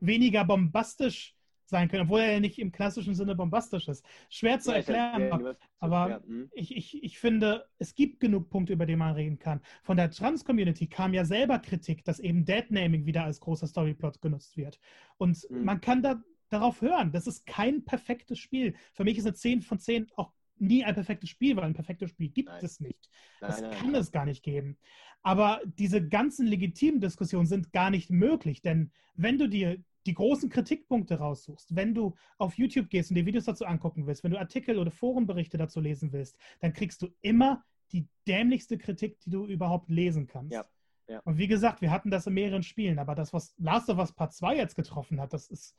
[0.00, 1.36] weniger bombastisch
[1.68, 4.04] sein können, obwohl er ja nicht im klassischen Sinne bombastisch ist.
[4.30, 6.48] Schwer zu ja, erklären, ja, aber hm.
[6.54, 9.60] ich, ich, ich finde, es gibt genug Punkte, über die man reden kann.
[9.82, 14.56] Von der Trans-Community kam ja selber Kritik, dass eben Deadnaming wieder als großer Storyplot genutzt
[14.56, 14.78] wird.
[15.18, 15.64] Und mhm.
[15.64, 18.76] man kann da darauf hören, das ist kein perfektes Spiel.
[18.92, 22.10] Für mich ist eine 10 von 10 auch nie ein perfektes Spiel, weil ein perfektes
[22.10, 22.64] Spiel gibt nein.
[22.64, 23.10] es nicht.
[23.40, 24.76] Nein, das nein, kann es gar nicht geben.
[25.22, 30.48] Aber diese ganzen legitimen Diskussionen sind gar nicht möglich, denn wenn du dir die großen
[30.50, 34.38] Kritikpunkte raussuchst, wenn du auf YouTube gehst und dir Videos dazu angucken willst, wenn du
[34.38, 39.46] Artikel oder Forenberichte dazu lesen willst, dann kriegst du immer die dämlichste Kritik, die du
[39.46, 40.52] überhaupt lesen kannst.
[40.52, 40.64] Ja.
[41.08, 41.20] Ja.
[41.20, 44.12] Und wie gesagt, wir hatten das in mehreren Spielen, aber das, was Last of Us
[44.12, 45.76] Part 2 jetzt getroffen hat, das ist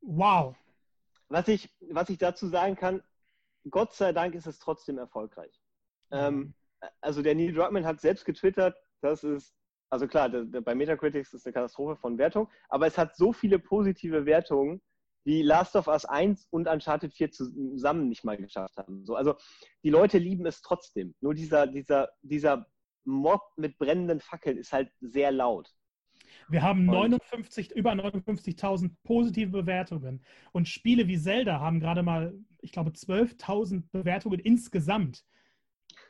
[0.00, 0.56] wow.
[1.28, 3.02] Was ich, was ich dazu sagen kann,
[3.70, 5.60] Gott sei Dank ist es trotzdem erfolgreich.
[6.10, 6.18] Mhm.
[6.18, 6.54] Ähm,
[7.00, 9.54] also der Neil Druckmann hat selbst getwittert, dass es
[9.90, 13.32] Also klar, der, der, bei Metacritics ist eine Katastrophe von Wertung, aber es hat so
[13.32, 14.82] viele positive Wertungen,
[15.24, 19.04] die Last of Us 1 und Uncharted 4 zusammen nicht mal geschafft haben.
[19.06, 19.36] So, also
[19.82, 21.14] die Leute lieben es trotzdem.
[21.20, 22.66] Nur dieser, dieser, dieser
[23.04, 25.70] Mob mit brennenden Fackeln ist halt sehr laut.
[26.48, 30.22] Wir haben 59, über 59.000 positive Bewertungen.
[30.52, 35.24] Und Spiele wie Zelda haben gerade mal, ich glaube, 12.000 Bewertungen insgesamt.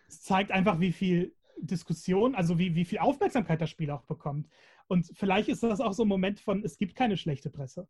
[0.09, 4.49] Es zeigt einfach, wie viel Diskussion, also wie, wie viel Aufmerksamkeit das Spiel auch bekommt.
[4.87, 7.89] Und vielleicht ist das auch so ein Moment von, es gibt keine schlechte Presse.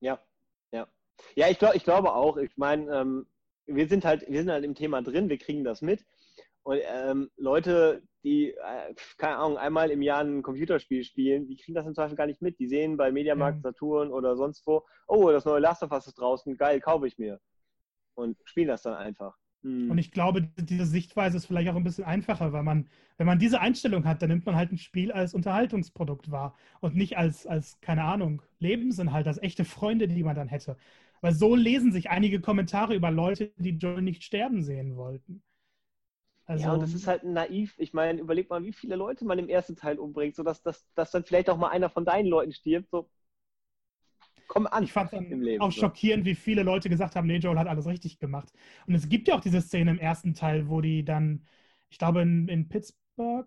[0.00, 0.20] Ja,
[0.72, 0.86] ja.
[1.34, 2.36] Ja, ich, glaub, ich glaube auch.
[2.36, 3.26] Ich meine, ähm,
[3.66, 6.04] wir sind halt, wir sind halt im Thema drin, wir kriegen das mit.
[6.62, 11.74] Und ähm, Leute, die, äh, keine Ahnung, einmal im Jahr ein Computerspiel spielen, die kriegen
[11.74, 12.58] das im Zweifel gar nicht mit.
[12.58, 13.70] Die sehen bei Mediamarkt, ja.
[13.70, 17.18] Saturn oder sonst wo, oh, das neue Last of Us ist draußen, geil, kaufe ich
[17.18, 17.40] mir.
[18.14, 19.36] Und spielen das dann einfach.
[19.62, 19.90] Hm.
[19.90, 23.38] Und ich glaube, diese Sichtweise ist vielleicht auch ein bisschen einfacher, weil man, wenn man
[23.38, 27.46] diese Einstellung hat, dann nimmt man halt ein Spiel als Unterhaltungsprodukt wahr und nicht als,
[27.46, 30.76] als keine Ahnung, Lebensinhalt, als echte Freunde, die man dann hätte.
[31.20, 35.42] Weil so lesen sich einige Kommentare über Leute, die Joel nicht sterben sehen wollten.
[36.50, 37.76] Also, ja, und das ist halt naiv.
[37.78, 41.12] Ich meine, überleg mal, wie viele Leute man im ersten Teil umbringt, sodass dass, dass
[41.12, 42.90] dann vielleicht auch mal einer von deinen Leuten stirbt.
[42.90, 43.08] So,
[44.48, 44.82] komm an.
[44.82, 45.82] Ich fand dann Leben, auch so.
[45.82, 48.52] schockierend, wie viele Leute gesagt haben, nee, Joel hat alles richtig gemacht.
[48.88, 51.44] Und es gibt ja auch diese Szene im ersten Teil, wo die dann,
[51.88, 53.46] ich glaube in, in Pittsburgh,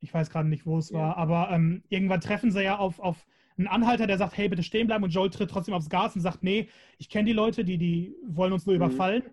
[0.00, 0.98] ich weiß gerade nicht, wo es ja.
[0.98, 3.26] war, aber ähm, irgendwann treffen sie ja auf, auf
[3.58, 6.22] einen Anhalter, der sagt, hey, bitte stehen bleiben und Joel tritt trotzdem aufs Gas und
[6.22, 8.82] sagt, nee, ich kenne die Leute, die, die wollen uns nur mhm.
[8.82, 9.24] überfallen.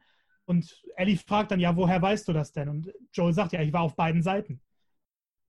[0.50, 2.70] Und Ellie fragt dann, ja, woher weißt du das denn?
[2.70, 4.60] Und Joel sagt, ja, ich war auf beiden Seiten.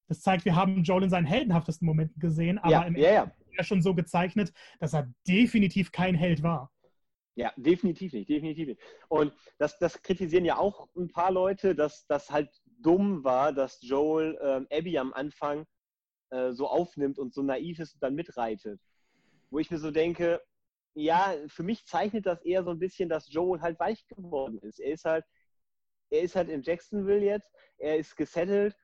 [0.08, 3.32] Das zeigt, wir haben Joel in seinen heldenhaftesten Momenten gesehen, aber ja, im ja, ja.
[3.56, 6.70] ja schon so gezeichnet, dass er definitiv kein Held war.
[7.34, 8.80] Ja, definitiv nicht, definitiv nicht.
[9.08, 12.50] Und das, das kritisieren ja auch ein paar Leute, dass das halt
[12.82, 15.64] dumm war, dass Joel ähm, Abby am Anfang
[16.28, 18.78] äh, so aufnimmt und so naiv ist und dann mitreitet.
[19.48, 20.42] Wo ich mir so denke,
[20.94, 24.80] ja, für mich zeichnet das eher so ein bisschen, dass Joel halt weich geworden ist.
[24.80, 25.24] Er ist halt,
[26.10, 28.76] er ist halt in Jacksonville jetzt, er ist gesettelt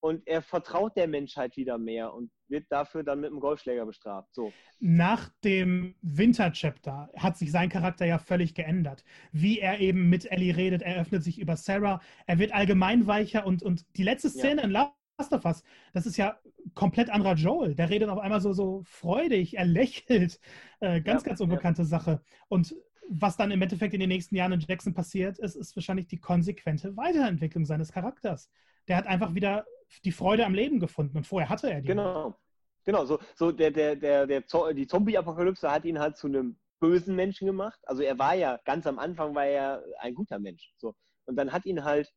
[0.00, 4.32] und er vertraut der Menschheit wieder mehr und wird dafür dann mit einem Golfschläger bestraft.
[4.32, 4.52] So.
[4.78, 9.04] Nach dem Winter-Chapter hat sich sein Charakter ja völlig geändert.
[9.32, 13.44] Wie er eben mit Ellie redet, er öffnet sich über Sarah, er wird allgemein weicher
[13.44, 14.64] und, und die letzte Szene ja.
[14.64, 14.70] in
[15.18, 16.38] Last of Us, das ist ja
[16.74, 17.74] komplett anderer Joel.
[17.74, 20.40] Der redet auf einmal so, so freudig, er lächelt.
[20.80, 21.88] Äh, ganz, ja, ganz unbekannte ja.
[21.88, 22.22] Sache.
[22.48, 22.76] Und
[23.08, 26.20] was dann im Endeffekt in den nächsten Jahren in Jackson passiert ist, ist wahrscheinlich die
[26.20, 28.48] konsequente Weiterentwicklung seines Charakters.
[28.86, 29.66] Der hat einfach wieder
[30.04, 31.88] die Freude am Leben gefunden und vorher hatte er die.
[31.88, 32.36] Genau.
[32.84, 34.42] Genau, so, so der, der, der, der,
[34.72, 37.78] die Zombie-Apokalypse hat ihn halt zu einem bösen Menschen gemacht.
[37.82, 40.72] Also er war ja, ganz am Anfang war er ein guter Mensch.
[40.76, 40.94] So.
[41.26, 42.10] Und dann hat ihn halt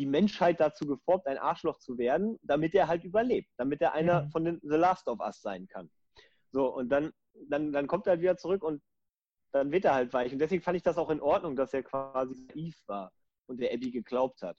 [0.00, 4.22] die Menschheit dazu geformt, ein Arschloch zu werden, damit er halt überlebt, damit er einer
[4.22, 4.30] mhm.
[4.30, 5.90] von den The Last of Us sein kann.
[6.52, 7.12] So, und dann,
[7.48, 8.82] dann, dann kommt er halt wieder zurück und
[9.52, 10.32] dann wird er halt weich.
[10.32, 13.12] Und deswegen fand ich das auch in Ordnung, dass er quasi naiv war
[13.46, 14.56] und der Abby geglaubt hat.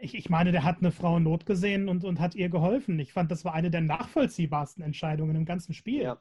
[0.00, 2.98] Ich, ich meine, der hat eine Frau in Not gesehen und, und hat ihr geholfen.
[2.98, 6.02] Ich fand, das war eine der nachvollziehbarsten Entscheidungen im ganzen Spiel.
[6.02, 6.20] Ja.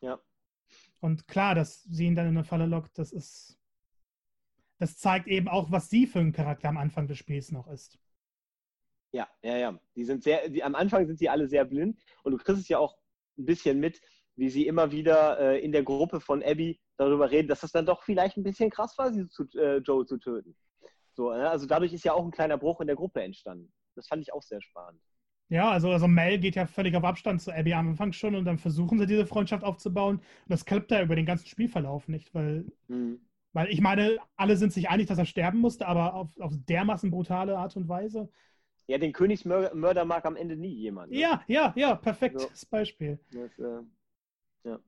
[0.00, 0.18] ja.
[1.00, 3.57] Und klar, dass sie ihn dann in eine Falle lockt, das ist.
[4.78, 7.98] Das zeigt eben auch, was sie für ein Charakter am Anfang des Spiels noch ist.
[9.12, 9.80] Ja, ja, ja.
[9.96, 12.68] Die sind sehr, die, am Anfang sind sie alle sehr blind und du kriegst es
[12.68, 12.96] ja auch
[13.38, 14.00] ein bisschen mit,
[14.36, 17.86] wie sie immer wieder äh, in der Gruppe von Abby darüber reden, dass das dann
[17.86, 20.56] doch vielleicht ein bisschen krass war, sie zu, äh, Joe zu töten.
[21.14, 21.50] So, ne?
[21.50, 23.72] also dadurch ist ja auch ein kleiner Bruch in der Gruppe entstanden.
[23.96, 25.02] Das fand ich auch sehr spannend.
[25.50, 28.44] Ja, also, also Mel geht ja völlig auf Abstand zu Abby am Anfang schon und
[28.44, 30.16] dann versuchen sie diese Freundschaft aufzubauen.
[30.18, 33.20] Und das klappt ja über den ganzen Spielverlauf nicht, weil, mhm.
[33.58, 37.10] Weil ich meine, alle sind sich einig, dass er sterben musste, aber auf, auf dermaßen
[37.10, 38.30] brutale Art und Weise.
[38.86, 41.10] Ja, den Königsmörder mag am Ende nie jemand.
[41.10, 41.18] Ne?
[41.18, 42.66] Ja, ja, ja, perfektes so.
[42.70, 43.18] Beispiel.
[43.32, 43.82] Das, äh,
[44.62, 44.78] ja.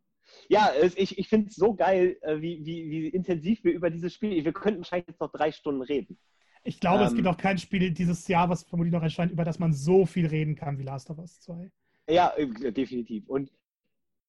[0.48, 4.14] Ja, ich, ich finde es so geil, äh, wie, wie, wie intensiv wir über dieses
[4.14, 6.16] Spiel, wir könnten wahrscheinlich jetzt noch drei Stunden reden.
[6.62, 9.44] Ich glaube, ähm, es gibt auch kein Spiel dieses Jahr, was vermutlich noch erscheint, über
[9.44, 11.72] das man so viel reden kann wie Last of Us 2.
[12.08, 13.26] Ja, äh, definitiv.
[13.26, 13.50] Und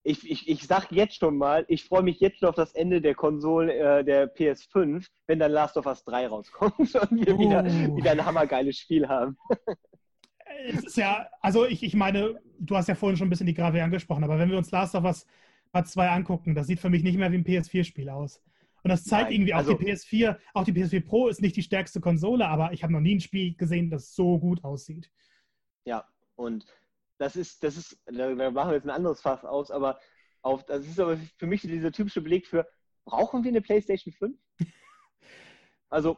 [0.03, 3.01] ich, ich, ich sag jetzt schon mal, ich freue mich jetzt schon auf das Ende
[3.01, 7.39] der Konsole äh, der PS5, wenn dann Last of Us 3 rauskommt und wir uh.
[7.39, 9.37] wieder, wieder ein hammergeiles Spiel haben.
[10.67, 13.53] es ist ja, also ich, ich meine, du hast ja vorhin schon ein bisschen die
[13.53, 15.25] Grave angesprochen, aber wenn wir uns Last of Us
[15.71, 16.55] Part 2 angucken.
[16.55, 18.41] Das sieht für mich nicht mehr wie ein PS4-Spiel aus.
[18.83, 21.55] Und das zeigt Nein, irgendwie auch also, die PS4, auch die PS4 Pro ist nicht
[21.55, 25.11] die stärkste Konsole, aber ich habe noch nie ein Spiel gesehen, das so gut aussieht.
[25.85, 26.05] Ja,
[26.35, 26.65] und
[27.21, 29.99] das ist, das ist, da machen wir jetzt ein anderes Fass aus, aber
[30.41, 32.67] auf, das ist aber für mich dieser typische Beleg für,
[33.05, 34.37] brauchen wir eine PlayStation 5?
[35.89, 36.17] also,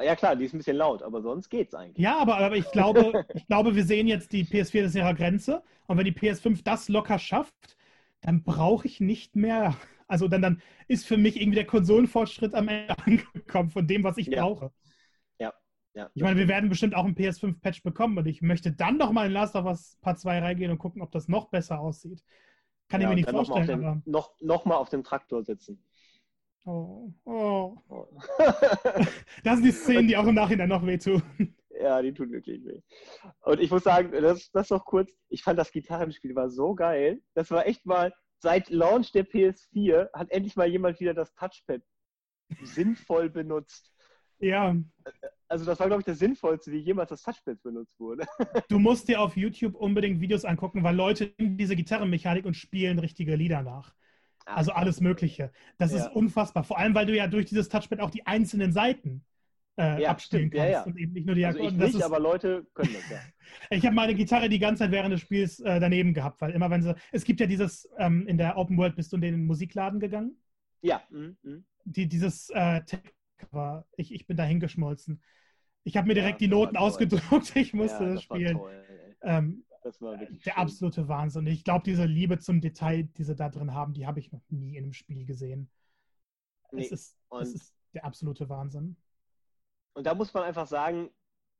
[0.00, 2.04] Ja klar, die ist ein bisschen laut, aber sonst geht's eigentlich.
[2.04, 5.62] Ja, aber, aber ich, glaube, ich glaube, wir sehen jetzt die PS4 ist ihrer Grenze.
[5.86, 7.76] Und wenn die PS5 das locker schafft,
[8.20, 9.76] dann brauche ich nicht mehr.
[10.06, 14.18] Also dann, dann ist für mich irgendwie der Konsolenfortschritt am Ende angekommen von dem, was
[14.18, 14.42] ich Ja.
[14.42, 14.70] brauche.
[15.98, 16.08] Ja.
[16.14, 19.26] Ich meine, wir werden bestimmt auch einen PS5-Patch bekommen und ich möchte dann noch mal
[19.26, 22.22] in Last of Us Part 2 reingehen und gucken, ob das noch besser aussieht.
[22.88, 25.02] Kann ja, ich mir nicht dann noch mal vorstellen, dem, noch, noch mal auf dem
[25.02, 25.82] Traktor sitzen.
[26.64, 27.78] Oh, oh.
[27.88, 28.06] Oh.
[29.42, 31.20] Das sind die Szenen, die auch im Nachhinein noch wehtun.
[31.80, 32.80] ja, die tun wirklich weh.
[33.40, 37.20] Und ich muss sagen, das, das noch kurz, ich fand das Gitarrenspiel war so geil.
[37.34, 41.82] Das war echt mal, seit Launch der PS4 hat endlich mal jemand wieder das Touchpad
[42.62, 43.92] sinnvoll benutzt.
[44.38, 44.76] Ja,
[45.48, 48.26] Also das war, glaube ich, das Sinnvollste, wie jemals das Touchpad benutzt wurde.
[48.68, 52.98] du musst dir auf YouTube unbedingt Videos angucken, weil Leute nehmen diese Gitarrenmechanik und spielen
[52.98, 53.94] richtige Lieder nach.
[54.44, 55.52] Also alles Mögliche.
[55.78, 55.98] Das Ja.
[56.06, 56.64] ist unfassbar.
[56.64, 59.24] Vor allem, weil du ja durch dieses Touchpad auch die einzelnen Seiten
[59.78, 60.54] äh, Ja, abspielen stimmt.
[60.54, 60.92] Ja, kannst ja.
[60.92, 61.78] und eben nicht nur die Also ich Akkorde.
[61.84, 63.18] Das nicht, ist- aber Leute können das, ja.
[63.70, 66.70] Ich habe meine Gitarre die ganze Zeit während des Spiels äh, daneben gehabt, weil immer
[66.70, 66.94] wenn sie.
[67.12, 70.36] Es gibt ja dieses, ähm, in der Open World bist du in den Musikladen gegangen.
[70.82, 71.64] Ja, mhm, mhm.
[71.84, 72.82] Die, dieses äh,
[73.38, 75.22] Tech-Cover, ich, ich bin da hingeschmolzen.
[75.84, 78.42] Ich habe mir Ja, direkt die das war Noten ausgedruckt, ich musste ja, das war
[78.42, 78.44] spielen.
[78.44, 79.16] toll.
[79.22, 80.58] Ähm, Das war wirklich der schön.
[80.58, 81.46] absolute Wahnsinn.
[81.46, 84.42] Ich glaube, diese Liebe zum Detail, die sie da drin haben, die habe ich noch
[84.50, 85.70] nie in einem Spiel gesehen.
[86.72, 88.96] Nee, Es, ist, es ist der absolute Wahnsinn.
[89.94, 91.10] Und da muss man einfach sagen,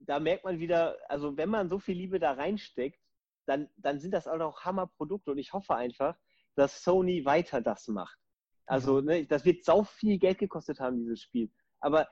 [0.01, 2.99] da merkt man wieder, also wenn man so viel Liebe da reinsteckt,
[3.47, 5.33] dann, dann sind das auch Hammerprodukte.
[5.33, 6.17] Und ich hoffe einfach,
[6.55, 8.19] dass Sony weiter das macht.
[8.67, 11.51] Also, ne, das wird sau viel Geld gekostet haben, dieses Spiel.
[11.81, 12.09] Aber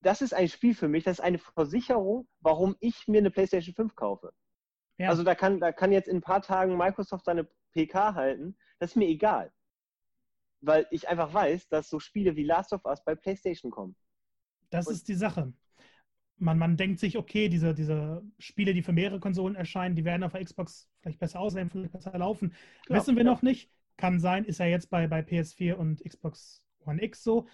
[0.00, 3.74] das ist ein Spiel für mich, das ist eine Versicherung, warum ich mir eine PlayStation
[3.74, 4.32] 5 kaufe.
[4.98, 5.08] Ja.
[5.08, 8.56] Also da kann, da kann jetzt in ein paar Tagen Microsoft seine PK halten.
[8.78, 9.52] Das ist mir egal.
[10.60, 13.96] Weil ich einfach weiß, dass so Spiele wie Last of Us bei PlayStation kommen.
[14.70, 15.52] Das Und- ist die Sache.
[16.36, 20.24] Man, man denkt sich, okay, diese, diese Spiele, die für mehrere Konsolen erscheinen, die werden
[20.24, 22.52] auf der Xbox vielleicht besser aussehen, vielleicht besser laufen.
[22.86, 23.30] Klar, Wissen wir ja.
[23.30, 23.70] noch nicht.
[23.96, 27.46] Kann sein, ist ja jetzt bei, bei PS4 und Xbox One X so.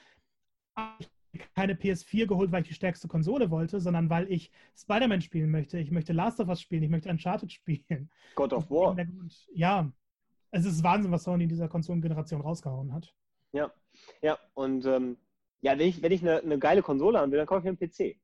[1.00, 1.06] Ich habe
[1.54, 5.78] keine PS4 geholt, weil ich die stärkste Konsole wollte, sondern weil ich Spider-Man spielen möchte.
[5.78, 8.10] Ich möchte Last of Us spielen, ich möchte Uncharted spielen.
[8.34, 8.96] God of War.
[9.52, 9.92] Ja,
[10.50, 13.14] es ist Wahnsinn, was Sony in dieser Konsolengeneration rausgehauen hat.
[13.52, 13.72] Ja,
[14.22, 14.38] ja.
[14.54, 15.18] Und ähm,
[15.60, 17.78] ja, wenn ich, wenn ich eine, eine geile Konsole haben will, dann kaufe ich mir
[17.78, 18.18] einen PC.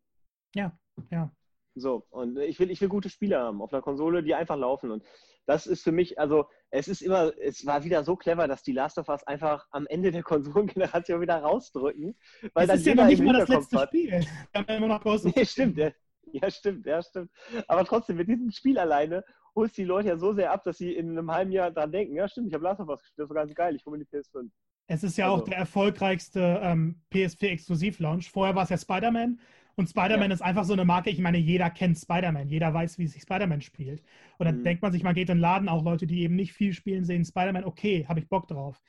[0.54, 0.78] Ja,
[1.10, 1.30] ja.
[1.74, 4.92] So, und ich will, ich will gute Spiele haben auf einer Konsole, die einfach laufen.
[4.92, 5.04] Und
[5.46, 8.72] das ist für mich, also es ist immer, es war wieder so clever, dass die
[8.72, 12.16] Last of Us einfach am Ende der Konsolengeneration wieder rausdrücken.
[12.54, 14.10] Weil dann ist ja noch nicht mal das letzte hat, Spiel.
[14.10, 15.90] Wir haben ja immer noch of Nee, stimmt, ja.
[16.32, 17.30] ja, stimmt, ja, stimmt.
[17.68, 20.78] Aber trotzdem, mit diesem Spiel alleine holst du die Leute ja so sehr ab, dass
[20.78, 23.24] sie in einem halben Jahr dran denken, ja stimmt, ich habe Last of Us gespielt,
[23.24, 24.50] das war ganz geil, ich hole mir die PS5.
[24.86, 28.30] Es ist ja Also- auch der erfolgreichste ähm, PS4-Exklusiv-Launch.
[28.30, 29.40] Vorher war es ja Spider-Man.
[29.76, 33.06] Und Spider-Man ist einfach so eine Marke, ich meine, jeder kennt Spider-Man, jeder weiß, wie
[33.06, 34.02] sich Spider-Man spielt.
[34.38, 34.62] Und dann Mhm.
[34.64, 37.04] denkt man sich, man geht in den Laden, auch Leute, die eben nicht viel spielen,
[37.04, 38.80] sehen Spider-Man, okay, habe ich Bock drauf.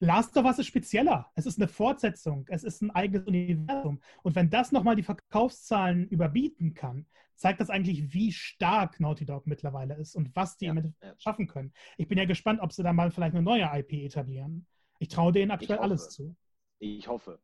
[0.00, 1.30] Last of Us ist spezieller.
[1.36, 2.46] Es ist eine Fortsetzung.
[2.48, 4.00] Es ist ein eigenes Universum.
[4.22, 7.06] Und wenn das nochmal die Verkaufszahlen überbieten kann,
[7.36, 11.14] zeigt das eigentlich, wie stark Naughty Dog mittlerweile ist und was die Ja, ja.
[11.18, 11.72] schaffen können.
[11.98, 14.66] Ich bin ja gespannt, ob sie da mal vielleicht eine neue IP etablieren.
[14.98, 16.34] Ich traue denen aktuell alles zu.
[16.78, 17.38] Ich hoffe.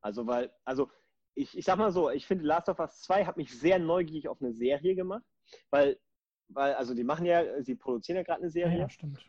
[0.00, 0.88] Also, weil, also,
[1.36, 4.28] ich, ich sag mal so, ich finde Last of Us 2 hat mich sehr neugierig
[4.28, 5.22] auf eine Serie gemacht,
[5.70, 6.00] weil,
[6.48, 8.78] weil also die machen ja, sie produzieren ja gerade eine Ja, Serie.
[8.80, 9.24] ja, stimmt.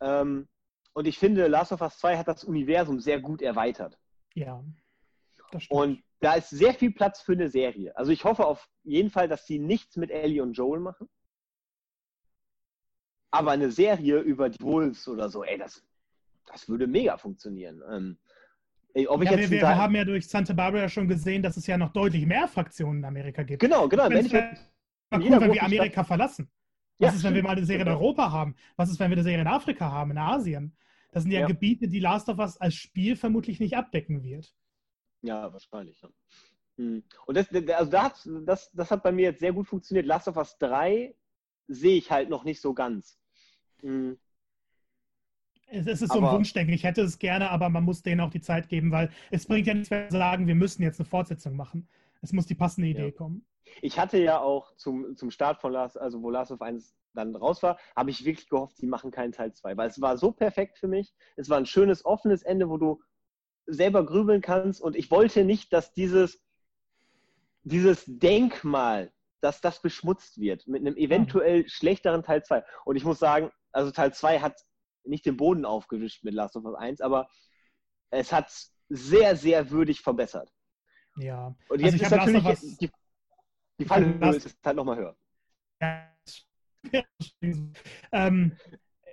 [0.00, 0.48] Ähm,
[0.94, 3.98] und ich finde, Last of Us 2 hat das Universum sehr gut erweitert.
[4.34, 4.64] Ja,
[5.50, 5.80] das stimmt.
[5.80, 7.96] Und da ist sehr viel Platz für eine Serie.
[7.96, 11.08] Also ich hoffe auf jeden Fall, dass sie nichts mit Ellie und Joel machen.
[13.32, 15.84] Aber eine Serie über die Wolves oder so, ey, das,
[16.46, 17.82] das würde mega funktionieren.
[17.88, 18.18] Ähm,
[18.94, 21.56] ey, ob ich ja, jetzt wir, wir haben ja durch Santa Barbara schon gesehen, dass
[21.56, 23.60] es ja noch deutlich mehr Fraktionen in Amerika gibt.
[23.60, 24.08] genau, genau.
[24.08, 26.50] Wenn ich, Mal cool, wenn wir Amerika verlassen.
[26.98, 27.88] Ja, Was ist, wenn wir mal eine Serie in.
[27.88, 28.54] Europa haben?
[28.76, 30.76] Was ist, wenn wir eine Serie in Afrika haben, in Asien?
[31.12, 31.46] Das sind ja, Ja.
[31.46, 34.54] Gebiete, die Last of Us als Spiel vermutlich nicht abdecken wird.
[35.22, 36.00] Ja, wahrscheinlich.
[36.00, 36.08] Ja.
[36.76, 37.02] Hm.
[37.26, 40.06] Und das, also da hat, das, das hat bei mir jetzt sehr gut funktioniert.
[40.06, 41.14] Last of Us 3
[41.66, 43.18] sehe ich halt noch nicht so ganz.
[43.80, 44.18] Hm.
[45.70, 46.74] Es, es ist so ein Wunschdenken.
[46.74, 49.66] Ich hätte es gerne, aber man muss denen auch die Zeit geben, weil es bringt
[49.66, 51.88] ja nichts, wenn wir sagen, wir müssen jetzt eine Fortsetzung machen.
[52.22, 53.10] Es muss die passende Idee Ja.
[53.12, 53.44] kommen.
[53.82, 57.36] Ich hatte ja auch zum, zum Start von Last, also wo Last of 1 dann
[57.36, 60.32] raus war, habe ich wirklich gehofft, sie machen keinen Teil 2, weil es war so
[60.32, 61.14] perfekt für mich.
[61.36, 63.00] Es war ein schönes, offenes Ende, wo du
[63.66, 66.42] selber grübeln kannst und ich wollte nicht, dass dieses,
[67.62, 72.64] dieses Denkmal, dass das beschmutzt wird mit einem eventuell schlechteren Teil 2.
[72.84, 74.60] Und ich muss sagen, also Teil 2 hat
[75.04, 77.28] nicht den Boden aufgewischt mit Last of Us 1, aber
[78.10, 78.52] es hat
[78.88, 80.52] sehr, sehr würdig verbessert.
[81.16, 81.54] Ja.
[81.68, 82.90] Und jetzt also ist natürlich was, die,
[83.78, 85.16] die Fallhöhe ist halt nochmal höher.
[85.80, 86.06] Ja.
[88.12, 88.56] ähm,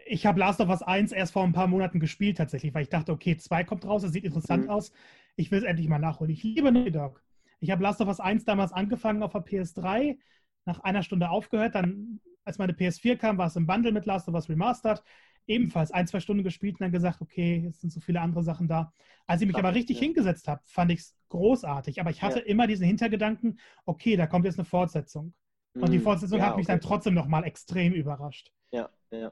[0.05, 2.89] ich habe Last of Us 1 erst vor ein paar Monaten gespielt tatsächlich, weil ich
[2.89, 4.69] dachte, okay, 2 kommt raus, das sieht interessant mhm.
[4.69, 4.91] aus.
[5.35, 6.31] Ich will es endlich mal nachholen.
[6.31, 7.22] Ich liebe Naughty Dog.
[7.59, 10.18] Ich habe Last of Us 1 damals angefangen auf der PS3,
[10.65, 14.27] nach einer Stunde aufgehört, dann, als meine PS4 kam, war es im Bundle mit Last
[14.27, 15.01] of Us Remastered
[15.48, 18.68] ebenfalls ein, zwei Stunden gespielt und dann gesagt, okay, jetzt sind so viele andere Sachen
[18.68, 18.94] da.
[19.26, 20.03] Als ich mich aber richtig ja.
[20.03, 21.99] hingesetzt habe, fand ich es großartig.
[21.99, 22.45] Aber ich hatte ja.
[22.45, 25.34] immer diesen Hintergedanken, okay, da kommt jetzt eine Fortsetzung.
[25.74, 26.03] Und die mhm.
[26.03, 26.74] Fortsetzung ja, hat mich okay.
[26.74, 28.52] dann trotzdem nochmal extrem überrascht.
[28.72, 29.32] Ja, ja.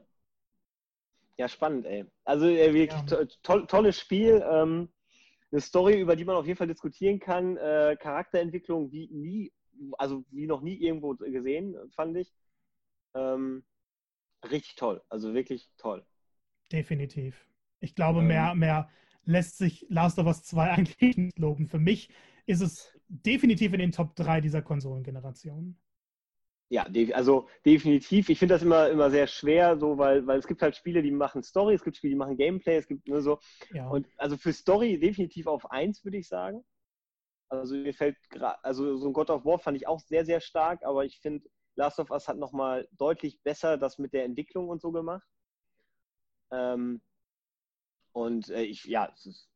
[1.38, 2.06] Ja, spannend, ey.
[2.24, 3.02] Also äh, wirklich
[3.42, 4.42] to tolles Spiel.
[4.50, 4.88] Ähm,
[5.52, 7.56] eine Story, über die man auf jeden Fall diskutieren kann.
[7.56, 9.52] Äh, Charakterentwicklung wie nie,
[9.98, 12.32] also wie noch nie irgendwo gesehen, fand ich.
[13.14, 13.64] Ähm,
[14.50, 15.02] richtig toll.
[15.08, 16.04] Also wirklich toll.
[16.72, 17.46] Definitiv.
[17.80, 18.90] Ich glaube, ähm, mehr, mehr
[19.24, 21.68] lässt sich Last of Us 2 eigentlich nicht loben.
[21.68, 22.10] Für mich
[22.46, 25.76] ist es definitiv in den Top 3 dieser Konsolengeneration.
[26.68, 28.28] Ja, also definitiv.
[28.28, 31.12] Ich finde das immer, immer sehr schwer, so, weil, weil es gibt halt Spiele, die
[31.12, 33.38] machen Story, es gibt Spiele, die machen Gameplay, es gibt nur so.
[33.72, 33.88] Ja.
[33.88, 36.64] Und also für Story definitiv auf 1, würde ich sagen.
[37.48, 40.40] Also mir fällt gerade, also so ein God of War fand ich auch sehr, sehr
[40.40, 44.68] stark, aber ich finde, Last of Us hat nochmal deutlich besser das mit der Entwicklung
[44.68, 45.26] und so gemacht.
[46.50, 47.00] Ähm,
[48.12, 49.48] und äh, ich, ja, ist,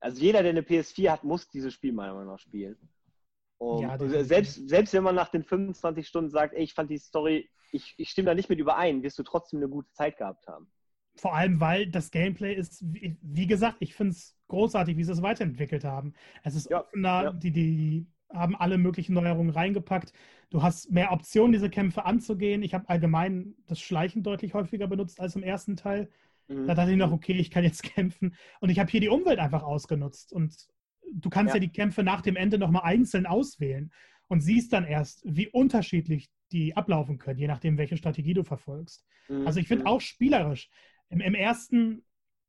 [0.00, 2.76] also jeder, der eine PS4 hat, muss dieses Spiel meiner Meinung nach spielen.
[3.60, 7.48] Ja, selbst, selbst wenn man nach den 25 Stunden sagt, ey, ich fand die Story,
[7.72, 10.70] ich, ich stimme da nicht mit überein, wirst du trotzdem eine gute Zeit gehabt haben.
[11.16, 15.12] Vor allem, weil das Gameplay ist, wie, wie gesagt, ich finde es großartig, wie sie
[15.12, 16.12] es weiterentwickelt haben.
[16.42, 17.32] Es ist ja, offener, ja.
[17.32, 20.12] Die, die haben alle möglichen Neuerungen reingepackt.
[20.50, 22.62] Du hast mehr Optionen, diese Kämpfe anzugehen.
[22.62, 26.10] Ich habe allgemein das Schleichen deutlich häufiger benutzt als im ersten Teil.
[26.48, 26.66] Mhm.
[26.66, 28.34] Da dachte ich noch, okay, ich kann jetzt kämpfen.
[28.60, 30.32] Und ich habe hier die Umwelt einfach ausgenutzt.
[30.32, 30.68] Und
[31.12, 33.90] du kannst ja, ja die Kämpfe nach dem Ende nochmal einzeln auswählen
[34.28, 39.04] und siehst dann erst, wie unterschiedlich die ablaufen können, je nachdem, welche Strategie du verfolgst.
[39.28, 39.46] Mhm.
[39.46, 39.88] Also ich finde mhm.
[39.88, 40.70] auch spielerisch.
[41.08, 42.04] Im, Im, ersten,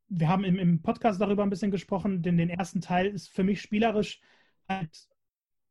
[0.07, 3.43] wir haben im, im, Podcast darüber ein bisschen gesprochen, denn den ersten Teil ist für
[3.43, 4.21] mich spielerisch
[4.67, 5.07] halt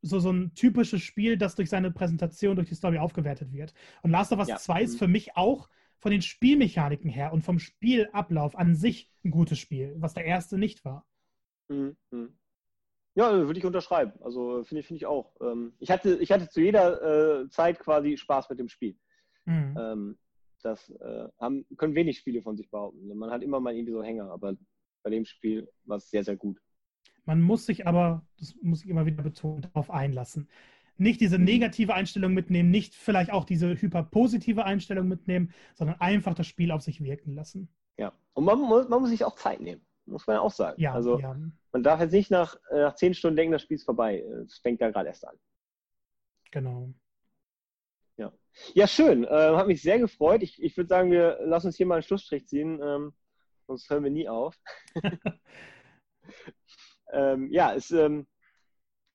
[0.05, 3.73] so, so ein typisches Spiel, das durch seine Präsentation, durch die Story aufgewertet wird.
[4.03, 4.57] Und Last of Us ja.
[4.57, 4.97] 2 ist mhm.
[4.99, 5.67] für mich auch
[5.99, 10.57] von den Spielmechaniken her und vom Spielablauf an sich ein gutes Spiel, was der erste
[10.57, 11.05] nicht war.
[11.69, 11.97] Mhm.
[12.11, 12.37] mhm.
[13.17, 14.11] Ja, würde ich unterschreiben.
[14.21, 15.33] Also finde ich, find ich auch.
[15.39, 18.97] Ähm, ich, hatte, ich hatte zu jeder äh, Zeit quasi Spaß mit dem Spiel.
[19.45, 19.77] Mhm.
[19.79, 20.17] Ähm,
[20.61, 23.07] das äh, haben, können wenig Spiele von sich behaupten.
[23.15, 24.55] Man hat immer mal irgendwie so Hänger, aber
[25.01, 26.59] bei dem Spiel war es sehr, sehr gut.
[27.25, 30.47] Man muss sich aber, das muss ich immer wieder betonen, darauf einlassen.
[30.97, 36.47] Nicht diese negative Einstellung mitnehmen, nicht vielleicht auch diese hyperpositive Einstellung mitnehmen, sondern einfach das
[36.47, 37.67] Spiel auf sich wirken lassen.
[37.97, 40.79] Ja, und man muss, man muss sich auch Zeit nehmen, muss man auch sagen.
[40.79, 41.35] Ja, also ja.
[41.71, 44.23] man darf jetzt nicht nach, äh, nach zehn Stunden denken, das Spiel ist vorbei.
[44.45, 45.35] Es fängt ja gerade erst an.
[46.51, 46.93] Genau.
[48.17, 48.31] Ja,
[48.73, 49.25] ja schön.
[49.25, 50.43] Äh, hat mich sehr gefreut.
[50.43, 53.13] Ich, ich würde sagen, wir lassen uns hier mal einen Schlussstrich ziehen, ähm,
[53.67, 54.57] sonst hören wir nie auf.
[57.15, 58.27] ähm, ja, es ist ähm,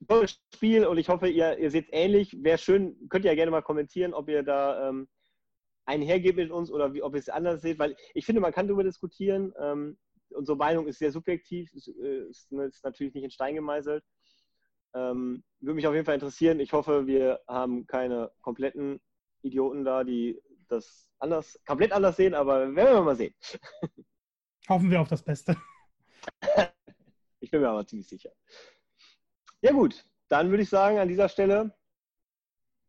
[0.01, 2.37] ein tolles Spiel und ich hoffe, ihr, ihr seht es ähnlich.
[2.43, 5.09] Wäre schön, könnt ihr ja gerne mal kommentieren, ob ihr da ähm,
[5.85, 8.67] einhergebt mit uns oder wie, ob ihr es anders seht, weil ich finde, man kann
[8.67, 9.53] darüber diskutieren.
[9.61, 9.99] Ähm,
[10.31, 14.05] unsere Meinung ist sehr subjektiv, ist, äh, ist, ist natürlich nicht in Stein gemeißelt.
[14.95, 16.61] Ähm, würde mich auf jeden Fall interessieren.
[16.61, 19.01] Ich hoffe, wir haben keine kompletten
[19.43, 23.35] Idioten da, die das anders, komplett anders sehen, aber werden wir mal sehen.
[24.69, 25.57] Hoffen wir auf das Beste.
[27.41, 28.31] Ich bin mir aber ziemlich sicher.
[29.63, 31.75] Ja gut, dann würde ich sagen, an dieser Stelle,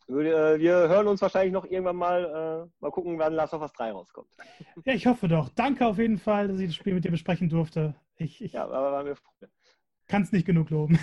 [0.07, 3.61] würde, äh, wir hören uns wahrscheinlich noch irgendwann mal, äh, mal gucken, wann Last of
[3.61, 4.29] Us 3 rauskommt.
[4.85, 5.49] Ja, ich hoffe doch.
[5.49, 7.95] Danke auf jeden Fall, dass ich das Spiel mit dir besprechen durfte.
[8.15, 9.31] Ich, ich ja, aber wir froh.
[10.07, 10.99] Kann es nicht genug loben.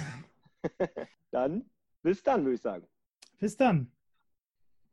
[1.30, 1.70] dann,
[2.02, 2.86] bis dann, würde ich sagen.
[3.38, 3.92] Bis dann.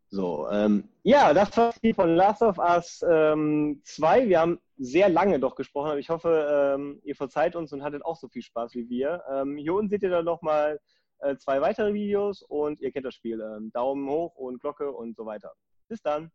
[0.10, 4.30] So, ähm, ja, das war die von Last of Us ähm, 2.
[4.30, 8.06] Wir haben sehr lange doch gesprochen, aber ich hoffe, ähm, ihr verzeiht uns und hattet
[8.06, 9.23] auch so viel Spaß wie wir.
[9.32, 10.80] Ähm, hier unten seht ihr dann nochmal
[11.19, 13.41] äh, zwei weitere Videos und ihr kennt das Spiel.
[13.41, 15.53] Ähm, Daumen hoch und Glocke und so weiter.
[15.88, 16.32] Bis dann.